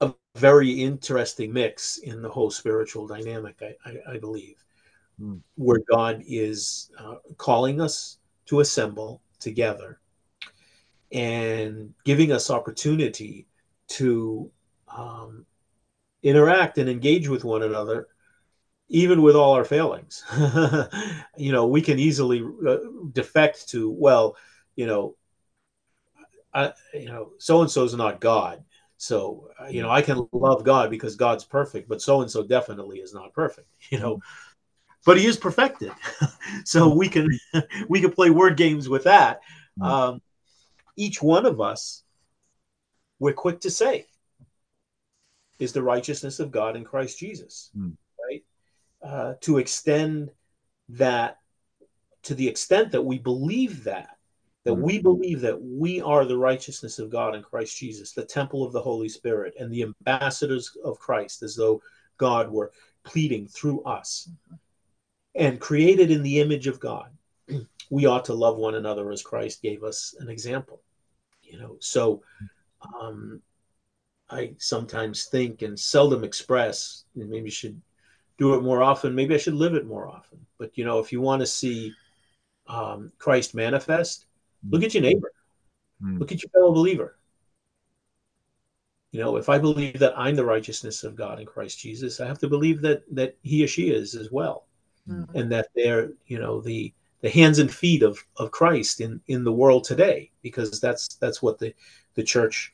a, 0.00 0.06
a 0.06 0.14
very 0.36 0.70
interesting 0.70 1.52
mix 1.52 1.98
in 1.98 2.22
the 2.22 2.28
whole 2.28 2.50
spiritual 2.50 3.06
dynamic, 3.06 3.60
I, 3.62 3.74
I, 3.88 4.14
I 4.14 4.18
believe, 4.18 4.64
Hmm. 5.18 5.36
where 5.56 5.80
God 5.90 6.22
is 6.26 6.90
uh, 6.98 7.16
calling 7.38 7.80
us 7.80 8.18
to 8.46 8.60
assemble 8.60 9.22
together 9.40 9.98
and 11.12 11.94
giving 12.04 12.32
us 12.32 12.50
opportunity 12.50 13.46
to 13.88 14.50
um, 14.94 15.46
interact 16.22 16.78
and 16.78 16.88
engage 16.88 17.28
with 17.28 17.44
one 17.44 17.62
another 17.62 18.08
even 18.88 19.22
with 19.22 19.34
all 19.34 19.54
our 19.54 19.64
failings 19.64 20.24
you 21.36 21.52
know 21.52 21.66
we 21.66 21.82
can 21.82 21.98
easily 21.98 22.44
uh, 22.66 22.76
defect 23.12 23.68
to 23.68 23.90
well 23.90 24.36
you 24.76 24.86
know 24.86 25.16
I, 26.54 26.72
you 26.94 27.06
know 27.06 27.32
so 27.38 27.60
and 27.60 27.70
so 27.70 27.84
is 27.84 27.94
not 27.94 28.20
god. 28.20 28.64
So 28.96 29.50
uh, 29.60 29.66
you 29.66 29.82
know 29.82 29.90
i 29.90 30.00
can 30.00 30.26
love 30.32 30.64
god 30.64 30.88
because 30.88 31.16
god's 31.16 31.44
perfect 31.44 31.86
but 31.88 32.00
so 32.00 32.22
and 32.22 32.30
so 32.30 32.42
definitely 32.42 32.98
is 32.98 33.12
not 33.12 33.34
perfect 33.34 33.68
you 33.90 33.98
know. 33.98 34.20
But 35.04 35.18
he 35.18 35.26
is 35.26 35.36
perfected. 35.36 35.92
So 36.64 36.92
we 36.92 37.08
can 37.08 37.28
we 37.88 38.00
can 38.00 38.12
play 38.12 38.30
word 38.30 38.56
games 38.56 38.88
with 38.88 39.04
that. 39.04 39.40
Mm. 39.78 39.86
um, 39.86 40.22
each 40.96 41.20
one 41.20 41.44
of 41.44 41.60
us 41.60 42.02
we're 43.18 43.32
quick 43.32 43.60
to 43.60 43.70
say 43.70 44.06
is 45.58 45.72
the 45.72 45.82
righteousness 45.82 46.40
of 46.40 46.50
god 46.50 46.76
in 46.76 46.84
christ 46.84 47.18
jesus. 47.18 47.70
Mm. 47.76 47.96
Uh, 49.06 49.34
to 49.40 49.58
extend 49.58 50.30
that 50.88 51.38
to 52.22 52.34
the 52.34 52.48
extent 52.48 52.90
that 52.90 53.02
we 53.02 53.18
believe 53.18 53.84
that 53.84 54.10
that 54.64 54.74
Mm. 54.74 54.82
we 54.82 54.98
believe 54.98 55.40
that 55.42 55.62
we 55.62 56.00
are 56.00 56.24
the 56.24 56.36
righteousness 56.36 56.98
of 56.98 57.08
god 57.08 57.36
in 57.36 57.42
christ 57.42 57.76
jesus 57.78 58.12
the 58.12 58.24
temple 58.24 58.64
of 58.64 58.72
the 58.72 58.80
holy 58.80 59.08
spirit 59.08 59.54
and 59.60 59.72
the 59.72 59.82
ambassadors 59.84 60.76
of 60.84 60.98
christ 60.98 61.42
as 61.44 61.54
though 61.54 61.80
god 62.18 62.50
were 62.50 62.72
pleading 63.04 63.46
through 63.46 63.80
us 63.84 64.28
and 65.36 65.60
created 65.60 66.10
in 66.10 66.22
the 66.22 66.40
image 66.40 66.66
of 66.66 66.80
god. 66.80 67.10
We 67.90 68.06
ought 68.06 68.24
to 68.24 68.34
love 68.34 68.56
one 68.56 68.74
another 68.74 69.12
as 69.12 69.22
christ 69.22 69.62
gave 69.62 69.84
us 69.84 70.16
an 70.18 70.28
example 70.28 70.82
you 71.44 71.58
know. 71.60 71.76
So 71.78 72.22
um, 73.00 73.40
i 74.30 74.52
sometimes 74.58 75.26
think 75.26 75.62
and 75.62 75.78
seldom 75.78 76.24
express 76.24 77.04
and 77.14 77.30
maybe 77.30 77.50
should 77.50 77.80
do 78.38 78.54
it 78.54 78.62
more 78.62 78.82
often. 78.82 79.14
Maybe 79.14 79.34
i 79.34 79.38
should 79.38 79.54
live 79.54 79.74
it 79.74 79.86
more 79.86 80.06
often. 80.06 80.38
But 80.58 80.76
you 80.76 80.84
know 80.84 80.98
if 80.98 81.12
you 81.12 81.20
want 81.20 81.40
to 81.40 81.46
see 81.46 81.92
um, 82.68 83.12
christ 83.18 83.54
manifest 83.54 84.26
look 84.70 84.82
at 84.82 84.94
your 84.94 85.02
neighbor. 85.02 85.32
Mm. 86.02 86.18
look 86.18 86.32
at 86.32 86.42
your 86.42 86.50
fellow 86.50 86.72
believer. 86.72 87.18
You 89.12 89.20
know 89.20 89.36
if 89.36 89.48
i 89.48 89.58
believe 89.58 89.98
that 90.00 90.18
i'm 90.18 90.36
the 90.36 90.44
righteousness 90.44 91.04
of 91.04 91.16
god 91.16 91.40
in 91.40 91.46
christ 91.46 91.78
jesus 91.78 92.20
i 92.20 92.26
have 92.26 92.38
to 92.40 92.48
believe 92.48 92.82
that 92.82 93.02
that 93.14 93.36
he 93.42 93.64
or 93.64 93.68
she 93.68 93.90
is 93.90 94.14
as 94.14 94.30
well. 94.30 94.66
Mhm. 95.08 95.34
and 95.34 95.52
that 95.52 95.68
they're 95.74 96.10
you 96.26 96.38
know 96.38 96.60
the 96.60 96.92
the 97.20 97.30
hands 97.30 97.58
and 97.60 97.72
feet 97.72 98.02
of 98.02 98.18
of 98.36 98.50
christ 98.50 99.00
in 99.00 99.20
in 99.28 99.44
the 99.44 99.52
world 99.52 99.84
today 99.84 100.30
because 100.42 100.80
that's 100.80 101.14
that's 101.14 101.40
what 101.40 101.58
the 101.58 101.72
the 102.14 102.22
church 102.24 102.72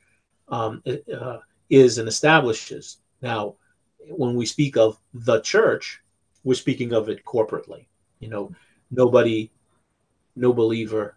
um, 0.48 0.82
uh, 0.86 1.38
is 1.70 1.98
and 1.98 2.08
establishes. 2.08 2.98
Now 3.22 3.56
when 4.08 4.34
we 4.34 4.46
speak 4.46 4.76
of 4.76 4.98
the 5.14 5.40
church 5.40 6.02
we're 6.44 6.54
speaking 6.54 6.92
of 6.92 7.08
it 7.08 7.24
corporately. 7.24 7.86
You 8.20 8.28
know 8.28 8.52
nobody 8.90 9.50
no 10.36 10.52
believer 10.52 11.16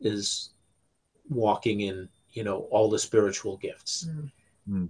is 0.00 0.50
walking 1.28 1.80
in 1.80 2.08
you 2.32 2.44
know 2.44 2.68
all 2.70 2.88
the 2.90 2.98
spiritual 2.98 3.56
gifts. 3.58 4.08
Mm. 4.68 4.88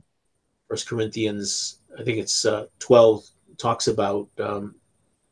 first 0.68 0.89
corinthians 0.89 1.81
i 1.99 2.03
think 2.03 2.16
it's 2.18 2.47
uh, 2.47 2.66
12 2.79 3.29
talks 3.59 3.89
about 3.89 4.27
um, 4.39 4.74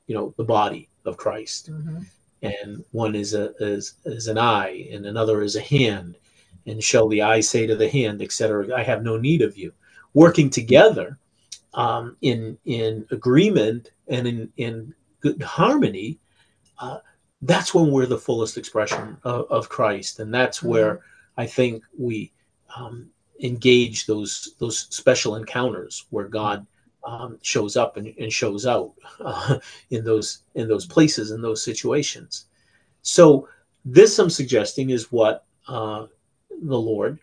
you 0.07 0.15
know 0.15 0.35
the 0.37 0.45
body 0.45 0.89
of 1.07 1.17
christ. 1.17 1.71
Mhm. 1.71 2.05
and 2.43 2.85
one 2.93 3.15
is 3.15 3.35
a 3.35 3.55
is, 3.59 3.95
is 4.05 4.29
an 4.29 4.39
eye 4.39 4.89
and 4.93 5.07
another 5.07 5.43
is 5.43 5.57
a 5.57 5.61
hand. 5.61 6.17
And 6.67 6.83
shall 6.83 7.09
the 7.09 7.21
eye 7.23 7.41
say 7.41 7.67
to 7.67 7.77
the 7.77 7.89
hand 7.89 8.23
etc 8.23 8.75
i 8.77 8.83
have 8.83 9.03
no 9.03 9.17
need 9.17 9.43
of 9.43 9.57
you. 9.57 9.73
Working 10.15 10.49
together 10.51 11.19
um, 11.75 12.17
in 12.23 12.57
in 12.65 13.07
agreement 13.11 13.91
and 14.09 14.27
in 14.27 14.53
in 14.57 14.95
good 15.21 15.43
harmony 15.43 16.19
uh, 16.79 16.99
that's 17.43 17.75
when 17.75 17.91
we're 17.91 18.07
the 18.07 18.19
fullest 18.19 18.57
expression 18.57 19.17
of, 19.25 19.51
of 19.51 19.69
christ. 19.69 20.21
And 20.21 20.33
that's 20.33 20.63
where 20.63 21.01
i 21.37 21.47
think 21.47 21.83
we 21.99 22.31
um, 22.77 23.11
engage 23.43 24.07
those 24.07 24.55
those 24.59 24.87
special 24.91 25.37
encounters 25.37 26.07
where 26.11 26.29
god 26.29 26.67
um, 27.05 27.39
shows 27.43 27.77
up 27.77 27.99
and, 27.99 28.15
and 28.19 28.33
shows 28.33 28.65
out 28.67 28.95
uh, 29.21 29.59
in 29.91 30.05
those 30.05 30.39
in 30.55 30.69
those 30.69 30.87
places 30.87 31.31
in 31.31 31.43
those 31.43 31.63
situations. 31.63 32.47
So 33.03 33.49
this 33.85 34.19
i'm 34.19 34.31
suggesting 34.31 34.91
is 34.91 35.13
what 35.13 35.45
uh, 35.69 36.07
the 36.49 36.79
lord 36.79 37.19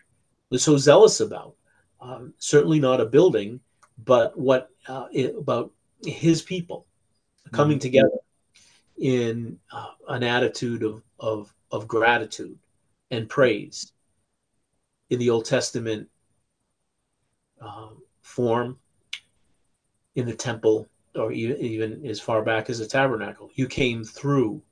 was 0.50 0.62
so 0.62 0.76
zealous 0.76 1.20
about. 1.20 1.54
Um, 2.00 2.34
certainly 2.38 2.80
not 2.80 3.00
a 3.00 3.06
building 3.06 3.60
but 4.04 4.38
what 4.38 4.70
uh, 4.88 5.06
it, 5.12 5.34
about 5.36 5.70
his 6.04 6.42
people 6.42 6.86
coming 7.52 7.78
Mhm. 7.78 7.82
together 7.82 8.18
in 8.98 9.58
uh, 9.72 9.92
an 10.08 10.22
attitude 10.22 10.82
of, 10.82 11.02
of 11.18 11.54
of 11.70 11.88
gratitude 11.88 12.58
and 13.10 13.28
praise 13.28 13.92
in 15.10 15.18
the 15.18 15.30
old 15.30 15.44
testament 15.44 16.08
um, 17.60 18.02
form 18.22 18.78
in 20.14 20.26
the 20.26 20.34
temple 20.34 20.86
or 21.14 21.32
even, 21.32 21.56
even 21.58 22.06
as 22.06 22.20
far 22.20 22.42
back 22.42 22.68
as 22.70 22.78
the 22.78 22.86
tabernacle 22.86 23.50
you 23.54 23.66
came 23.66 24.04
through 24.04 24.62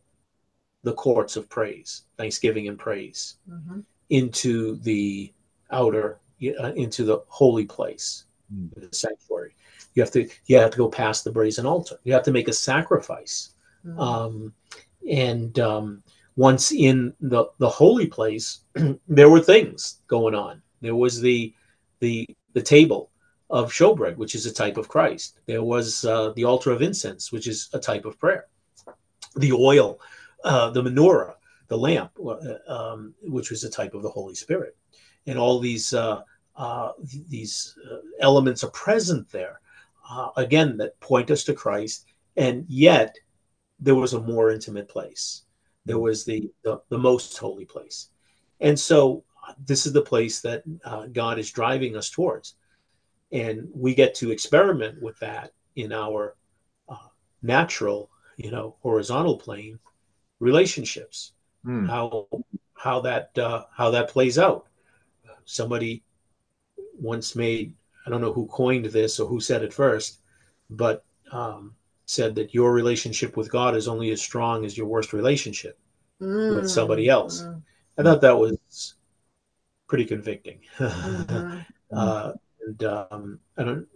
the 0.82 0.92
courts 0.94 1.36
of 1.36 1.48
praise 1.48 2.02
thanksgiving 2.16 2.68
and 2.68 2.78
praise 2.78 3.36
Mhm. 3.48 3.84
into 4.10 4.76
the 4.76 5.32
outer 5.70 6.18
uh, 6.60 6.72
into 6.74 7.04
the 7.04 7.18
holy 7.28 7.64
place 7.66 8.24
Mm. 8.52 8.90
the 8.90 8.96
sanctuary. 8.96 9.54
You 9.94 10.02
have 10.02 10.12
to 10.12 10.28
you 10.46 10.58
have 10.58 10.70
to 10.70 10.78
go 10.78 10.88
past 10.88 11.24
the 11.24 11.32
brazen 11.32 11.66
altar. 11.66 11.98
You 12.04 12.12
have 12.12 12.24
to 12.24 12.32
make 12.32 12.48
a 12.48 12.52
sacrifice. 12.52 13.50
Mhm. 13.86 13.98
um, 13.98 14.54
and 15.10 15.58
um, 15.58 16.02
once 16.36 16.72
in 16.72 17.14
the 17.20 17.46
the 17.58 17.68
holy 17.68 18.06
place 18.06 18.60
there 19.08 19.30
were 19.30 19.40
things 19.40 19.98
going 20.06 20.34
on. 20.34 20.62
There 20.80 20.96
was 20.96 21.20
the 21.20 21.54
the 22.00 22.26
the 22.54 22.62
table 22.62 23.10
of 23.50 23.72
showbread 23.72 24.16
which 24.16 24.34
is 24.34 24.46
a 24.46 24.52
type 24.52 24.76
of 24.76 24.88
christ. 24.88 25.40
There 25.46 25.62
was 25.62 26.04
uh, 26.04 26.32
the 26.36 26.44
altar 26.44 26.70
of 26.70 26.82
incense 26.82 27.32
which 27.32 27.46
is 27.46 27.68
a 27.72 27.78
type 27.78 28.04
of 28.04 28.18
prayer. 28.18 28.46
The 29.36 29.52
oil 29.52 30.00
uh, 30.44 30.70
the 30.70 30.82
menorah 30.82 31.34
the 31.68 31.78
lamp 31.78 32.12
uh, 32.24 32.36
um, 32.68 33.14
which 33.22 33.50
was 33.50 33.64
a 33.64 33.70
type 33.70 33.94
of 33.94 34.02
the 34.02 34.10
holy 34.10 34.34
spirit. 34.34 34.76
And 35.26 35.38
all 35.38 35.58
these 35.60 35.92
uh, 35.94 36.22
uh, 36.64 36.92
th- 37.10 37.28
these 37.28 37.74
uh, 37.90 37.98
elements 38.20 38.62
are 38.64 38.70
present 38.86 39.24
there 39.30 39.60
uh, 40.10 40.28
again 40.36 40.76
that 40.76 40.98
point 41.00 41.30
us 41.30 41.44
to 41.44 41.54
christ 41.54 42.06
and 42.36 42.64
yet 42.68 43.16
there 43.80 43.94
was 43.94 44.12
a 44.12 44.20
more 44.20 44.50
intimate 44.50 44.88
place. 44.88 45.42
There 45.86 45.98
was 45.98 46.24
the 46.24 46.50
the, 46.62 46.80
the 46.90 46.98
most 46.98 47.36
holy 47.38 47.64
place, 47.64 48.10
and 48.60 48.78
so 48.78 49.24
uh, 49.48 49.54
this 49.66 49.86
is 49.86 49.92
the 49.92 50.02
place 50.02 50.40
that 50.42 50.62
uh, 50.84 51.06
God 51.06 51.38
is 51.38 51.50
driving 51.50 51.96
us 51.96 52.10
towards, 52.10 52.56
and 53.32 53.68
we 53.74 53.94
get 53.94 54.14
to 54.16 54.30
experiment 54.30 55.00
with 55.02 55.18
that 55.20 55.52
in 55.76 55.92
our 55.92 56.36
uh, 56.88 57.08
natural, 57.42 58.10
you 58.36 58.50
know, 58.50 58.76
horizontal 58.82 59.38
plane, 59.38 59.78
relationships, 60.38 61.32
Hmm. 61.64 61.86
how 61.86 62.28
how 62.74 63.00
that 63.00 63.36
uh, 63.38 63.64
how 63.74 63.90
that 63.90 64.10
plays 64.10 64.38
out. 64.38 64.66
Somebody 65.46 66.02
once 67.00 67.34
made 67.34 67.74
I 68.06 68.10
don't 68.10 68.20
know 68.20 68.32
who 68.32 68.46
coined 68.46 68.86
this 68.86 69.20
or 69.20 69.28
who 69.28 69.40
said 69.40 69.62
it 69.62 69.72
first, 69.72 70.20
but 70.70 71.04
um, 71.32 71.74
said 72.06 72.34
that 72.36 72.54
your 72.54 72.72
relationship 72.72 73.36
with 73.36 73.50
God 73.50 73.76
is 73.76 73.88
only 73.88 74.10
as 74.10 74.22
strong 74.22 74.64
as 74.64 74.76
your 74.76 74.86
worst 74.86 75.12
relationship 75.12 75.78
with 76.18 76.68
somebody 76.68 77.08
else. 77.08 77.42
Mm, 77.42 77.62
I 77.98 78.02
thought 78.02 78.20
that 78.20 78.38
was 78.38 78.94
pretty 79.86 80.04
convicting. 80.04 80.60
mhm. 80.78 81.64
uh, 81.92 82.32
and 82.66 82.84
um, 82.84 83.40
I 83.56 83.64
don't 83.64 83.86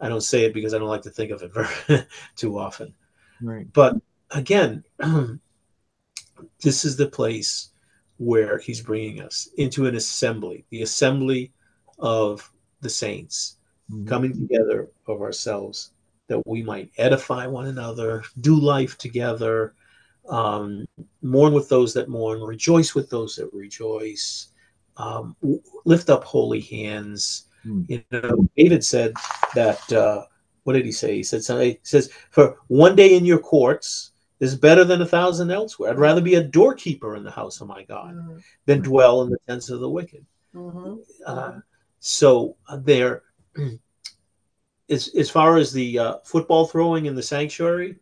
I 0.00 0.08
don't 0.08 0.20
say 0.20 0.44
it 0.44 0.54
because 0.54 0.74
I 0.74 0.78
don't 0.78 0.88
like 0.88 1.02
to 1.02 1.10
think 1.10 1.30
of 1.30 1.42
it 1.42 1.52
very, 1.88 2.04
too 2.36 2.58
often. 2.58 2.94
Right. 3.40 3.66
But 3.72 3.96
again, 4.30 4.84
this 6.62 6.84
is 6.84 6.96
the 6.96 7.08
place 7.08 7.70
where 8.18 8.58
he's 8.58 8.80
bringing 8.80 9.20
us 9.20 9.48
into 9.56 9.86
an 9.86 9.94
assembly, 9.94 10.64
the 10.70 10.82
assembly 10.82 11.52
of 11.98 12.50
the 12.80 12.88
saints, 12.88 13.56
Mhm. 13.90 14.06
coming 14.06 14.32
together 14.32 14.88
of 15.06 15.20
ourselves 15.20 15.90
that 16.28 16.46
we 16.46 16.62
might 16.62 16.90
edify 16.98 17.46
one 17.46 17.66
another, 17.66 18.22
do 18.40 18.54
life 18.58 18.98
together, 18.98 19.74
um, 20.28 20.86
mourn 21.22 21.54
with 21.54 21.68
those 21.68 21.94
that 21.94 22.08
mourn, 22.08 22.40
rejoice 22.42 22.94
with 22.94 23.08
those 23.08 23.36
that 23.36 23.52
rejoice, 23.52 24.48
um, 24.98 25.34
w- 25.40 25.62
lift 25.86 26.10
up 26.10 26.24
holy 26.24 26.60
hands. 26.60 27.44
Hmm. 27.62 27.82
You 27.88 28.02
know, 28.12 28.46
David 28.56 28.84
said 28.84 29.14
that. 29.54 29.90
Uh, 29.92 30.24
what 30.64 30.74
did 30.74 30.84
he 30.84 30.92
say? 30.92 31.16
He 31.16 31.22
said 31.22 31.42
something. 31.42 31.70
He 31.70 31.78
says, 31.82 32.10
"For 32.30 32.58
one 32.66 32.94
day 32.94 33.16
in 33.16 33.24
your 33.24 33.38
courts 33.38 34.10
is 34.38 34.54
better 34.54 34.84
than 34.84 35.00
a 35.00 35.06
thousand 35.06 35.50
elsewhere. 35.50 35.90
I'd 35.90 35.98
rather 35.98 36.20
be 36.20 36.34
a 36.34 36.44
doorkeeper 36.44 37.16
in 37.16 37.24
the 37.24 37.30
house 37.30 37.62
of 37.62 37.68
my 37.68 37.84
God 37.84 38.14
Mhm. 38.14 38.42
than 38.66 38.82
dwell 38.82 39.22
in 39.22 39.30
the 39.30 39.38
tents 39.48 39.70
of 39.70 39.80
the 39.80 39.88
wicked." 39.88 40.26
Mhm. 40.54 40.98
Uh, 41.24 41.60
so 42.00 42.56
uh, 42.68 42.76
there, 42.76 43.22
as 44.90 45.08
as 45.16 45.30
far 45.30 45.56
as 45.56 45.72
the 45.72 45.98
uh, 45.98 46.14
football 46.24 46.66
throwing 46.66 47.06
in 47.06 47.14
the 47.14 47.22
sanctuary, 47.22 47.96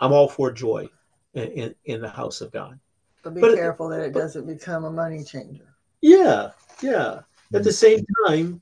I'm 0.00 0.12
all 0.12 0.28
for 0.28 0.50
joy 0.50 0.88
in, 1.34 1.44
in, 1.52 1.74
in 1.84 2.00
the 2.00 2.08
house 2.08 2.40
of 2.40 2.50
God. 2.52 2.78
But 3.22 3.34
be 3.34 3.40
But- 3.40 3.54
careful 3.56 3.88
that 3.88 4.00
it 4.00 4.12
doesn't 4.12 4.46
become 4.46 4.84
a 4.84 4.90
money 4.90 5.24
changer. 5.24 5.74
Yeah, 6.00 6.50
yeah. 6.82 7.20
At 7.54 7.62
the 7.64 7.72
same 7.72 8.04
time, 8.26 8.60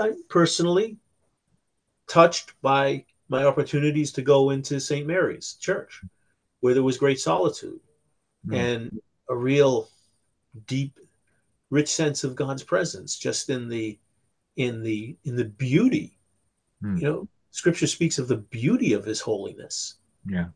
I'm 0.00 0.22
personally 0.28 0.96
touched 2.08 2.60
by 2.62 3.04
my 3.28 3.44
opportunities 3.44 4.12
to 4.12 4.22
go 4.22 4.50
into 4.50 4.80
St. 4.80 5.06
Mary's 5.06 5.54
Church, 5.60 6.02
where 6.60 6.74
there 6.74 6.82
was 6.82 6.96
great 6.98 7.20
solitude 7.20 7.80
Mm. 8.46 8.54
and 8.56 9.00
a 9.28 9.36
real 9.36 9.88
deep, 10.66 10.98
rich 11.70 11.88
sense 11.88 12.24
of 12.24 12.36
God's 12.36 12.62
presence, 12.62 13.18
just 13.18 13.50
in 13.50 13.68
the 13.68 13.98
in 14.56 14.82
the 14.82 15.16
in 15.24 15.36
the 15.36 15.44
beauty. 15.44 16.18
Mm. 16.82 17.00
You 17.00 17.04
know, 17.04 17.28
Scripture 17.50 17.86
speaks 17.86 18.18
of 18.18 18.28
the 18.28 18.36
beauty 18.36 18.92
of 18.92 19.04
His 19.04 19.20
holiness. 19.20 19.94
Yeah. 20.28 20.46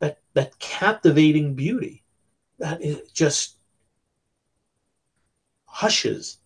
That 0.00 0.18
that 0.34 0.58
captivating 0.58 1.54
beauty, 1.54 2.02
that 2.58 2.82
is 2.82 3.10
just 3.12 3.56
hushes 5.66 6.38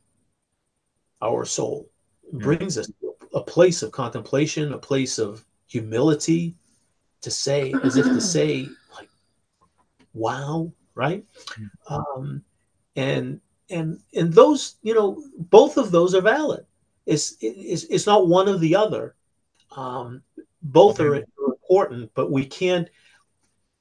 our 1.23 1.45
soul, 1.45 1.91
Yeah. 2.33 2.45
brings 2.45 2.77
us 2.77 2.87
to 2.87 3.15
a 3.33 3.41
place 3.41 3.83
of 3.83 3.91
contemplation, 3.93 4.73
a 4.73 4.79
place 4.79 5.19
of 5.19 5.45
humility, 5.67 6.55
to 7.23 7.31
say, 7.31 7.73
as 7.83 7.97
if 7.97 8.05
to 8.05 8.21
say, 8.21 8.69
like, 8.95 9.09
wow, 10.13 10.71
right? 10.95 11.25
Um, 11.89 12.45
and 12.97 13.41
and 13.71 13.99
and 14.15 14.33
those, 14.33 14.77
you 14.83 14.95
know, 14.95 15.23
both 15.39 15.77
of 15.77 15.91
those 15.91 16.15
are 16.15 16.21
valid. 16.21 16.67
It's 17.07 17.37
it's, 17.41 17.85
it's 17.85 18.07
not 18.07 18.29
one 18.29 18.49
or 18.49 18.59
the 18.59 18.77
other. 18.77 19.15
Um, 19.77 20.23
both 20.63 21.01
are 21.01 21.25
important, 21.49 22.11
but 22.15 22.31
we 22.31 22.47
can't 22.47 22.89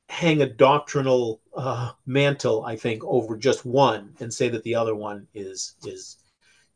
hang 0.09 0.41
a 0.41 0.49
doctrinal 0.49 1.41
uh, 1.55 1.91
mantle, 2.05 2.65
I 2.65 2.75
think, 2.75 3.03
over 3.05 3.37
just 3.37 3.65
one 3.65 4.15
and 4.19 4.33
say 4.33 4.49
that 4.49 4.63
the 4.63 4.75
other 4.75 4.95
one 4.95 5.27
is 5.33 5.75
is 5.85 6.17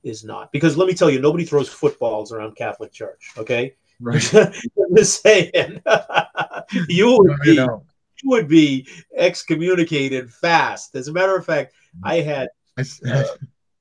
is 0.03 0.23
not. 0.23 0.51
Because 0.51 0.77
let 0.77 0.87
me 0.87 0.93
tell 0.93 1.09
you, 1.09 1.19
nobody 1.19 1.45
throws 1.45 1.69
footballs 1.69 2.31
around 2.31 2.55
Catholic 2.55 2.91
Church. 2.91 3.31
Okay, 3.37 3.75
Right. 3.99 4.33
I'm 4.35 4.95
just 4.95 5.21
saying, 5.21 5.81
you 6.87 7.17
would 7.17 7.39
be 7.41 7.55
you 7.55 7.81
you 8.23 8.29
would 8.29 8.47
be 8.47 8.87
excommunicated 9.15 10.31
fast. 10.31 10.95
As 10.95 11.07
a 11.07 11.13
matter 11.13 11.35
of 11.35 11.45
fact, 11.45 11.73
I 12.03 12.21
had 12.21 12.49
I, 12.77 13.25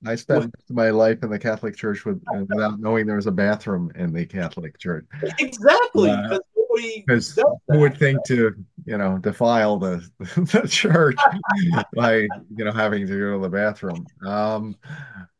I 0.07 0.15
spent 0.15 0.45
most 0.45 0.71
of 0.71 0.77
my 0.77 0.91
life 0.91 1.23
in 1.23 1.31
the 1.31 1.39
Catholic 1.39 1.77
Church 1.77 2.05
with, 2.05 2.23
uh, 2.33 2.45
without 2.49 2.81
knowing 2.81 3.07
there 3.07 3.17
was 3.17 3.27
a 3.27 3.33
bathroom 3.33 3.91
in 3.95 4.13
the 4.13 4.27
Catholic 4.27 4.79
Church. 4.79 5.07
exactly 5.39 6.11
Wow. 6.11 6.41
Because 6.77 6.95
nobody 7.05 7.05
Because 7.07 7.35
does 7.37 7.57
who 7.69 7.79
would 7.81 7.97
think 7.99 8.25
to, 8.27 8.55
you 8.85 8.99
know, 8.99 9.19
defile 9.19 9.79
the, 9.79 10.09
the 10.19 10.67
church 10.69 11.27
by, 11.95 12.17
you 12.17 12.65
know, 12.65 12.73
having 12.73 13.07
to 13.07 13.19
go 13.19 13.33
to 13.35 13.43
the 13.43 13.49
bathroom. 13.51 14.07
Um, 14.27 14.77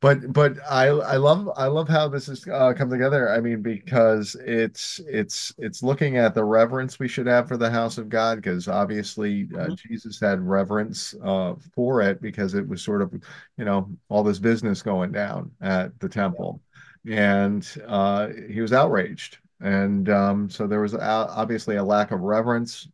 but 0.01 0.33
but 0.33 0.55
I 0.71 0.87
I 0.89 1.17
love 1.17 1.49
I 1.57 1.67
love 1.67 1.89
how 1.89 2.09
this 2.09 2.27
has 2.27 2.47
uh, 2.49 2.73
come 2.75 2.91
together. 2.91 3.31
I 3.31 3.41
mean, 3.41 3.63
because 3.63 4.37
it's 4.45 5.01
it's 5.09 5.53
it's 5.59 5.83
looking 5.83 6.17
at 6.19 6.35
the 6.35 6.45
reverence 6.45 6.99
we 6.99 7.09
should 7.09 7.27
have 7.27 7.49
for 7.49 7.57
the 7.57 7.71
house 7.71 7.99
of 7.99 8.09
God, 8.09 8.37
because 8.37 8.69
obviously 8.69 9.49
uh, 9.59 9.71
Mhm. 9.71 9.77
Jesus 9.77 10.21
had 10.21 10.41
reverence 10.41 11.15
uh, 11.25 11.55
for 11.75 12.03
it 12.03 12.21
because 12.23 12.55
it 12.55 12.67
was 12.69 12.83
sort 12.83 13.03
of, 13.03 13.13
you 13.57 13.65
know, 13.65 13.91
all 14.09 14.23
this 14.23 14.39
business 14.39 14.83
going 14.83 15.13
down 15.13 15.51
at 15.61 15.99
the 16.01 16.09
temple, 16.09 16.63
and 17.09 17.67
uh, 17.87 18.29
he 18.51 18.61
was 18.61 18.73
outraged. 18.73 19.39
And 19.61 20.09
um, 20.09 20.51
so 20.51 20.67
there 20.67 20.81
was 20.81 20.95
obviously 20.95 21.77
a 21.77 21.85
lack 21.85 22.11
of 22.11 22.21
reverence 22.21 22.89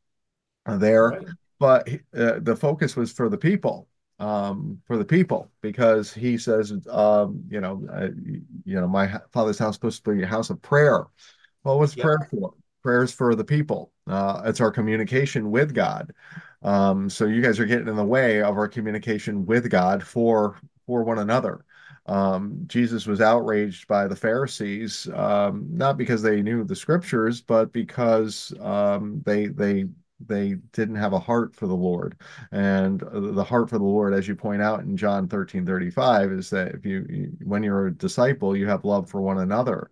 there, 0.66 1.10
Right. 1.10 1.26
but 1.58 1.88
uh, 2.16 2.40
the 2.40 2.56
focus 2.56 2.96
was 2.96 3.12
for 3.12 3.28
the 3.28 3.38
people, 3.38 3.88
um, 4.18 4.80
for 4.86 4.96
the 4.96 5.04
people, 5.04 5.50
because 5.60 6.12
he 6.12 6.38
says, 6.38 6.72
um, 6.88 7.44
you 7.48 7.60
know, 7.60 7.86
uh, 7.92 8.08
you 8.64 8.80
know, 8.80 8.88
my 8.88 9.18
father's 9.32 9.58
house 9.58 9.74
is 9.74 9.76
supposed 9.76 10.04
to 10.04 10.14
be 10.14 10.22
a 10.22 10.26
house 10.26 10.50
of 10.50 10.62
prayer. 10.62 11.06
Well, 11.64 11.78
what's 11.78 11.94
Yeah. 11.94 12.04
prayer 12.04 12.28
for? 12.30 12.54
Prayers 12.82 13.12
for 13.12 13.34
the 13.34 13.44
people. 13.44 13.92
Uh, 14.08 14.42
it's 14.44 14.60
our 14.60 14.70
communication 14.72 15.50
with 15.50 15.72
God. 15.74 16.12
Um, 16.62 17.08
so 17.10 17.26
you 17.26 17.40
guys 17.42 17.60
are 17.60 17.64
getting 17.64 17.88
in 17.88 17.96
the 17.96 18.04
way 18.04 18.42
of 18.42 18.56
our 18.56 18.68
communication 18.68 19.46
with 19.46 19.70
God 19.70 20.02
for 20.02 20.58
for 20.86 21.04
one 21.04 21.18
another. 21.18 21.64
Um, 22.06 22.64
Jesus 22.66 23.06
was 23.06 23.20
outraged 23.20 23.86
by 23.86 24.08
the 24.08 24.16
Pharisees, 24.16 25.08
um, 25.14 25.66
not 25.70 25.96
because 25.96 26.22
they 26.22 26.42
knew 26.42 26.64
the 26.64 26.76
scriptures, 26.76 27.40
but 27.40 27.72
because 27.72 28.52
um, 28.60 29.22
they 29.24 29.46
they 29.46 29.86
they 30.24 30.54
didn't 30.72 30.96
have 30.96 31.12
a 31.12 31.18
heart 31.18 31.54
for 31.54 31.66
the 31.66 31.74
Lord. 31.74 32.16
And 32.52 33.02
uh, 33.02 33.32
the 33.32 33.44
heart 33.44 33.70
for 33.70 33.78
the 33.78 33.84
Lord, 33.84 34.14
as 34.14 34.28
you 34.28 34.36
point 34.36 34.62
out 34.62 34.80
in 34.80 34.96
John 34.96 35.28
13, 35.28 35.66
35, 35.66 36.32
is 36.32 36.50
that 36.50 36.74
if 36.74 36.86
you, 36.86 37.06
you 37.08 37.32
when 37.44 37.62
you're 37.62 37.88
a 37.88 37.94
disciple, 37.94 38.56
you 38.56 38.68
have 38.68 38.84
love 38.84 39.08
for 39.08 39.20
one 39.20 39.38
another 39.38 39.90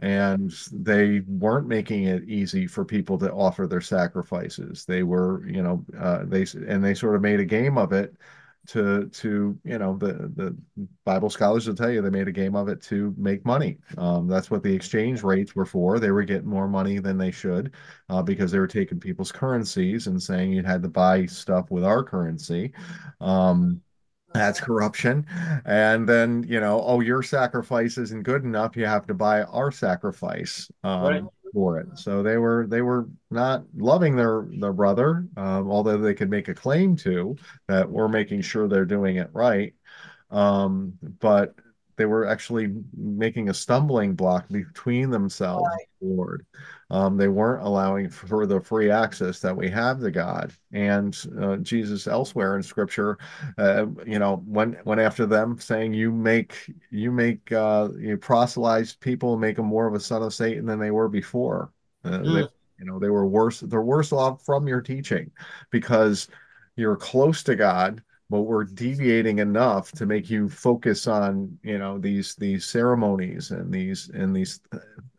and 0.00 0.52
they 0.72 1.20
weren't 1.26 1.68
making 1.68 2.04
it 2.04 2.24
easy 2.24 2.66
for 2.66 2.84
people 2.84 3.18
to 3.18 3.30
offer 3.32 3.66
their 3.66 3.82
sacrifices. 3.82 4.86
They 4.86 5.02
were, 5.02 5.46
you 5.46 5.62
know, 5.62 5.84
uh, 5.98 6.24
they 6.24 6.46
and 6.66 6.82
they 6.82 6.94
sort 6.94 7.16
of 7.16 7.22
made 7.22 7.38
a 7.38 7.44
game 7.44 7.76
of 7.76 7.92
it 7.92 8.14
to 8.68 9.08
to 9.08 9.58
you 9.64 9.78
know 9.78 9.96
the 9.96 10.30
the 10.36 10.56
Bible 11.04 11.30
scholars 11.30 11.66
will 11.66 11.74
tell 11.74 11.90
you 11.90 12.02
they 12.02 12.10
made 12.10 12.28
a 12.28 12.32
game 12.32 12.54
of 12.54 12.68
it 12.68 12.80
to 12.82 13.14
make 13.16 13.44
money. 13.44 13.78
Um, 13.98 14.28
that's 14.28 14.50
what 14.50 14.62
the 14.62 14.72
exchange 14.72 15.22
rates 15.22 15.54
were 15.54 15.66
for. 15.66 15.98
They 15.98 16.10
were 16.10 16.24
getting 16.24 16.48
more 16.48 16.68
money 16.68 16.98
than 16.98 17.18
they 17.18 17.30
should 17.30 17.72
uh, 18.08 18.22
because 18.22 18.52
they 18.52 18.58
were 18.58 18.66
taking 18.66 19.00
people's 19.00 19.32
currencies 19.32 20.06
and 20.06 20.22
saying 20.22 20.52
you 20.52 20.62
had 20.62 20.82
to 20.82 20.88
buy 20.88 21.26
stuff 21.26 21.70
with 21.70 21.84
our 21.84 22.04
currency. 22.04 22.72
Um, 23.20 23.80
that's 24.32 24.60
corruption. 24.60 25.26
And 25.64 26.08
then, 26.08 26.44
you 26.46 26.60
know, 26.60 26.80
oh, 26.84 27.00
your 27.00 27.22
sacrifice 27.22 27.98
isn't 27.98 28.22
good 28.22 28.44
enough. 28.44 28.76
You 28.76 28.86
have 28.86 29.06
to 29.08 29.14
buy 29.14 29.42
our 29.42 29.72
sacrifice 29.72 30.70
um, 30.84 31.02
Right. 31.02 31.24
For 31.52 31.78
it. 31.78 31.86
So 31.94 32.22
they 32.22 32.36
were 32.36 32.66
they 32.68 32.82
were 32.82 33.08
not 33.30 33.64
loving 33.76 34.16
their 34.16 34.46
their 34.58 34.72
brother, 34.72 35.26
um, 35.36 35.70
although 35.70 35.98
they 35.98 36.14
could 36.14 36.30
make 36.30 36.48
a 36.48 36.54
claim 36.54 36.96
to 36.96 37.36
that 37.68 37.90
we're 37.90 38.08
making 38.08 38.42
sure 38.42 38.68
they're 38.68 38.84
doing 38.84 39.16
it 39.16 39.30
right. 39.32 39.74
Um, 40.30 40.94
but 41.20 41.54
they 41.96 42.06
were 42.06 42.26
actually 42.26 42.72
making 42.96 43.48
a 43.50 43.54
stumbling 43.54 44.14
block 44.14 44.48
between 44.48 45.10
themselves 45.10 45.68
Right. 45.68 45.86
and 46.00 46.10
the 46.10 46.16
Lord. 46.16 46.46
Um, 46.90 47.16
they 47.16 47.28
weren't 47.28 47.64
allowing 47.64 48.10
for 48.10 48.46
the 48.46 48.60
free 48.60 48.90
access 48.90 49.40
that 49.40 49.56
we 49.56 49.70
have 49.70 50.00
to 50.00 50.10
God. 50.10 50.52
And 50.72 51.16
uh, 51.40 51.56
Jesus 51.58 52.06
elsewhere 52.06 52.56
in 52.56 52.62
Scripture, 52.62 53.18
uh, 53.58 53.86
you 54.06 54.18
know, 54.18 54.42
went 54.46 54.84
went 54.84 55.00
after 55.00 55.26
them, 55.26 55.58
saying, 55.58 55.94
"You 55.94 56.10
make 56.12 56.70
you 56.90 57.12
make 57.12 57.50
uh, 57.52 57.88
you 57.98 58.16
proselytize 58.16 58.94
people, 58.96 59.36
make 59.36 59.56
them 59.56 59.66
more 59.66 59.86
of 59.86 59.94
a 59.94 60.00
son 60.00 60.22
of 60.22 60.34
Satan 60.34 60.66
than 60.66 60.78
they 60.78 60.90
were 60.90 61.08
before." 61.08 61.72
Uh, 62.04 62.18
they, 62.18 62.42
Mm. 62.42 62.48
You 62.78 62.86
know, 62.86 62.98
they 62.98 63.10
were 63.10 63.26
worse, 63.26 63.60
they're 63.60 63.82
worse 63.82 64.10
off 64.12 64.42
from 64.44 64.66
your 64.66 64.80
teaching 64.80 65.30
because 65.70 66.28
you're 66.76 66.96
close 66.96 67.42
to 67.42 67.54
God, 67.54 68.02
but 68.30 68.42
we're 68.42 68.64
deviating 68.64 69.38
enough 69.38 69.92
to 69.92 70.06
make 70.06 70.30
you 70.30 70.48
focus 70.48 71.06
on, 71.06 71.58
you 71.62 71.78
know, 71.78 71.98
these 71.98 72.34
these 72.36 72.64
ceremonies 72.64 73.50
and 73.50 73.72
these 73.72 74.08
and 74.14 74.34
these 74.34 74.60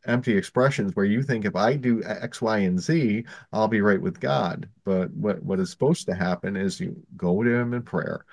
empty 0.05 0.37
expressions 0.37 0.95
where 0.95 1.05
you 1.05 1.23
think 1.23 1.45
if 1.45 1.55
I 1.55 1.75
do 1.75 2.03
X, 2.03 2.41
Y, 2.41 2.59
and 2.59 2.79
Z, 2.79 3.25
I'll 3.53 3.67
be 3.67 3.81
right 3.81 4.01
with 4.01 4.19
God. 4.19 4.69
But 4.83 5.11
what 5.13 5.41
what 5.43 5.59
is 5.59 5.69
supposed 5.71 6.05
to 6.07 6.15
happen 6.15 6.55
is 6.57 6.79
you 6.79 6.95
go 7.17 7.43
to 7.43 7.49
him 7.49 7.73
in 7.73 7.83
prayer 7.83 8.25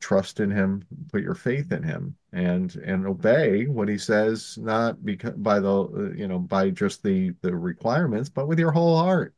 trust 0.00 0.38
in 0.38 0.50
him 0.50 0.84
put 1.12 1.22
your 1.22 1.34
faith 1.34 1.72
in 1.72 1.82
him 1.82 2.14
and 2.32 2.76
and 2.76 3.06
obey 3.06 3.66
what 3.66 3.88
he 3.88 3.98
says 3.98 4.56
not 4.60 5.04
because 5.04 5.32
by 5.34 5.58
the 5.58 6.14
you 6.16 6.28
know 6.28 6.38
by 6.38 6.70
just 6.70 7.02
the 7.02 7.32
the 7.42 7.54
requirements 7.54 8.28
but 8.28 8.46
with 8.46 8.60
your 8.60 8.70
whole 8.70 8.96
heart 8.96 9.34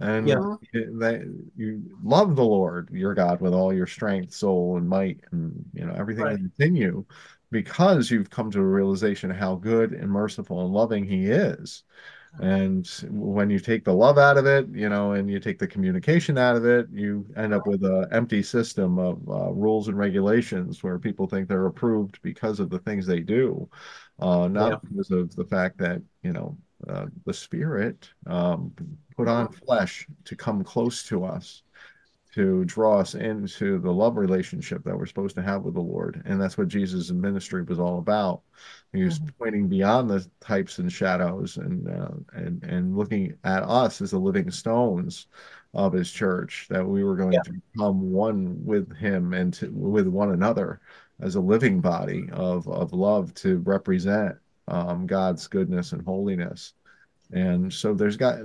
and 0.00 0.28
Yeah. 0.28 0.38
that 0.72 1.20
you 1.56 1.82
love 2.02 2.36
the 2.36 2.44
lord 2.44 2.88
your 2.90 3.12
god 3.12 3.40
with 3.40 3.52
all 3.52 3.72
your 3.72 3.86
strength 3.86 4.32
soul 4.32 4.78
and 4.78 4.88
might 4.88 5.20
and 5.32 5.62
you 5.74 5.84
know 5.84 5.94
everything 5.94 6.24
Right. 6.24 6.38
that's 6.40 6.60
in 6.60 6.74
you 6.74 7.06
because 7.50 8.10
you've 8.10 8.30
come 8.30 8.50
to 8.50 8.60
a 8.60 8.64
realization 8.64 9.30
of 9.30 9.36
how 9.36 9.56
good 9.56 9.92
and 9.92 10.10
merciful 10.10 10.64
and 10.64 10.72
loving 10.72 11.04
he 11.04 11.26
is. 11.26 11.84
And 12.40 12.86
when 13.08 13.50
you 13.50 13.58
take 13.58 13.84
the 13.84 13.92
love 13.94 14.18
out 14.18 14.36
of 14.36 14.46
it, 14.46 14.68
you 14.68 14.88
know, 14.88 15.12
and 15.12 15.30
you 15.30 15.40
take 15.40 15.58
the 15.58 15.66
communication 15.66 16.36
out 16.38 16.56
of 16.56 16.64
it, 16.66 16.86
you 16.92 17.26
end 17.36 17.54
up 17.54 17.66
with 17.66 17.82
an 17.82 18.06
empty 18.12 18.42
system 18.42 18.98
of 18.98 19.26
uh, 19.28 19.50
rules 19.52 19.88
and 19.88 19.98
regulations 19.98 20.82
where 20.82 20.98
people 20.98 21.26
think 21.26 21.48
they're 21.48 21.66
approved 21.66 22.20
because 22.22 22.60
of 22.60 22.70
the 22.70 22.78
things 22.80 23.06
they 23.06 23.20
do, 23.20 23.68
uh, 24.20 24.46
not 24.46 24.72
Yeah. 24.72 24.76
because 24.88 25.10
of 25.10 25.34
the 25.36 25.46
fact 25.46 25.78
that, 25.78 26.02
you 26.22 26.32
know, 26.32 26.56
uh, 26.86 27.06
the 27.24 27.32
Spirit 27.34 28.10
um, 28.26 28.72
put 29.16 29.26
on 29.26 29.48
flesh 29.50 30.06
to 30.26 30.36
come 30.36 30.62
close 30.62 31.02
to 31.04 31.24
us, 31.24 31.62
to 32.34 32.64
draw 32.66 32.98
us 32.98 33.14
into 33.14 33.78
the 33.78 33.92
love 33.92 34.16
relationship 34.16 34.84
that 34.84 34.96
we're 34.96 35.06
supposed 35.06 35.34
to 35.36 35.42
have 35.42 35.62
with 35.62 35.74
the 35.74 35.80
Lord. 35.80 36.22
And 36.26 36.40
that's 36.40 36.58
what 36.58 36.68
Jesus' 36.68 37.10
ministry 37.10 37.62
was 37.62 37.78
all 37.78 37.98
about. 37.98 38.42
He 38.92 39.02
was 39.04 39.20
pointing 39.38 39.68
beyond 39.68 40.10
the 40.10 40.26
types 40.40 40.78
and 40.78 40.90
shadows 40.92 41.56
and 41.58 41.88
uh, 41.88 42.10
and 42.32 42.62
and 42.64 42.96
looking 42.96 43.36
at 43.44 43.62
us 43.62 44.00
as 44.00 44.10
the 44.10 44.18
living 44.18 44.50
stones 44.50 45.26
of 45.74 45.92
his 45.92 46.10
church, 46.10 46.66
that 46.70 46.86
we 46.86 47.04
were 47.04 47.16
going 47.16 47.32
Yeah. 47.32 47.42
to 47.42 47.52
become 47.52 48.10
one 48.10 48.64
with 48.64 48.94
him 48.96 49.32
and 49.34 49.52
to, 49.54 49.70
with 49.70 50.06
one 50.08 50.32
another 50.32 50.80
as 51.20 51.34
a 51.34 51.40
living 51.40 51.80
body 51.80 52.28
of 52.32 52.66
of 52.68 52.92
love 52.92 53.34
to 53.34 53.58
represent 53.58 54.36
um, 54.68 55.06
God's 55.06 55.46
goodness 55.46 55.92
and 55.92 56.02
holiness. 56.04 56.74
And 57.32 57.70
so 57.72 57.92
there's 57.92 58.16
got, 58.16 58.38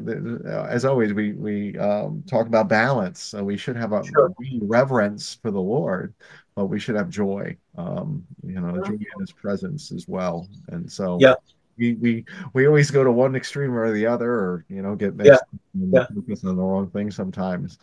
as 0.45 0.83
always, 0.83 1.13
we 1.13 1.31
we 1.33 1.77
um, 1.77 2.23
talk 2.29 2.47
about 2.47 2.67
balance. 2.67 3.21
So 3.21 3.43
we 3.43 3.55
should 3.57 3.77
have 3.77 3.93
a 3.93 4.03
Sure. 4.13 4.33
reverence 4.61 5.35
for 5.41 5.51
the 5.51 5.61
Lord, 5.61 6.13
but 6.55 6.65
we 6.65 6.79
should 6.79 6.95
have 6.95 7.09
joy. 7.09 7.57
Um, 7.77 8.25
you 8.45 8.59
know, 8.59 8.79
joy 8.81 8.93
in 8.93 9.19
His 9.19 9.31
presence 9.31 9.91
as 9.93 10.07
well. 10.07 10.47
And 10.67 10.91
so 10.91 11.17
Yeah. 11.19 11.35
we 11.77 11.93
we 11.95 12.25
we 12.53 12.67
always 12.67 12.91
go 12.91 13.03
to 13.03 13.11
one 13.11 13.35
extreme 13.35 13.73
or 13.73 13.91
the 13.91 14.05
other, 14.05 14.29
or 14.31 14.65
you 14.69 14.81
know, 14.81 14.95
get 14.95 15.15
mixed 15.15 15.45
and 15.73 15.93
Yeah. 15.93 16.05
focus 16.13 16.43
on 16.43 16.55
the 16.57 16.61
wrong 16.61 16.89
thing 16.89 17.09
sometimes. 17.09 17.79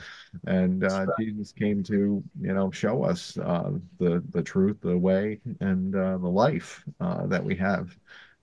And 0.46 0.84
uh, 0.84 1.06
right. 1.06 1.16
Jesus 1.18 1.52
came 1.52 1.82
to 1.84 2.22
you 2.40 2.52
know 2.54 2.70
show 2.70 3.04
us 3.04 3.38
uh, 3.38 3.72
the 3.98 4.22
the 4.30 4.42
truth, 4.42 4.76
the 4.80 4.98
way, 4.98 5.40
and 5.60 5.94
uh, 5.96 6.18
the 6.18 6.28
life 6.28 6.84
uh, 7.00 7.26
that 7.26 7.42
we 7.42 7.56
have 7.56 7.96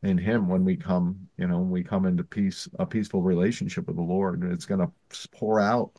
in 0.07 0.17
him 0.17 0.47
when 0.47 0.63
we 0.63 0.75
come 0.75 1.17
you 1.37 1.47
know 1.47 1.59
when 1.59 1.69
we 1.69 1.83
come 1.83 2.05
into 2.05 2.23
peace 2.23 2.67
a 2.79 2.85
peaceful 2.85 3.21
relationship 3.21 3.87
with 3.87 3.95
the 3.97 4.01
lord 4.01 4.43
it's 4.51 4.65
going 4.65 4.79
to 4.79 4.91
pour 5.31 5.59
out 5.59 5.91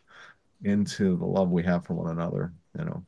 into 0.65 1.17
the 1.17 1.25
love 1.25 1.51
we 1.51 1.63
have 1.63 1.85
for 1.85 1.95
one 1.95 2.11
another 2.11 2.53
you 2.79 2.85
know 2.85 3.05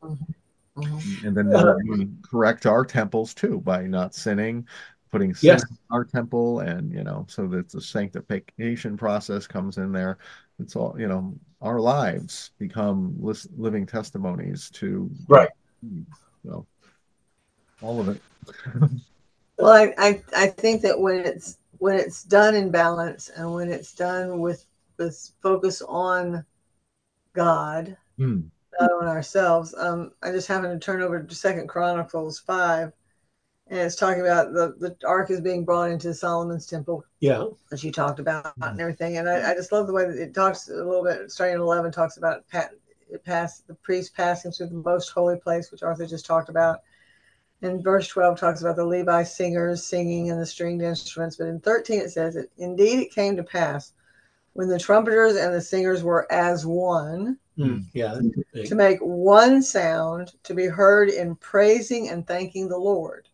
Mhm. 0.76 1.24
and 1.24 1.36
then 1.36 1.50
we 1.88 2.08
correct 2.22 2.66
our 2.66 2.84
temples 2.84 3.34
too 3.34 3.60
by 3.60 3.86
not 3.86 4.14
sinning 4.14 4.66
putting 5.10 5.34
sin 5.34 5.48
Yes. 5.54 5.62
in 5.70 5.76
our 5.90 6.04
temple 6.04 6.60
and 6.60 6.92
you 6.92 7.02
know 7.02 7.26
so 7.28 7.46
that 7.48 7.68
the 7.70 7.80
sanctification 7.80 8.96
process 8.96 9.46
comes 9.46 9.78
in 9.78 9.90
there 9.92 10.18
it's 10.58 10.76
all 10.76 10.94
you 10.98 11.08
know 11.08 11.34
our 11.60 11.80
lives 11.80 12.52
become 12.58 13.14
living 13.56 13.86
testimonies 13.86 14.70
to 14.70 15.10
Right. 15.28 15.50
so 16.44 16.66
all 17.82 18.00
of 18.00 18.08
it 18.08 18.22
Well, 19.60 19.72
I, 19.72 19.94
I, 19.98 20.22
I 20.36 20.46
think 20.48 20.82
that 20.82 20.98
when 20.98 21.20
it's 21.20 21.58
when 21.78 21.98
it's 21.98 22.24
done 22.24 22.54
in 22.54 22.70
balance 22.70 23.30
and 23.30 23.52
when 23.52 23.70
it's 23.70 23.94
done 23.94 24.40
with 24.40 24.64
with 24.98 25.30
focus 25.42 25.82
on 25.82 26.44
God, 27.32 27.96
Hmm. 28.16 28.40
not 28.78 28.90
on 28.92 29.06
ourselves. 29.08 29.74
Um, 29.74 30.12
I 30.22 30.30
just 30.30 30.48
happened 30.48 30.78
to 30.80 30.84
turn 30.84 31.02
over 31.02 31.22
to 31.22 31.34
Second 31.34 31.68
Chronicles 31.68 32.38
five, 32.38 32.92
and 33.68 33.80
it's 33.80 33.96
talking 33.96 34.20
about 34.20 34.52
the 34.52 34.74
the 34.78 34.96
ark 35.06 35.30
is 35.30 35.40
being 35.40 35.64
brought 35.64 35.90
into 35.90 36.12
Solomon's 36.14 36.66
temple, 36.66 37.04
Yeah. 37.20 37.46
as 37.72 37.82
you 37.84 37.92
talked 37.92 38.18
about 38.18 38.52
and 38.60 38.80
everything. 38.80 39.16
And 39.18 39.28
I, 39.28 39.50
I 39.52 39.54
just 39.54 39.72
love 39.72 39.86
the 39.86 39.92
way 39.92 40.06
that 40.06 40.20
it 40.20 40.34
talks 40.34 40.68
a 40.68 40.74
little 40.74 41.04
bit. 41.04 41.30
Starting 41.30 41.54
at 41.54 41.60
eleven, 41.60 41.90
talks 41.92 42.16
about 42.16 42.46
pat, 42.48 42.72
it 43.10 43.24
pass 43.24 43.60
the 43.60 43.74
priest 43.74 44.14
passing 44.14 44.52
through 44.52 44.68
the 44.68 44.74
most 44.74 45.10
holy 45.10 45.38
place, 45.38 45.70
which 45.70 45.82
Arthur 45.82 46.06
just 46.06 46.26
talked 46.26 46.48
about. 46.48 46.80
And 47.62 47.82
verse 47.84 48.08
12 48.08 48.38
talks 48.38 48.62
about 48.62 48.76
the 48.76 48.84
Levi 48.84 49.22
singers 49.22 49.84
singing 49.84 50.30
and 50.30 50.40
the 50.40 50.46
stringed 50.46 50.82
instruments. 50.82 51.36
But 51.36 51.48
in 51.48 51.60
13, 51.60 52.00
it 52.00 52.10
says, 52.10 52.38
Indeed, 52.56 53.00
it 53.00 53.14
came 53.14 53.36
to 53.36 53.42
pass 53.42 53.92
when 54.54 54.68
the 54.68 54.78
trumpeters 54.78 55.36
and 55.36 55.54
the 55.54 55.60
singers 55.60 56.02
were 56.02 56.30
as 56.32 56.66
one 56.66 57.38
Mm. 57.58 57.84
Yeah. 57.92 58.18
to 58.64 58.74
make 58.74 58.98
one 59.00 59.62
sound 59.62 60.32
to 60.44 60.54
be 60.54 60.66
heard 60.66 61.10
in 61.10 61.36
praising 61.36 62.08
and 62.08 62.26
thanking 62.26 62.68
the 62.68 62.78
Lord. 62.78 63.28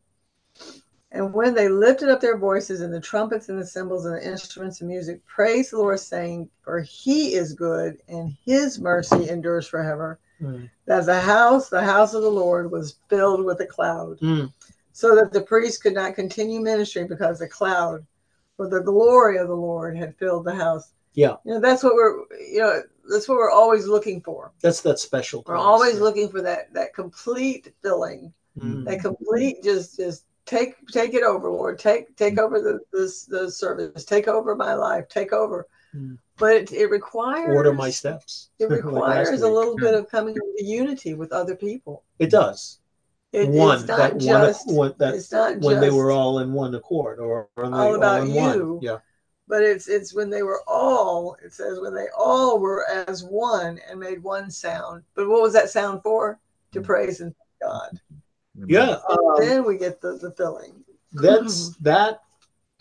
And 1.13 1.33
when 1.33 1.55
they 1.55 1.69
lifted 1.69 2.09
up 2.09 2.21
their 2.21 2.37
voices 2.37 2.81
and 2.81 2.93
the 2.93 3.01
trumpets 3.01 3.49
and 3.49 3.61
the 3.61 3.67
cymbals 3.67 4.05
and 4.05 4.17
the 4.17 4.27
instruments 4.27 4.81
of 4.81 4.89
music, 4.89 5.25
praise 5.27 5.71
the 5.71 5.79
Lord, 5.79 6.01
saying, 6.01 6.51
For 6.63 6.81
he 6.81 7.35
is 7.35 7.53
good 7.53 8.03
and 8.09 8.37
his 8.45 8.81
mercy 8.81 9.29
endures 9.29 9.69
forever. 9.69 10.19
Mm. 10.41 10.71
As 10.89 11.07
the 11.07 11.21
house, 11.21 11.69
the 11.69 11.83
house 11.83 12.15
of 12.15 12.23
the 12.23 12.31
Lord, 12.31 12.71
was 12.71 12.97
filled 13.09 13.45
with 13.45 13.61
a 13.61 13.67
cloud, 13.67 14.19
Mm. 14.21 14.53
so 14.93 15.15
that 15.15 15.33
the 15.33 15.41
priest 15.41 15.83
could 15.83 15.95
not 15.95 16.15
continue 16.15 16.61
ministry 16.61 17.05
because 17.05 17.39
the 17.39 17.49
cloud 17.49 18.05
or 18.59 18.69
the 18.69 18.81
glory 18.81 19.37
of 19.39 19.49
the 19.49 19.55
Lord 19.57 19.97
had 19.97 20.17
filled 20.17 20.45
the 20.45 20.55
house. 20.55 20.93
Yeah. 21.15 21.37
You 21.45 21.55
know, 21.55 21.61
that's 21.61 21.83
what 21.83 21.95
we're 21.95 22.19
you 22.41 22.59
know, 22.61 22.83
that's 23.11 23.29
what 23.29 23.39
we're 23.39 23.51
always 23.51 23.87
looking 23.87 24.21
for. 24.21 24.53
That's 24.61 24.83
that 24.83 24.99
special. 24.99 25.43
We're 25.47 25.57
always 25.57 25.99
looking 26.01 26.29
for 26.29 26.43
that 26.43 26.73
that 26.75 26.95
complete 26.95 27.73
filling, 27.83 28.33
Mm. 28.59 28.85
that 28.87 29.01
complete 29.01 29.63
just 29.63 29.97
just 29.97 30.25
take 30.45 30.87
take 30.89 31.15
it 31.15 31.23
over, 31.23 31.51
Lord. 31.51 31.79
Take 31.79 32.15
take 32.17 32.39
over 32.39 32.61
the 32.61 32.81
this 32.93 33.25
the 33.25 33.51
service. 33.51 34.05
Take 34.05 34.29
over 34.29 34.55
my 34.55 34.75
life. 34.75 35.09
Take 35.09 35.33
over. 35.33 35.67
Mm. 35.97 36.19
But 36.39 36.55
it, 36.57 36.73
it 36.73 36.91
requires 36.91 37.57
Order 37.57 37.73
my 37.73 37.91
steps. 37.91 38.51
It 38.59 38.67
Like 38.71 38.85
requires 38.85 39.43
a 39.43 39.47
week. 39.47 39.55
little 39.55 39.77
bit 39.77 39.95
of 39.95 40.11
coming 40.11 40.35
into 40.35 40.65
unity 40.71 41.15
with 41.15 41.33
other 41.33 41.57
people. 41.57 42.03
It 42.19 42.31
does. 42.31 42.79
It, 43.33 43.49
one 43.49 43.79
it's 43.79 43.89
not 43.89 43.99
that 43.99 44.19
just 44.19 44.67
one, 44.67 44.77
one 44.77 44.95
that 44.99 45.15
it's 45.15 45.33
not 45.33 45.59
when 45.61 45.81
they 45.81 45.91
were 45.91 46.11
all 46.11 46.39
in 46.39 46.53
one 46.53 46.75
accord 46.75 47.19
or, 47.19 47.49
or 47.57 47.65
all 47.65 47.91
they 47.93 47.97
about 47.97 48.23
in 48.23 48.31
you. 48.31 48.35
one. 48.41 48.79
Yeah. 48.81 48.99
but 49.49 49.63
it's 49.63 49.89
it's 49.89 50.15
when 50.15 50.31
they 50.31 50.43
were 50.43 50.63
all 50.67 51.37
it 51.45 51.53
says 51.53 51.79
when 51.81 51.93
they 51.95 52.07
all 52.17 52.59
were 52.59 52.87
as 52.89 53.25
one 53.25 53.79
and 53.91 53.99
made 54.01 54.23
one 54.23 54.51
sound 54.51 55.03
but 55.15 55.29
what 55.29 55.43
was 55.43 55.53
that 55.53 55.69
sound 55.69 56.03
for 56.03 56.39
to 56.73 56.81
praise 56.81 57.21
and 57.21 57.35
thank 57.35 57.71
god 57.73 58.01
Yeah. 58.67 59.01
um, 59.11 59.19
then 59.39 59.65
we 59.65 59.77
get 59.77 60.01
the 60.01 60.17
the 60.17 60.31
filling 60.31 60.83
that's 61.13 61.77
that 61.81 62.23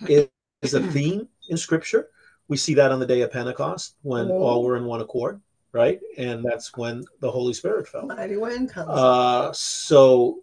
is, 0.08 0.28
is 0.62 0.74
a 0.76 0.82
theme 0.92 1.28
in 1.50 1.58
scripture 1.58 2.10
we 2.48 2.58
see 2.58 2.74
that 2.76 2.92
on 2.92 3.00
the 3.00 3.06
day 3.06 3.22
of 3.22 3.32
pentecost 3.32 3.96
when 4.04 4.28
Mhm. 4.28 4.40
all 4.40 4.64
were 4.64 4.78
in 4.78 4.86
one 4.86 5.02
accord 5.02 5.42
right? 5.72 6.00
And 6.18 6.42
that's 6.46 6.74
when 6.78 7.04
the 7.20 7.30
holy 7.30 7.52
spirit 7.52 7.86
fell. 7.86 8.06
Mighty 8.06 8.38
wind 8.38 8.70
comes. 8.70 8.88
Uh, 8.90 9.52
so 9.52 10.40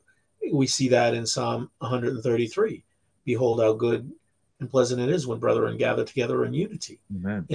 we 0.52 0.66
see 0.66 0.88
that 0.90 1.14
in 1.14 1.24
psalm 1.24 1.70
133 1.78 2.84
behold 3.24 3.60
how 3.60 3.72
good 3.72 4.12
and 4.60 4.68
pleasant 4.68 5.00
it 5.00 5.08
is 5.08 5.26
when 5.26 5.38
brethren 5.38 5.78
gather 5.78 6.04
together 6.04 6.44
in 6.44 6.52
unity. 6.52 6.98
Amen. 7.14 7.46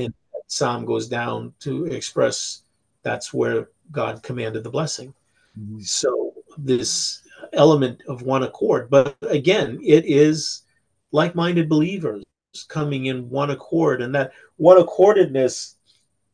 psalm 0.48 0.86
goes 0.86 1.08
down 1.08 1.54
to 1.60 1.86
express 1.88 2.64
that's 3.04 3.32
where 3.34 3.70
god 3.92 4.24
commanded 4.24 4.64
the 4.64 4.70
blessing. 4.72 5.14
Mhm. 5.60 5.84
so 5.86 6.34
this 6.58 7.22
element 7.54 8.02
of 8.08 8.22
one 8.24 8.42
accord 8.44 8.90
but 8.90 9.16
again 9.22 9.78
it 9.84 10.04
is 10.06 10.64
like-minded 11.12 11.68
believers 11.70 12.24
coming 12.64 13.06
in 13.06 13.30
one 13.30 13.52
accord 13.52 14.02
and 14.02 14.14
that 14.16 14.32
one 14.58 14.78
accordedness 14.78 15.76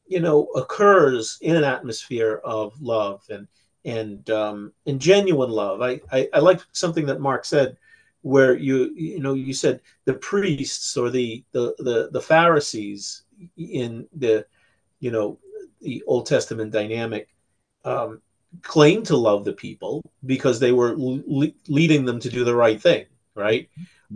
you 0.07 0.19
know 0.19 0.45
occurs 0.55 1.37
in 1.41 1.55
an 1.55 1.63
atmosphere 1.63 2.41
of 2.43 2.79
love 2.81 3.23
and 3.29 3.47
and 3.85 4.29
um 4.29 4.71
and 4.85 4.99
genuine 4.99 5.49
love 5.49 5.81
i 5.81 5.99
i, 6.11 6.27
I 6.33 6.39
like 6.39 6.61
something 6.71 7.05
that 7.07 7.21
mark 7.21 7.45
said 7.45 7.77
where 8.21 8.55
you 8.55 8.93
you 8.95 9.19
know 9.19 9.33
you 9.33 9.53
said 9.53 9.81
the 10.05 10.13
priests 10.13 10.95
or 10.97 11.09
the 11.09 11.43
the 11.51 11.75
the, 11.79 12.09
the 12.11 12.21
pharisees 12.21 13.23
in 13.57 14.07
the 14.15 14.45
you 15.03 15.11
know, 15.11 15.37
the 15.81 16.01
Old 16.07 16.25
Testament 16.25 16.71
dynamic 16.71 17.27
um, 17.83 18.21
claimed 18.61 19.05
to 19.07 19.17
love 19.17 19.43
the 19.43 19.51
people 19.51 20.01
because 20.25 20.61
they 20.61 20.71
were 20.71 20.95
le- 20.95 21.51
leading 21.67 22.05
them 22.05 22.21
to 22.21 22.29
do 22.29 22.45
the 22.45 22.55
right 22.55 22.81
thing, 22.81 23.05
right? 23.35 23.69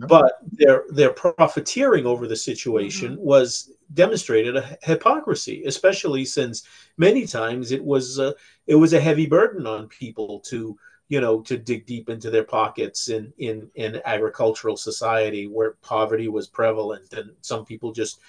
But 0.06 0.34
their 0.52 0.84
their 0.90 1.10
profiteering 1.10 2.06
over 2.06 2.26
the 2.26 2.36
situation 2.36 3.12
mm-hmm. 3.12 3.24
was 3.24 3.72
demonstrated 3.94 4.56
a 4.56 4.78
hypocrisy, 4.82 5.64
especially 5.64 6.24
since 6.24 6.64
many 6.96 7.26
times 7.26 7.72
it 7.72 7.82
was 7.82 8.18
a, 8.18 8.34
it 8.66 8.74
was 8.74 8.92
a 8.92 9.00
heavy 9.00 9.26
burden 9.26 9.66
on 9.66 9.88
people 9.88 10.40
to 10.40 10.78
you 11.08 11.20
know 11.20 11.40
to 11.40 11.56
dig 11.56 11.86
deep 11.86 12.08
into 12.08 12.30
their 12.30 12.44
pockets 12.44 13.08
in 13.08 13.32
in 13.38 13.70
in 13.74 14.00
agricultural 14.04 14.76
society 14.76 15.46
where 15.46 15.72
poverty 15.82 16.28
was 16.28 16.46
prevalent 16.46 17.12
and 17.14 17.30
some 17.40 17.64
people 17.64 17.92
just 17.92 18.20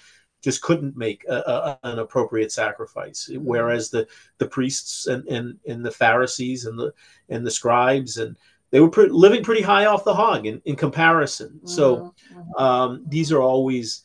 just 0.42 0.62
couldn't 0.62 0.96
make 0.96 1.22
a, 1.28 1.34
a, 1.34 1.78
an 1.84 1.98
appropriate 1.98 2.50
sacrifice 2.50 3.28
mm-hmm. 3.30 3.44
whereas 3.44 3.90
the 3.90 4.06
the 4.38 4.46
priests 4.46 5.06
and, 5.06 5.26
and 5.28 5.58
and 5.66 5.84
the 5.84 5.90
pharisees 5.90 6.64
and 6.64 6.78
the 6.78 6.92
and 7.28 7.46
the 7.46 7.50
scribes 7.50 8.16
and 8.16 8.36
they 8.70 8.80
were 8.80 8.90
pre- 8.90 9.08
living 9.08 9.42
pretty 9.42 9.62
high 9.62 9.86
off 9.86 10.04
the 10.04 10.14
hog 10.14 10.46
in, 10.46 10.60
in 10.64 10.76
comparison 10.76 11.48
mm-hmm. 11.56 11.66
so 11.66 12.14
um, 12.56 13.04
these 13.08 13.32
are 13.32 13.42
always 13.42 14.04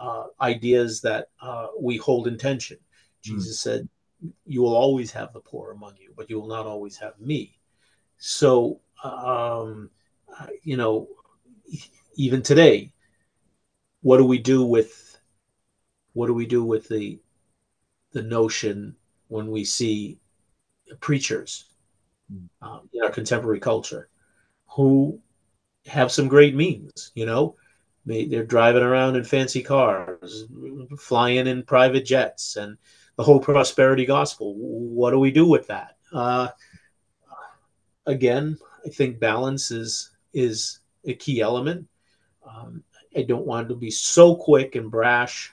uh, 0.00 0.24
ideas 0.40 1.00
that 1.00 1.28
uh, 1.40 1.68
we 1.80 1.96
hold 1.96 2.26
in 2.26 2.38
tension 2.38 2.76
mm-hmm. 2.76 3.34
jesus 3.36 3.60
said 3.60 3.88
you 4.46 4.62
will 4.62 4.76
always 4.76 5.10
have 5.10 5.32
the 5.32 5.40
poor 5.40 5.72
among 5.72 5.94
you 5.98 6.12
but 6.16 6.28
you 6.30 6.40
will 6.40 6.48
not 6.48 6.66
always 6.66 6.96
have 6.96 7.18
me 7.20 7.58
so 8.18 8.80
um, 9.04 9.90
you 10.62 10.76
know 10.76 11.08
even 12.16 12.42
today 12.42 12.92
what 14.02 14.16
do 14.18 14.24
we 14.24 14.38
do 14.38 14.64
with 14.64 15.18
what 16.14 16.26
do 16.26 16.34
we 16.34 16.46
do 16.46 16.64
with 16.64 16.88
the 16.88 17.18
the 18.12 18.22
notion 18.22 18.96
when 19.28 19.50
we 19.50 19.64
see 19.64 20.18
preachers 21.00 21.64
um, 22.62 22.88
in 22.92 23.02
our 23.02 23.10
contemporary 23.10 23.60
culture 23.60 24.08
who 24.68 25.20
have 25.86 26.10
some 26.10 26.28
great 26.28 26.54
means 26.54 27.12
you 27.14 27.26
know? 27.26 27.54
They, 28.04 28.24
they're 28.26 28.44
driving 28.44 28.84
around 28.84 29.16
in 29.16 29.24
fancy 29.24 29.64
cars 29.64 30.44
flying 30.96 31.48
in 31.48 31.64
private 31.64 32.04
jets 32.04 32.54
and 32.54 32.78
the 33.16 33.24
whole 33.24 33.40
prosperity 33.40 34.06
gospel. 34.06 34.54
What 34.54 35.10
do 35.10 35.18
we 35.18 35.32
do 35.32 35.44
with 35.44 35.66
that? 35.66 35.96
Uh, 36.12 36.48
again 38.06 38.56
i 38.84 38.88
think 38.88 39.18
balance 39.18 39.72
is 39.72 40.10
is 40.32 40.78
a 41.04 41.14
key 41.14 41.40
element. 41.40 41.88
Um, 42.48 42.84
i 43.16 43.22
don't 43.22 43.46
want 43.46 43.68
to 43.68 43.74
be 43.74 43.90
so 43.90 44.36
quick 44.36 44.76
and 44.76 44.90
brash 44.90 45.52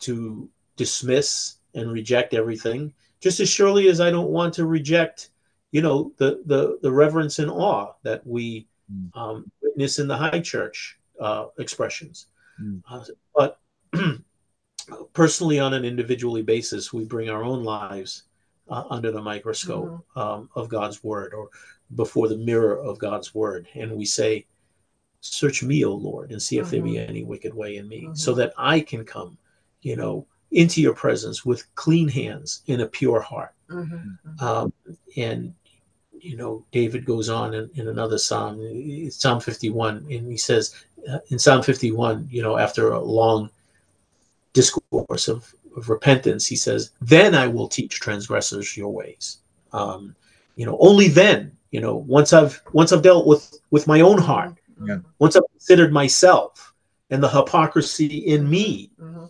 to 0.00 0.48
dismiss 0.76 1.56
and 1.74 1.92
reject 1.92 2.32
everything, 2.32 2.94
just 3.20 3.40
as 3.40 3.48
surely 3.48 3.88
as 3.88 4.00
I 4.00 4.10
don't 4.10 4.30
want 4.30 4.54
to 4.54 4.64
reject, 4.64 5.30
you 5.70 5.82
know, 5.82 6.12
the 6.16 6.42
the, 6.46 6.78
the 6.82 6.92
reverence 6.92 7.38
and 7.38 7.50
awe 7.50 7.92
that 8.02 8.26
we 8.26 8.66
mm. 8.92 9.16
um, 9.16 9.50
witness 9.62 9.98
in 9.98 10.08
the 10.08 10.16
high 10.16 10.40
church 10.40 10.98
uh, 11.20 11.46
expressions. 11.58 12.26
Mm. 12.60 12.82
Uh, 12.90 13.04
but 13.34 13.60
personally, 15.12 15.58
on 15.58 15.74
an 15.74 15.84
individually 15.84 16.42
basis, 16.42 16.92
we 16.92 17.04
bring 17.04 17.30
our 17.30 17.44
own 17.44 17.64
lives 17.64 18.24
uh, 18.68 18.84
under 18.90 19.10
the 19.10 19.22
microscope 19.22 19.86
mm-hmm. 19.86 20.18
um, 20.18 20.50
of 20.54 20.68
God's 20.68 21.02
word 21.02 21.34
or 21.34 21.48
before 21.94 22.28
the 22.28 22.36
mirror 22.36 22.78
of 22.78 22.98
God's 22.98 23.34
word, 23.34 23.66
and 23.74 23.92
we 23.92 24.04
say, 24.04 24.46
"Search 25.20 25.62
me, 25.62 25.84
O 25.84 25.94
Lord, 25.94 26.32
and 26.32 26.40
see 26.40 26.58
if 26.58 26.66
mm-hmm. 26.66 26.70
there 26.70 26.82
be 26.82 26.92
mm-hmm. 26.92 27.10
any 27.10 27.24
wicked 27.24 27.54
way 27.54 27.76
in 27.76 27.88
me, 27.88 28.04
mm-hmm. 28.04 28.14
so 28.14 28.34
that 28.34 28.52
I 28.56 28.80
can 28.80 29.04
come." 29.04 29.38
you 29.82 29.96
know, 29.96 30.26
into 30.50 30.80
your 30.80 30.94
presence 30.94 31.44
with 31.44 31.72
clean 31.74 32.08
hands 32.08 32.62
and 32.68 32.82
a 32.82 32.86
pure 32.86 33.20
heart. 33.20 33.54
Mm-hmm. 33.70 34.44
Um, 34.44 34.72
and, 35.16 35.54
you 36.20 36.36
know, 36.36 36.64
David 36.72 37.04
goes 37.04 37.28
on 37.28 37.54
in, 37.54 37.70
in 37.74 37.88
another 37.88 38.18
psalm, 38.18 39.10
Psalm 39.10 39.40
51, 39.40 40.06
and 40.10 40.30
he 40.30 40.36
says, 40.36 40.74
uh, 41.10 41.18
in 41.28 41.38
Psalm 41.38 41.62
51, 41.62 42.28
you 42.30 42.42
know, 42.42 42.56
after 42.56 42.90
a 42.90 43.00
long 43.00 43.50
discourse 44.52 45.28
of, 45.28 45.54
of 45.76 45.88
repentance, 45.88 46.46
he 46.46 46.56
says, 46.56 46.90
Then 47.00 47.34
I 47.34 47.46
will 47.46 47.68
teach 47.68 48.00
transgressors 48.00 48.76
your 48.76 48.92
ways. 48.92 49.38
Um, 49.72 50.14
you 50.56 50.66
know, 50.66 50.76
only 50.80 51.08
then, 51.08 51.52
you 51.70 51.80
know, 51.80 51.96
once 51.96 52.32
I've 52.32 52.60
once 52.72 52.92
I've 52.92 53.02
dealt 53.02 53.26
with 53.26 53.60
with 53.70 53.86
my 53.86 54.00
own 54.00 54.18
heart, 54.18 54.54
yeah. 54.84 54.98
once 55.18 55.36
I've 55.36 55.48
considered 55.52 55.92
myself 55.92 56.74
and 57.10 57.22
the 57.22 57.28
hypocrisy 57.28 58.16
in 58.16 58.48
me, 58.48 58.90
mm-hmm 59.00 59.26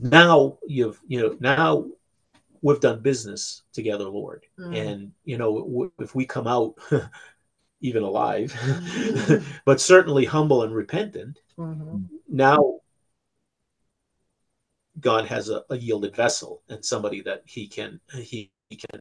now 0.00 0.58
you've 0.66 1.00
you 1.06 1.20
know 1.20 1.36
now 1.40 1.84
we've 2.64 2.80
done 2.80 2.98
business 3.00 3.62
together 3.72 4.04
lord 4.04 4.44
mm. 4.58 4.74
and 4.76 5.12
you 5.24 5.36
know 5.36 5.90
if 6.00 6.14
we 6.14 6.24
come 6.24 6.46
out 6.46 6.74
even 7.80 8.02
alive 8.02 8.52
mm-hmm. 8.52 9.44
but 9.66 9.80
certainly 9.80 10.24
humble 10.24 10.62
and 10.62 10.74
repentant 10.74 11.38
mm-hmm. 11.58 11.98
now 12.28 12.80
god 14.98 15.26
has 15.26 15.50
a, 15.50 15.62
a, 15.70 15.76
yielded 15.76 16.16
vessel 16.16 16.62
and 16.70 16.82
somebody 16.82 17.20
that 17.20 17.42
he 17.44 17.68
can 17.68 18.00
he, 18.14 18.50
he 18.70 18.76
can 18.76 19.00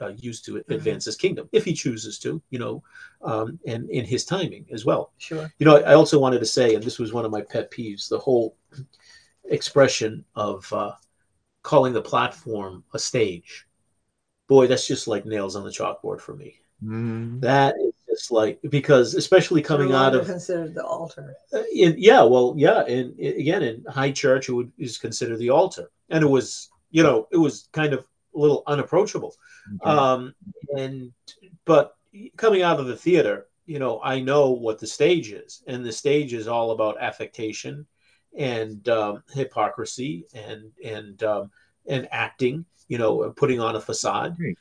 uh, 0.00 0.08
use 0.16 0.42
to 0.42 0.54
mm-hmm. 0.54 0.72
advance 0.72 1.04
his 1.04 1.16
kingdom 1.16 1.48
if 1.52 1.64
he 1.64 1.72
chooses 1.72 2.18
to 2.18 2.42
you 2.50 2.58
know 2.58 2.82
um, 3.22 3.58
and 3.68 3.88
in 3.90 4.04
his 4.04 4.24
timing 4.24 4.66
as 4.72 4.84
well 4.84 5.12
sure 5.18 5.52
you 5.60 5.66
know 5.66 5.76
I, 5.76 5.92
I 5.92 5.94
also 5.94 6.18
wanted 6.18 6.40
to 6.40 6.46
say 6.46 6.74
and 6.74 6.82
this 6.82 6.98
was 6.98 7.12
one 7.12 7.24
of 7.24 7.30
my 7.30 7.42
pet 7.42 7.70
peeves 7.70 8.08
the 8.08 8.18
whole 8.18 8.56
expression 9.44 10.24
of 10.34 10.70
uh, 10.72 10.90
calling 11.66 11.92
the 11.92 12.00
platform 12.00 12.84
a 12.94 12.98
stage. 12.98 13.66
Boy, 14.46 14.68
that's 14.68 14.86
just 14.86 15.08
like 15.08 15.26
nails 15.26 15.56
on 15.56 15.64
the 15.64 15.70
chalkboard 15.70 16.20
for 16.20 16.36
me. 16.36 16.60
Mm. 16.82 17.40
That 17.40 17.74
is 17.80 17.92
just 18.08 18.30
like 18.30 18.60
because 18.70 19.14
especially 19.14 19.62
coming 19.62 19.92
out 19.92 20.14
of 20.14 20.26
considered 20.26 20.76
the 20.76 20.84
altar. 20.84 21.34
Uh, 21.52 21.64
in, 21.74 21.96
yeah, 21.98 22.22
well, 22.22 22.54
yeah, 22.56 22.84
and 22.84 23.18
again 23.18 23.64
in 23.64 23.84
high 23.88 24.12
church 24.12 24.48
it 24.48 24.52
would 24.52 24.70
is 24.78 24.96
considered 24.96 25.40
the 25.40 25.50
altar, 25.50 25.90
and 26.08 26.22
it 26.22 26.28
was 26.28 26.70
you 26.92 27.02
know 27.02 27.26
it 27.32 27.36
was 27.36 27.68
kind 27.72 27.92
of 27.92 28.06
a 28.36 28.38
little 28.38 28.62
unapproachable, 28.68 29.34
okay. 29.82 29.90
um, 29.90 30.34
and 30.78 31.12
but 31.64 31.96
coming 32.36 32.62
out 32.62 32.78
of 32.78 32.86
the 32.86 32.96
theater, 32.96 33.48
you 33.64 33.80
know, 33.80 34.00
I 34.04 34.20
know 34.20 34.50
what 34.50 34.78
the 34.78 34.86
stage 34.86 35.32
is, 35.32 35.64
and 35.66 35.84
the 35.84 35.90
stage 35.90 36.32
is 36.32 36.46
all 36.46 36.70
about 36.70 37.00
affectation 37.00 37.86
and 38.36 38.88
um, 38.88 39.22
hypocrisy 39.32 40.26
and 40.34 40.70
and 40.84 41.22
um, 41.22 41.50
and 41.86 42.08
acting, 42.10 42.64
you 42.88 42.98
know, 42.98 43.30
putting 43.30 43.60
on 43.60 43.76
a 43.76 43.80
facade. 43.80 44.36
Right. 44.38 44.56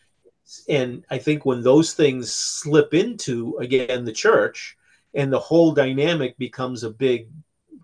And 0.69 1.03
I 1.09 1.17
think 1.17 1.45
when 1.45 1.63
those 1.63 1.93
things 1.93 2.31
slip 2.31 2.93
into 2.93 3.57
again 3.59 4.05
the 4.05 4.13
church, 4.13 4.77
and 5.13 5.31
the 5.31 5.39
whole 5.39 5.71
dynamic 5.73 6.37
becomes 6.37 6.83
a 6.83 6.89
big 6.89 7.29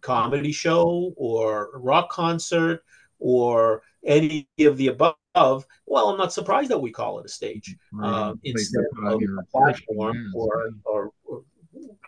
comedy 0.01 0.51
show 0.51 1.13
or 1.15 1.71
rock 1.75 2.09
concert 2.09 2.83
or 3.19 3.83
any 4.05 4.47
of 4.59 4.77
the 4.77 4.87
above, 4.87 5.65
well, 5.85 6.09
I'm 6.09 6.17
not 6.17 6.33
surprised 6.33 6.69
that 6.71 6.79
we 6.79 6.91
call 6.91 7.19
it 7.19 7.25
a 7.25 7.29
stage 7.29 7.75
right. 7.93 8.07
uh, 8.07 8.33
instead 8.43 8.83
of 9.05 9.21
a 9.21 9.43
platform 9.51 10.31
or, 10.35 10.71
or, 10.85 11.11
or 11.23 11.43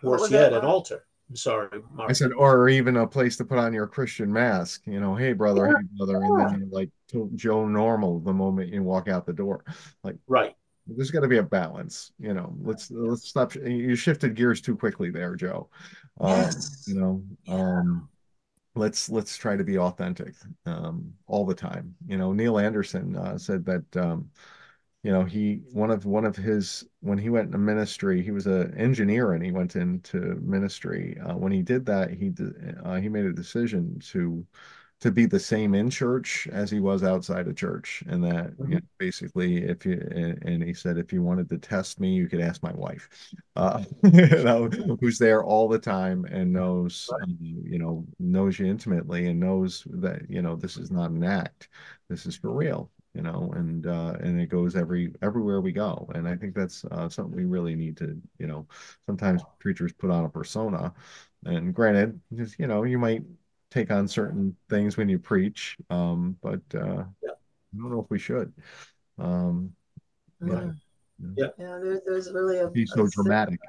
worse 0.02 0.30
yet, 0.30 0.52
an 0.52 0.64
altar. 0.64 1.06
I'm 1.28 1.36
sorry. 1.36 1.68
Mark. 1.92 2.10
I 2.10 2.12
said, 2.12 2.32
or 2.32 2.68
even 2.68 2.96
a 2.96 3.06
place 3.06 3.36
to 3.38 3.44
put 3.44 3.58
on 3.58 3.72
your 3.72 3.86
Christian 3.86 4.32
mask. 4.32 4.82
You 4.86 5.00
know, 5.00 5.14
hey 5.14 5.32
brother, 5.32 5.66
yeah. 5.66 5.78
hey 5.78 5.96
brother, 5.96 6.22
and 6.22 6.40
then 6.40 6.58
you're 6.60 6.68
like 6.70 6.90
Joe 7.34 7.66
Normal 7.66 8.20
the 8.20 8.32
moment 8.32 8.72
you 8.72 8.82
walk 8.82 9.08
out 9.08 9.26
the 9.26 9.32
door. 9.32 9.64
Like, 10.02 10.16
right. 10.26 10.54
There's 10.86 11.10
got 11.10 11.20
to 11.20 11.28
be 11.28 11.38
a 11.38 11.42
balance. 11.42 12.12
You 12.18 12.34
know, 12.34 12.54
let's 12.60 12.90
let's 12.90 13.26
stop. 13.26 13.54
You 13.54 13.96
shifted 13.96 14.34
gears 14.34 14.60
too 14.60 14.76
quickly 14.76 15.10
there, 15.10 15.34
Joe. 15.34 15.70
Um. 16.20 16.50
You 16.86 16.94
know, 16.94 17.22
yeah. 17.44 17.54
um, 17.54 18.08
let's 18.74 19.08
let's 19.08 19.36
try 19.36 19.56
to 19.56 19.64
be 19.64 19.78
authentic 19.78 20.34
um, 20.66 21.14
all 21.26 21.46
the 21.46 21.54
time. 21.54 21.94
You 22.06 22.18
know, 22.18 22.34
Neil 22.34 22.58
Anderson 22.58 23.16
uh, 23.16 23.38
said 23.38 23.64
that. 23.64 23.96
Um, 23.96 24.30
you 25.04 25.12
know 25.12 25.22
he 25.22 25.60
one 25.70 25.90
of 25.90 26.06
one 26.06 26.24
of 26.24 26.34
his 26.34 26.84
when 27.00 27.18
he 27.18 27.28
went 27.28 27.46
into 27.46 27.58
ministry 27.58 28.22
he 28.22 28.30
was 28.30 28.46
an 28.46 28.74
engineer 28.76 29.34
and 29.34 29.44
he 29.44 29.52
went 29.52 29.76
into 29.76 30.40
ministry. 30.42 31.16
Uh, 31.20 31.34
when 31.34 31.52
he 31.52 31.62
did 31.62 31.86
that 31.86 32.10
he 32.10 32.32
uh, 32.84 32.96
he 32.96 33.08
made 33.08 33.26
a 33.26 33.32
decision 33.32 34.00
to 34.00 34.44
to 35.00 35.10
be 35.10 35.26
the 35.26 35.38
same 35.38 35.74
in 35.74 35.90
church 35.90 36.48
as 36.50 36.70
he 36.70 36.80
was 36.80 37.04
outside 37.04 37.46
of 37.46 37.56
church. 37.56 38.02
And 38.08 38.24
that 38.24 38.52
mm-hmm. 38.52 38.72
you 38.72 38.74
know, 38.76 38.86
basically 38.96 39.64
if 39.64 39.84
you 39.84 40.00
and 40.42 40.62
he 40.62 40.72
said 40.72 40.96
if 40.96 41.12
you 41.12 41.22
wanted 41.22 41.50
to 41.50 41.58
test 41.58 42.00
me 42.00 42.14
you 42.14 42.26
could 42.26 42.40
ask 42.40 42.62
my 42.62 42.72
wife. 42.72 43.06
Uh, 43.56 43.84
you 44.04 44.42
know 44.42 44.70
who's 45.00 45.18
there 45.18 45.44
all 45.44 45.68
the 45.68 45.78
time 45.78 46.24
and 46.30 46.50
knows 46.50 47.10
um, 47.22 47.36
you 47.40 47.78
know 47.78 48.06
knows 48.18 48.58
you 48.58 48.64
intimately 48.64 49.26
and 49.26 49.38
knows 49.38 49.86
that 49.90 50.22
you 50.30 50.40
know 50.40 50.56
this 50.56 50.78
is 50.78 50.90
not 50.90 51.10
an 51.10 51.24
act. 51.24 51.68
This 52.08 52.24
is 52.24 52.36
for 52.36 52.50
real 52.50 52.90
you 53.14 53.22
know, 53.22 53.52
and 53.56 53.86
uh, 53.86 54.14
and 54.20 54.40
it 54.40 54.46
goes 54.48 54.74
every 54.76 55.12
everywhere 55.22 55.60
we 55.60 55.72
go. 55.72 56.10
And 56.14 56.28
I 56.28 56.36
think 56.36 56.54
that's 56.54 56.84
uh, 56.86 57.08
something 57.08 57.36
we 57.36 57.44
really 57.44 57.74
need 57.74 57.96
to, 57.98 58.20
you 58.38 58.46
know, 58.46 58.66
sometimes 59.06 59.42
preachers 59.60 59.92
put 59.92 60.10
on 60.10 60.24
a 60.24 60.28
persona, 60.28 60.92
and 61.46 61.72
granted, 61.74 62.20
just 62.34 62.58
you 62.58 62.66
know, 62.66 62.82
you 62.82 62.98
might 62.98 63.22
take 63.70 63.90
on 63.90 64.06
certain 64.08 64.56
things 64.68 64.96
when 64.96 65.08
you 65.08 65.18
preach, 65.18 65.76
um, 65.90 66.36
but 66.42 66.60
uh, 66.74 67.04
Yeah. 67.22 67.30
I 67.30 67.76
don't 67.78 67.90
know 67.90 68.00
if 68.00 68.10
we 68.10 68.18
should. 68.18 68.52
Um, 69.18 69.72
yeah. 70.44 70.70
Yeah. 71.36 71.48
Yeah, 71.58 71.78
there's 71.82 72.00
there's 72.06 72.32
really 72.32 72.58
a 72.58 72.68
Be 72.68 72.84
so 72.86 73.04
a- 73.06 73.10
dramatic. 73.10 73.60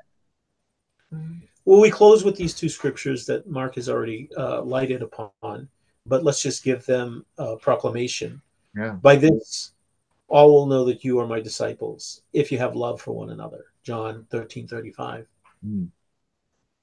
Mhm. 1.13 1.41
Well, 1.65 1.81
we 1.81 1.89
close 1.89 2.23
with 2.23 2.35
these 2.35 2.53
two 2.53 2.69
scriptures 2.69 3.25
that 3.27 3.47
Mark 3.47 3.75
has 3.75 3.89
already 3.89 4.29
uh, 4.37 4.61
lighted 4.61 5.01
upon, 5.01 5.69
but 6.05 6.23
let's 6.23 6.41
just 6.41 6.63
give 6.63 6.85
them 6.85 7.25
a 7.37 7.57
proclamation. 7.57 8.41
Yeah. 8.76 8.91
By 9.01 9.15
this, 9.15 9.73
all 10.28 10.51
will 10.51 10.65
know 10.65 10.86
that 10.86 11.03
you 11.03 11.19
are 11.19 11.28
my 11.28 11.39
disciples 11.39 12.21
if 12.34 12.51
you 12.51 12.57
have 12.57 12.76
love 12.76 13.01
for 13.01 13.13
one 13.13 13.30
another. 13.30 13.65
John 13.84 14.26
thirteen 14.30 14.67
thirty 14.67 14.91
five. 14.91 15.28
Mm. 15.65 15.89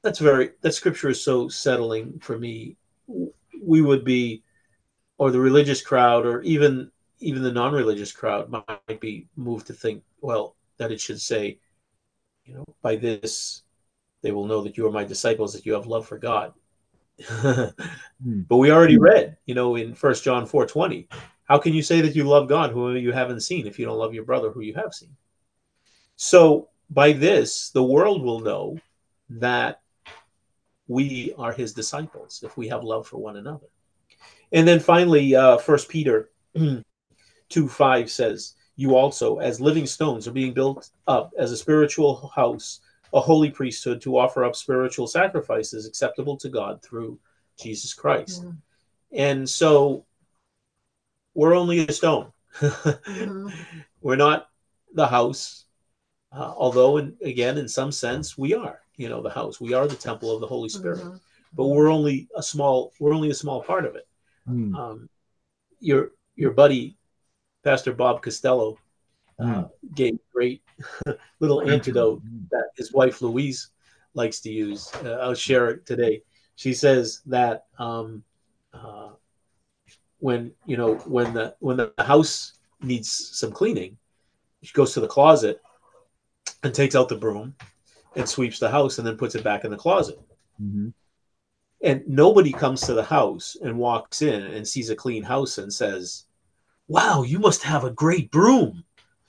That's 0.03 0.18
very, 0.18 0.51
that 0.62 0.72
scripture 0.72 1.11
is 1.11 1.22
so 1.22 1.49
settling 1.49 2.18
for 2.20 2.38
me. 2.38 2.76
We 3.62 3.82
would 3.82 4.05
be, 4.05 4.43
or 5.18 5.30
the 5.30 5.40
religious 5.40 5.80
crowd, 5.80 6.26
or 6.26 6.43
even 6.43 6.90
even 7.20 7.43
the 7.43 7.53
non 7.53 7.72
religious 7.72 8.12
crowd 8.12 8.51
might 8.51 9.01
be 9.01 9.28
moved 9.36 9.66
to 9.68 9.72
think, 9.72 10.03
well, 10.20 10.57
that 10.78 10.90
it 10.90 11.01
should 11.01 11.20
say, 11.20 11.59
you 12.45 12.55
know, 12.55 12.64
by 12.82 12.97
this 12.97 13.62
they 14.22 14.32
will 14.32 14.47
know 14.47 14.62
that 14.62 14.76
you 14.76 14.86
are 14.86 14.93
my 14.93 15.05
disciples, 15.05 15.53
that 15.53 15.66
you 15.66 15.72
have 15.72 15.86
love 15.86 16.07
for 16.07 16.18
God. 16.18 16.53
But 18.24 18.57
we 18.57 18.70
already 18.70 18.99
read, 18.99 19.36
you 19.47 19.55
know, 19.55 19.74
in 19.74 19.95
First 19.95 20.22
John 20.22 20.47
four 20.47 20.64
twenty, 20.66 21.09
how 21.53 21.59
can 21.59 21.74
you 21.74 21.82
say 21.82 22.00
that 22.00 22.16
you 22.16 22.24
love 22.24 22.48
God 22.48 22.70
who 22.70 22.94
you 22.94 23.12
haven't 23.12 23.40
seen 23.40 23.66
if 23.66 23.78
you 23.78 23.84
don't 23.84 23.98
love 23.98 24.14
your 24.14 24.24
brother 24.24 24.50
who 24.50 24.62
you 24.62 24.72
have 24.72 24.94
seen? 24.94 25.14
So 26.16 26.70
by 26.88 27.12
this, 27.12 27.68
the 27.68 27.82
world 27.82 28.22
will 28.22 28.40
know 28.40 28.78
that 29.28 29.82
we 30.88 31.34
are 31.36 31.53
His 31.53 31.74
disciples 31.74 32.42
if 32.42 32.57
we 32.57 32.68
have 32.68 32.84
love 32.84 33.07
for 33.07 33.18
one 33.18 33.36
another. 33.36 33.66
And 34.53 34.66
then 34.66 34.80
finally, 34.80 35.34
uh, 35.34 35.59
First 35.59 35.90
Peter 35.90 36.30
two 37.50 37.68
five 37.68 38.11
says, 38.11 38.55
"You 38.76 38.96
also, 38.96 39.36
as 39.36 39.61
living 39.61 39.84
stones, 39.86 40.26
are 40.26 40.32
being 40.32 40.55
built 40.55 40.88
up 41.07 41.34
as 41.36 41.53
a 41.53 41.57
spiritual 41.59 42.32
house." 42.34 42.80
A 43.12 43.20
holy 43.20 43.50
priesthood 43.50 44.00
to 44.00 44.16
offer 44.16 44.42
up 44.42 44.57
spiritual 44.57 45.07
sacrifices 45.07 45.86
acceptable 45.86 46.38
to 46.38 46.48
God 46.48 46.82
through 46.82 47.18
Jesus 47.59 47.92
Christ. 47.92 48.42
Mhm. 48.42 48.57
And 49.12 49.50
so 49.50 50.07
we're 51.35 51.55
only 51.55 51.87
a 51.87 51.93
stone. 51.93 52.33
Mhm. 52.61 53.53
we're 54.01 54.16
not 54.16 54.49
the 54.95 55.07
house, 55.07 55.64
uh, 56.33 56.53
although, 56.57 56.99
in, 56.99 57.16
again, 57.22 57.59
in 57.59 57.68
some 57.68 57.93
sense, 57.93 58.37
we 58.37 58.55
are. 58.55 58.80
You 58.97 59.09
know, 59.09 59.22
the 59.22 59.30
house. 59.30 59.61
We 59.61 59.72
are 59.72 59.87
the 59.87 59.97
temple 59.97 60.35
of 60.35 60.41
the 60.41 60.47
Holy 60.47 60.68
Spirit, 60.68 61.01
Mhm. 61.01 61.20
but 61.55 61.66
we're 61.66 61.89
only 61.89 62.28
a 62.37 62.43
small. 62.43 62.93
We're 63.01 63.14
only 63.14 63.30
a 63.30 63.35
small 63.35 63.62
part 63.62 63.87
of 63.87 63.97
it. 63.97 64.07
Mm. 64.47 64.76
Um, 64.76 65.09
your 65.80 66.12
your 66.37 66.51
buddy, 66.53 66.97
Pastor 67.64 67.93
Bob 67.95 68.22
Costello, 68.22 68.78
uh, 69.39 69.64
gave 69.95 70.18
great 70.33 70.62
little 71.41 71.62
antidote 71.62 72.22
that 72.51 72.68
his 72.76 72.93
wife 72.93 73.22
Louise 73.22 73.70
likes 74.14 74.41
to 74.41 74.51
use. 74.53 74.93
Uh, 74.97 75.18
I'll 75.22 75.35
share 75.35 75.70
it 75.70 75.87
today. 75.87 76.22
She 76.57 76.74
says 76.74 77.22
that 77.26 77.64
um, 77.78 78.22
uh, 78.74 79.11
when 80.22 80.52
you 80.66 80.76
know 80.76 80.94
when 81.04 81.34
the 81.34 81.54
when 81.58 81.76
the 81.76 81.92
house 81.98 82.52
needs 82.80 83.10
some 83.10 83.50
cleaning, 83.50 83.98
she 84.62 84.72
goes 84.72 84.94
to 84.94 85.00
the 85.00 85.08
closet 85.08 85.60
and 86.62 86.72
takes 86.72 86.94
out 86.94 87.08
the 87.08 87.16
broom 87.16 87.54
and 88.14 88.28
sweeps 88.28 88.60
the 88.60 88.70
house 88.70 88.98
and 88.98 89.06
then 89.06 89.16
puts 89.16 89.34
it 89.34 89.42
back 89.42 89.64
in 89.64 89.72
the 89.72 89.76
closet. 89.76 90.20
Mhm. 90.62 90.92
And 91.82 92.04
nobody 92.06 92.52
comes 92.52 92.82
to 92.82 92.94
the 92.94 93.02
house 93.02 93.56
and 93.62 93.76
walks 93.76 94.22
in 94.22 94.42
and 94.42 94.66
sees 94.66 94.90
a 94.90 94.94
clean 94.94 95.24
house 95.24 95.58
and 95.58 95.74
says, 95.74 96.26
"Wow, 96.86 97.24
you 97.24 97.40
must 97.40 97.64
have 97.64 97.82
a 97.82 97.90
great 97.90 98.30
broom." 98.30 98.84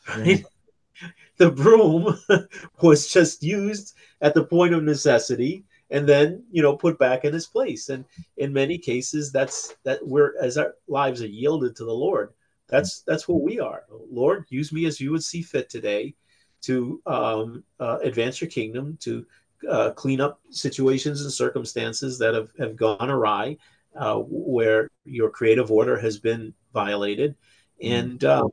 Right? 0.07 0.45
the 1.37 1.49
broom 1.49 2.19
was 2.83 3.07
just 3.07 3.41
used 3.41 3.95
at 4.21 4.35
the 4.35 4.43
point 4.45 4.75
of 4.75 4.83
necessity 4.83 5.65
and 5.89 6.07
then 6.07 6.43
you 6.51 6.61
know 6.61 6.75
put 6.75 6.97
back 6.97 7.25
in 7.25 7.33
his 7.33 7.47
place. 7.47 7.89
And 7.89 8.05
in 8.37 8.53
many 8.53 8.77
cases 8.77 9.31
that's 9.31 9.75
that 9.83 10.05
we're 10.05 10.33
as 10.41 10.57
our 10.57 10.75
lives 10.87 11.21
are 11.21 11.27
yielded 11.27 11.75
to 11.77 11.85
the 11.85 11.93
lord 11.93 12.33
that's 12.73 13.01
that's 13.01 13.27
what 13.27 13.41
we 13.41 13.59
are. 13.59 13.83
Lord 14.11 14.45
use 14.49 14.71
me 14.71 14.85
as 14.85 14.99
you 14.99 15.11
would 15.11 15.23
see 15.23 15.41
fit 15.41 15.69
today 15.69 16.15
to 16.61 17.01
um, 17.05 17.63
uh, 17.79 17.99
advance 18.01 18.41
your 18.41 18.49
kingdom 18.49 18.97
to 19.01 19.25
uh, 19.69 19.91
clean 19.91 20.19
up 20.19 20.39
situations 20.49 21.21
and 21.21 21.31
circumstances 21.31 22.17
that 22.19 22.33
have, 22.33 22.49
have 22.57 22.75
gone 22.75 23.09
awry 23.09 23.57
uh, 23.95 24.15
where 24.17 24.89
your 25.05 25.29
creative 25.29 25.71
order 25.71 25.99
has 25.99 26.17
been 26.17 26.53
violated. 26.73 27.35
And 27.81 28.23
uh, 28.23 28.47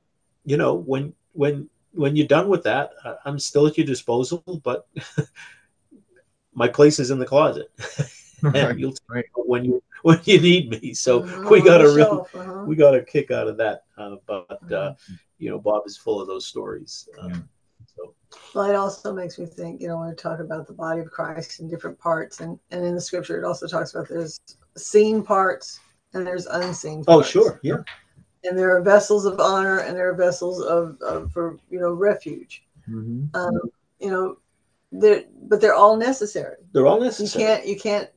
you 0.45 0.57
know 0.57 0.75
when 0.75 1.15
when 1.33 1.71
when 1.93 2.15
you're 2.15 2.27
done 2.27 2.49
with 2.49 2.65
that, 2.65 2.91
I'm 3.25 3.39
still 3.39 3.67
at 3.67 3.79
your 3.79 3.87
disposal, 3.87 4.61
but 4.63 4.87
my 6.55 6.69
place 6.69 6.99
is 6.99 7.11
in 7.11 7.19
the 7.19 7.27
closet, 7.27 7.71
and 8.43 8.55
Right, 8.55 8.79
you'll 8.79 8.93
take 8.93 9.01
right. 9.09 9.25
when 9.35 9.65
you 9.65 9.83
when 10.03 10.21
you 10.25 10.41
need 10.41 10.71
me. 10.71 10.95
So 10.95 11.23
Mhm. 11.23 11.51
we 11.51 11.63
got 11.63 11.85
a 11.85 11.91
real 11.91 12.29
uh-huh. 12.35 12.65
we 12.67 12.77
got 12.77 12.95
a 12.95 13.03
kick 13.03 13.31
out 13.31 13.49
of 13.49 13.57
that. 13.59 13.85
Uh, 13.97 14.17
but 14.27 14.73
uh, 14.73 14.95
Mhm. 14.95 15.19
you 15.39 15.51
know, 15.51 15.59
Bob 15.59 15.83
is 15.87 15.97
full 15.97 16.21
of 16.21 16.27
those 16.27 16.47
stories. 16.47 17.09
Yeah. 17.17 17.37
So 17.97 18.15
Well, 18.55 18.71
it 18.71 18.75
also 18.77 19.13
makes 19.13 19.39
me 19.39 19.47
think, 19.47 19.81
you 19.81 19.89
know, 19.89 19.99
when 19.99 20.11
we 20.11 20.15
talk 20.15 20.41
about 20.41 20.67
the 20.67 20.73
body 20.73 21.01
of 21.01 21.11
Christ 21.11 21.61
in 21.61 21.69
different 21.69 21.99
parts, 21.99 22.41
and, 22.41 22.59
and 22.71 22.85
in 22.85 22.95
the 22.95 23.01
scripture, 23.01 23.39
it 23.39 23.45
also 23.45 23.67
talks 23.67 23.95
about 23.95 24.09
there's 24.09 24.39
seen 24.77 25.23
parts 25.23 25.81
and 26.15 26.27
there's 26.27 26.47
unseen 26.47 27.05
oh, 27.09 27.23
sure, 27.23 27.61
yeah, 27.63 27.83
And 28.45 28.59
there 28.59 28.77
are 28.77 28.83
vessels 28.83 29.25
of 29.25 29.39
honor 29.39 29.79
and 29.79 29.97
there 29.97 30.11
are 30.11 30.15
vessels 30.15 30.61
of, 30.63 31.01
of 31.03 31.33
for, 31.33 31.59
you 31.71 31.79
know, 31.81 31.93
refuge. 31.93 32.65
Mhm. 32.89 33.29
Um, 33.35 33.61
you 34.01 34.11
know, 34.11 34.39
they're, 34.93 35.25
but 35.43 35.61
they're 35.61 35.75
all 35.75 35.97
necessary. 35.97 36.57
they're 36.73 36.87
all 36.87 37.01
necessary. 37.01 37.43
You 37.45 37.49
can't, 37.49 37.67
you 37.67 37.77
can't 37.79 38.11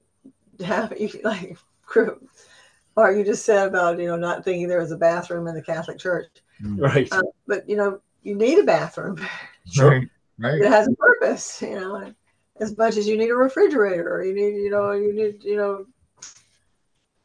have, 0.65 0.93
you 0.99 1.09
like, 1.23 1.57
or 2.95 3.11
you 3.11 3.23
just 3.23 3.45
said 3.45 3.67
about, 3.67 3.99
you 3.99 4.07
know, 4.07 4.15
not 4.17 4.43
thinking 4.43 4.67
there 4.67 4.79
was 4.81 4.91
a 4.91 4.97
bathroom 4.97 5.47
in 5.47 5.55
the 5.55 5.61
Catholic 5.61 5.97
Church. 5.99 6.29
Right, 6.61 7.11
Uh, 7.11 7.21
but, 7.47 7.67
you 7.67 7.75
know, 7.75 7.99
you 8.21 8.35
need 8.35 8.59
a 8.59 8.63
bathroom. 8.63 9.17
sure, 9.71 9.89
Right, 9.89 10.07
right. 10.37 10.61
it 10.61 10.69
has 10.69 10.87
a 10.87 10.93
purpose, 10.95 11.61
you 11.61 11.75
know, 11.79 12.13
as 12.59 12.77
much 12.77 12.97
as 12.97 13.07
you 13.07 13.17
need 13.17 13.29
a 13.29 13.35
refrigerator 13.35 14.13
or 14.15 14.23
you 14.23 14.33
need, 14.33 14.55
you 14.63 14.69
know, 14.69 14.91
you 14.91 15.13
need, 15.13 15.43
you 15.43 15.57
know, 15.57 15.85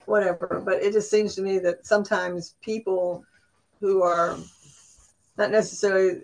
whatever. 0.07 0.63
But 0.65 0.83
it 0.83 0.93
just 0.93 1.11
seems 1.11 1.35
to 1.35 1.43
me 1.43 1.59
that 1.61 1.87
sometimes 1.87 2.55
people 2.63 3.25
who 3.81 4.03
are 4.03 4.37
not 5.39 5.51
necessarily 5.53 6.21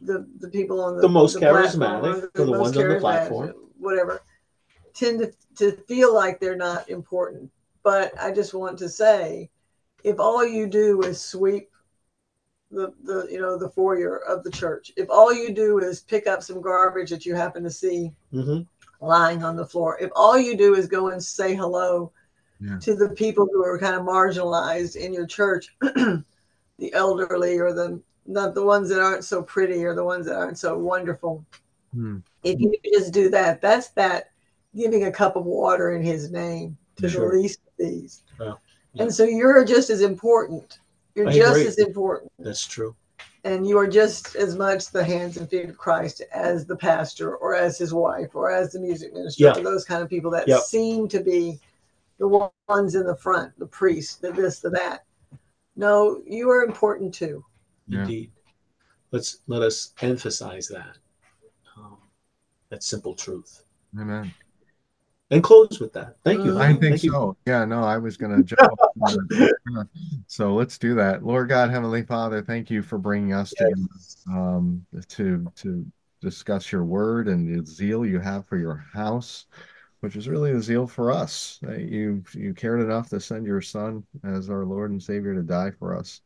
the 0.00 0.26
the 0.38 0.48
people 0.48 0.80
on 0.80 0.96
the, 0.96 1.02
The 1.02 1.08
most 1.08 1.36
platform 1.38 1.64
charismatic, 1.80 2.04
or 2.04 2.24
or 2.24 2.30
the 2.34 2.46
most 2.46 2.60
ones 2.60 2.76
on 2.78 2.88
the 2.88 3.00
platform. 3.00 3.54
whatever, 3.78 4.22
tend 4.94 5.18
to, 5.20 5.32
to 5.56 5.76
feel 5.82 6.14
like 6.14 6.38
they're 6.40 6.56
not 6.56 6.88
important. 6.88 7.50
But 7.82 8.12
I 8.20 8.30
just 8.30 8.54
want 8.54 8.78
to 8.78 8.88
say, 8.88 9.50
if 10.04 10.20
all 10.20 10.46
you 10.46 10.68
do 10.68 11.02
is 11.02 11.20
sweep 11.20 11.68
the, 12.70 12.94
the 13.02 13.26
you 13.30 13.40
know 13.40 13.58
the 13.58 13.68
foyer 13.70 14.18
of 14.28 14.44
the 14.44 14.50
church, 14.50 14.92
if 14.96 15.10
all 15.10 15.34
you 15.34 15.52
do 15.52 15.80
is 15.80 16.00
pick 16.00 16.26
up 16.28 16.42
some 16.42 16.62
garbage 16.62 17.10
that 17.10 17.26
you 17.26 17.34
happen 17.34 17.62
to 17.64 17.70
see 17.70 18.12
hmm 18.30 18.60
lying 19.00 19.42
on 19.42 19.56
the 19.56 19.66
floor, 19.66 19.98
if 20.00 20.12
all 20.14 20.38
you 20.38 20.56
do 20.56 20.76
is 20.76 20.86
go 20.86 21.08
and 21.08 21.20
say 21.22 21.56
hello 21.56 22.12
Yeah. 22.60 22.78
to 22.78 22.94
the 22.94 23.08
people 23.08 23.48
who 23.52 23.64
are 23.64 23.76
kind 23.76 23.96
of 23.96 24.02
marginalized 24.02 24.94
in 24.94 25.12
your 25.12 25.26
church, 25.26 25.74
the 25.80 26.92
elderly 26.92 27.58
or 27.58 27.72
the 27.72 28.00
not 28.26 28.54
the 28.54 28.64
ones 28.64 28.88
that 28.88 29.00
aren't 29.00 29.24
so 29.24 29.42
pretty 29.42 29.84
or 29.84 29.94
the 29.94 30.04
ones 30.04 30.26
that 30.26 30.36
aren't 30.36 30.58
so 30.58 30.78
wonderful. 30.78 31.44
Hmm. 31.92 32.18
If 32.44 32.60
you 32.60 32.74
just 32.92 33.12
do 33.12 33.28
that, 33.30 33.60
that's 33.60 33.88
that 33.90 34.30
giving 34.74 35.04
a 35.04 35.12
cup 35.12 35.36
of 35.36 35.44
water 35.44 35.92
in 35.92 36.02
his 36.02 36.30
name 36.30 36.76
to 36.96 37.08
Sure. 37.08 37.30
the 37.30 37.36
least 37.38 37.60
of 37.66 37.72
these. 37.78 38.22
Yeah. 38.40 38.54
And 38.98 39.12
so 39.14 39.24
you're 39.24 39.64
just 39.64 39.90
as 39.90 40.00
important. 40.00 40.78
You're 41.14 41.28
I 41.28 41.32
just 41.32 41.50
agree. 41.56 41.66
as 41.66 41.78
important 41.78 42.32
that's 42.38 42.64
true. 42.64 42.94
and 43.44 43.66
you 43.66 43.76
are 43.76 43.86
just 43.88 44.34
as 44.36 44.56
much 44.56 44.90
the 44.90 45.04
hands 45.04 45.36
and 45.36 45.48
feet 45.50 45.68
of 45.68 45.76
Christ 45.76 46.22
as 46.32 46.64
the 46.64 46.76
pastor 46.76 47.36
or 47.36 47.54
as 47.54 47.76
his 47.76 47.92
wife 47.92 48.34
or 48.34 48.50
as 48.50 48.72
the 48.72 48.80
music 48.80 49.12
minister 49.12 49.44
Yeah. 49.44 49.58
or 49.58 49.62
those 49.62 49.84
kind 49.84 50.02
of 50.02 50.08
people 50.08 50.30
that 50.30 50.48
Yeah. 50.48 50.60
seem 50.60 51.08
to 51.08 51.20
be 51.20 51.58
the 52.18 52.28
ones 52.68 52.94
in 52.94 53.04
the 53.04 53.16
front, 53.16 53.58
the 53.58 53.66
priest, 53.66 54.22
the 54.22 54.32
this, 54.32 54.60
the 54.60 54.70
that. 54.70 55.04
No, 55.76 56.22
you 56.26 56.48
are 56.50 56.62
important 56.64 57.12
too. 57.12 57.44
Yeah. 57.88 58.00
Indeed. 58.00 58.32
Let's 59.10 59.38
let 59.46 59.62
us 59.62 59.92
emphasize 60.00 60.68
that. 60.68 60.96
Um, 61.76 61.98
that 62.70 62.82
simple 62.82 63.14
truth. 63.14 63.62
Amen. 63.98 64.32
And 65.30 65.42
close 65.42 65.80
with 65.80 65.92
that. 65.94 66.16
Thank 66.24 66.44
you. 66.44 66.58
I 66.58 66.68
think 66.68 66.82
Thank 66.82 67.04
you. 67.04 67.10
so. 67.10 67.36
Yeah, 67.46 67.64
no, 67.64 67.84
I 67.84 67.96
was 67.96 68.16
going 68.16 68.36
to 68.36 68.42
jump 68.42 68.70
on 69.00 69.16
that. 69.30 69.54
Yeah. 69.70 69.82
So 70.26 70.54
let's 70.54 70.76
do 70.76 70.94
that. 70.96 71.24
Lord 71.24 71.48
God, 71.48 71.70
Heavenly 71.70 72.02
Father, 72.02 72.42
thank 72.42 72.70
you 72.70 72.82
for 72.82 72.98
bringing 72.98 73.32
us 73.32 73.50
together 73.50 73.74
um, 74.30 74.84
to 75.08 75.46
to 75.56 75.86
discuss 76.20 76.70
your 76.70 76.84
word 76.84 77.28
and 77.28 77.48
the 77.48 77.66
zeal 77.66 78.04
you 78.04 78.20
have 78.20 78.46
for 78.46 78.56
your 78.56 78.84
house. 78.92 79.46
which 80.02 80.16
is 80.16 80.28
really 80.28 80.52
the 80.52 80.60
zeal 80.60 80.86
for 80.86 81.12
us. 81.12 81.60
You 81.62 82.24
you 82.34 82.54
cared 82.54 82.80
enough 82.80 83.08
to 83.10 83.20
send 83.20 83.46
your 83.46 83.60
Son 83.60 84.04
as 84.24 84.50
our 84.50 84.64
Lord 84.64 84.90
and 84.90 85.02
Savior 85.02 85.34
to 85.34 85.42
die 85.42 85.70
for 85.70 85.96
us 85.96 86.20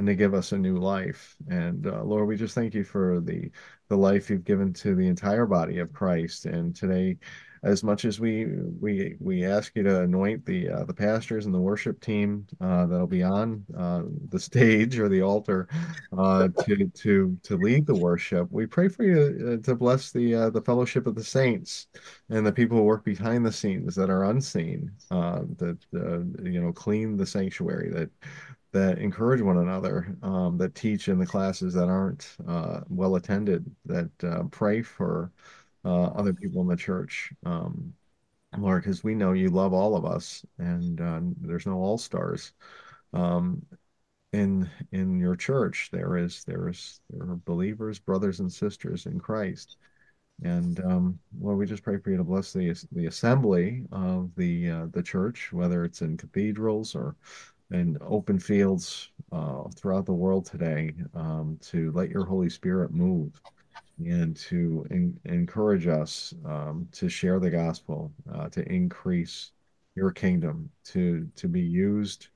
and 0.00 0.06
to 0.06 0.14
give 0.14 0.32
us 0.32 0.52
a 0.52 0.58
new 0.58 0.78
life. 0.78 1.36
And 1.50 1.86
uh, 1.86 2.02
Lord, 2.02 2.26
we 2.26 2.34
just 2.34 2.54
thank 2.54 2.72
you 2.72 2.84
for 2.84 3.20
the 3.20 3.50
the 3.90 3.96
life 3.96 4.30
you've 4.30 4.44
given 4.44 4.72
to 4.72 4.94
the 4.94 5.06
entire 5.06 5.44
body 5.44 5.78
of 5.78 5.92
Christ. 5.92 6.46
And 6.46 6.74
today, 6.74 7.18
as 7.64 7.84
much 7.84 8.06
as 8.06 8.18
we 8.18 8.46
we 8.80 9.16
we 9.20 9.44
ask 9.44 9.76
you 9.76 9.82
to 9.82 10.00
anoint 10.00 10.46
the 10.46 10.70
uh, 10.70 10.84
the 10.84 10.94
pastors 10.94 11.44
and 11.44 11.54
the 11.54 11.60
worship 11.60 12.00
team 12.00 12.46
uh, 12.62 12.86
that'll 12.86 13.06
be 13.06 13.22
on 13.22 13.62
uh, 13.76 14.04
the 14.30 14.40
stage 14.40 14.98
or 14.98 15.10
the 15.10 15.20
altar 15.20 15.68
uh, 16.16 16.48
to 16.64 16.88
to 16.94 17.36
to 17.42 17.56
lead 17.58 17.84
the 17.84 17.94
worship, 17.94 18.48
we 18.50 18.64
pray 18.64 18.88
for 18.88 19.02
you 19.02 19.60
uh, 19.60 19.66
to 19.66 19.74
bless 19.74 20.12
the 20.12 20.34
uh, 20.34 20.48
the 20.48 20.62
fellowship 20.62 21.06
of 21.06 21.14
the 21.14 21.22
saints 21.22 21.88
and 22.30 22.46
the 22.46 22.52
people 22.52 22.78
who 22.78 22.84
work 22.84 23.04
behind 23.04 23.44
the 23.44 23.52
scenes 23.52 23.94
that 23.96 24.08
are 24.08 24.24
unseen, 24.24 24.90
that 25.10 25.76
you 25.92 26.62
know 26.62 26.72
clean 26.72 27.18
the 27.18 27.26
sanctuary, 27.26 27.90
that 27.90 28.08
that 28.72 28.98
encourage 28.98 29.40
one 29.40 29.58
another, 29.58 30.16
um, 30.22 30.56
that 30.58 30.74
teach 30.74 31.08
in 31.08 31.18
the 31.18 31.26
classes 31.26 31.74
that 31.74 31.88
aren't 31.88 32.36
uh, 32.46 32.80
well 32.88 33.16
attended, 33.16 33.64
that 33.84 34.10
uh, 34.22 34.44
pray 34.50 34.82
for 34.82 35.32
uh, 35.84 36.04
other 36.06 36.32
people 36.32 36.62
in 36.62 36.68
the 36.68 36.76
church. 36.76 37.32
Um, 37.44 37.94
Lord, 38.56 38.82
because 38.82 39.04
we 39.04 39.14
know 39.14 39.32
you 39.32 39.48
love 39.48 39.72
all 39.72 39.96
of 39.96 40.04
us, 40.04 40.44
and 40.58 41.00
uh, 41.00 41.20
there's 41.40 41.66
no 41.66 41.78
all 41.78 41.98
stars. 41.98 42.52
Um, 43.12 43.62
in 44.32 44.70
in 44.92 45.18
your 45.18 45.36
church, 45.36 45.88
there 45.92 46.16
is 46.16 46.44
there 46.44 46.68
is 46.68 47.00
there 47.10 47.30
are 47.30 47.36
believers, 47.36 47.98
brothers 47.98 48.40
and 48.40 48.52
sisters 48.52 49.06
in 49.06 49.18
Christ. 49.18 49.76
And 50.42 50.80
um, 50.80 51.18
Lord, 51.40 51.58
we 51.58 51.66
just 51.66 51.82
pray 51.82 51.98
for 51.98 52.10
you 52.10 52.16
to 52.16 52.24
bless 52.24 52.52
the 52.52 52.74
the 52.92 53.06
assembly 53.06 53.84
of 53.92 54.30
the 54.36 54.70
uh, 54.70 54.86
the 54.92 55.02
church, 55.02 55.52
whether 55.52 55.84
it's 55.84 56.02
in 56.02 56.16
cathedrals 56.16 56.94
or 56.94 57.16
and 57.70 57.98
open 58.02 58.38
fields 58.38 59.10
uh, 59.32 59.64
throughout 59.76 60.06
the 60.06 60.12
world 60.12 60.46
today 60.46 60.92
um, 61.14 61.58
to 61.62 61.92
let 61.92 62.10
your 62.10 62.24
Holy 62.24 62.50
Spirit 62.50 62.92
move 62.92 63.40
and 63.98 64.36
to 64.36 64.86
in, 64.90 65.18
encourage 65.24 65.86
us 65.86 66.34
um, 66.44 66.88
to 66.92 67.08
share 67.08 67.38
the 67.38 67.50
gospel, 67.50 68.12
uh, 68.32 68.48
to 68.48 68.62
increase 68.72 69.52
your 69.94 70.10
kingdom, 70.10 70.70
to 70.84 71.28
to 71.36 71.48
be 71.48 71.60
used 71.60 72.28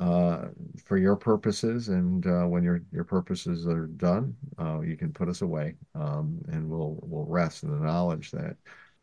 uh, 0.00 0.46
for 0.84 0.96
your 0.96 1.16
purposes. 1.16 1.88
And 1.88 2.26
uh, 2.26 2.44
when 2.44 2.62
your 2.62 2.82
your 2.92 3.04
purposes 3.04 3.66
are 3.66 3.86
done, 3.86 4.36
uh, 4.58 4.80
you 4.80 4.96
can 4.96 5.12
put 5.12 5.28
us 5.28 5.42
away, 5.42 5.76
um, 5.94 6.40
and 6.48 6.68
we'll 6.68 6.98
we'll 7.02 7.26
rest 7.26 7.62
in 7.62 7.70
the 7.70 7.84
knowledge 7.84 8.30
that 8.32 8.56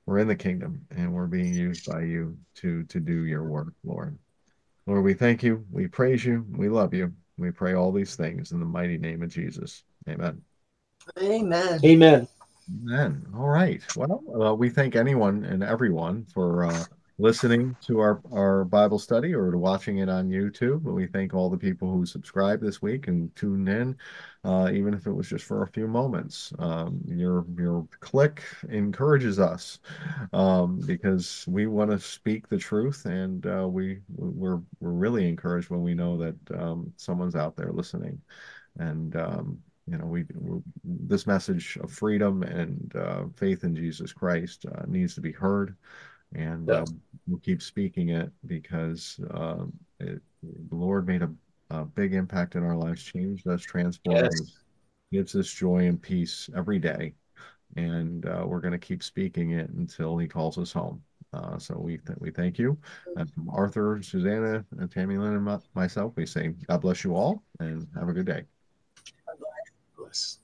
we're 0.05 0.19
in 0.19 0.27
the 0.27 0.35
kingdom 0.35 0.85
and 0.91 1.11
we're 1.11 1.27
being 1.27 1.53
used 1.53 1.89
by 1.89 2.01
you 2.01 2.37
to 2.55 2.83
to 2.85 2.99
do 2.99 3.25
your 3.25 3.43
work, 3.43 3.73
Lord. 3.83 4.17
Lord, 4.87 5.03
we 5.03 5.13
thank 5.13 5.41
you, 5.41 5.65
we 5.71 5.87
praise 5.87 6.23
you, 6.23 6.45
we 6.51 6.69
love 6.69 6.93
you. 6.93 7.11
We 7.37 7.51
pray 7.51 7.73
all 7.73 7.91
these 7.91 8.15
things 8.15 8.51
in 8.51 8.59
the 8.59 8.65
mighty 8.65 8.97
name 8.97 9.21
of 9.21 9.29
Jesus. 9.29 9.83
Amen. 10.07 10.41
Amen. 11.19 11.79
Amen. 11.83 12.27
Amen. 12.83 13.25
All 13.35 13.49
right. 13.49 13.81
Well, 13.95 14.23
uh, 14.41 14.53
we 14.53 14.69
thank 14.69 14.95
anyone 14.95 15.43
and 15.43 15.63
everyone 15.63 16.25
for 16.33 16.65
uh, 16.65 16.85
listening 17.17 17.75
to 17.81 17.99
our, 17.99 18.21
our 18.33 18.65
Bible 18.65 18.99
study 18.99 19.33
or 19.33 19.49
to 19.51 19.57
watching 19.57 19.99
it 19.99 20.09
on 20.09 20.29
YouTube. 20.29 20.83
We 20.83 21.07
thank 21.07 21.33
all 21.33 21.49
the 21.49 21.57
people 21.57 21.89
who 21.89 22.05
subscribed 22.05 22.61
this 22.61 22.81
week 22.81 23.07
and 23.07 23.33
tuned 23.35 23.69
in, 23.69 23.97
uh, 24.43 24.69
even 24.73 24.93
if 24.93 25.07
it 25.07 25.13
was 25.13 25.29
just 25.29 25.45
for 25.45 25.63
a 25.63 25.67
few 25.67 25.87
moments. 25.87 26.51
Um, 26.59 26.99
your 27.07 27.45
your 27.57 27.87
click 28.01 28.43
encourages 28.69 29.39
us 29.39 29.79
um, 30.33 30.81
because 30.85 31.45
we 31.47 31.67
want 31.67 31.91
to 31.91 31.99
speak 31.99 32.49
the 32.49 32.57
truth, 32.57 33.05
and 33.05 33.45
uh, 33.45 33.67
we 33.67 33.99
we're 34.17 34.61
we're 34.79 34.91
really 34.91 35.27
encouraged 35.29 35.69
when 35.69 35.83
we 35.83 35.93
know 35.93 36.17
that 36.17 36.59
um, 36.59 36.91
someone's 36.97 37.35
out 37.35 37.55
there 37.55 37.71
listening, 37.71 38.21
and 38.77 39.15
um, 39.15 39.57
you 39.87 39.97
know 39.97 40.05
we 40.05 40.25
this 40.83 41.25
message 41.25 41.77
of 41.81 41.91
freedom 41.91 42.43
and 42.43 42.93
uh, 42.97 43.23
faith 43.35 43.63
in 43.63 43.73
Jesus 43.73 44.11
Christ 44.11 44.65
uh, 44.65 44.83
needs 44.85 45.15
to 45.15 45.21
be 45.21 45.31
heard 45.31 45.77
and 46.35 46.69
Yeah. 46.69 46.81
um, 46.81 47.01
we'll 47.27 47.39
keep 47.39 47.61
speaking 47.61 48.09
it 48.09 48.31
because 48.45 49.19
um, 49.31 49.73
it, 49.99 50.21
the 50.43 50.75
Lord 50.75 51.07
made 51.07 51.21
a, 51.23 51.31
a 51.71 51.85
big 51.85 52.13
impact 52.13 52.55
in 52.55 52.63
our 52.63 52.75
lives, 52.75 53.01
changed 53.01 53.47
us, 53.47 53.61
transformed 53.61 54.21
Yes. 54.31 54.41
us, 54.41 54.53
gives 55.11 55.35
us 55.35 55.47
joy 55.49 55.87
and 55.87 56.01
peace 56.01 56.49
every 56.55 56.77
day, 56.79 57.13
and 57.75 58.25
uh, 58.25 58.43
we're 58.45 58.59
going 58.59 58.71
to 58.73 58.77
keep 58.77 59.01
speaking 59.01 59.51
it 59.51 59.69
until 59.69 60.17
He 60.17 60.27
calls 60.27 60.57
us 60.57 60.71
home. 60.71 61.01
Uh, 61.33 61.57
so 61.57 61.77
we 61.77 61.97
th 61.97 62.17
we 62.19 62.31
thank 62.31 62.57
you, 62.57 62.77
and 63.17 63.29
from 63.33 63.49
Arthur, 63.49 63.99
Susanna, 64.01 64.63
and 64.79 64.91
Tammy 64.91 65.17
Lynn, 65.17 65.33
and 65.33 65.43
my- 65.43 65.59
myself, 65.73 66.13
we 66.15 66.25
say 66.25 66.49
God 66.67 66.81
bless 66.81 67.03
you 67.03 67.15
all, 67.15 67.43
and 67.59 67.87
have 67.95 68.09
a 68.09 68.13
good 68.13 68.25
day. 68.25 68.43
God 69.27 69.37
Bless. 69.97 70.39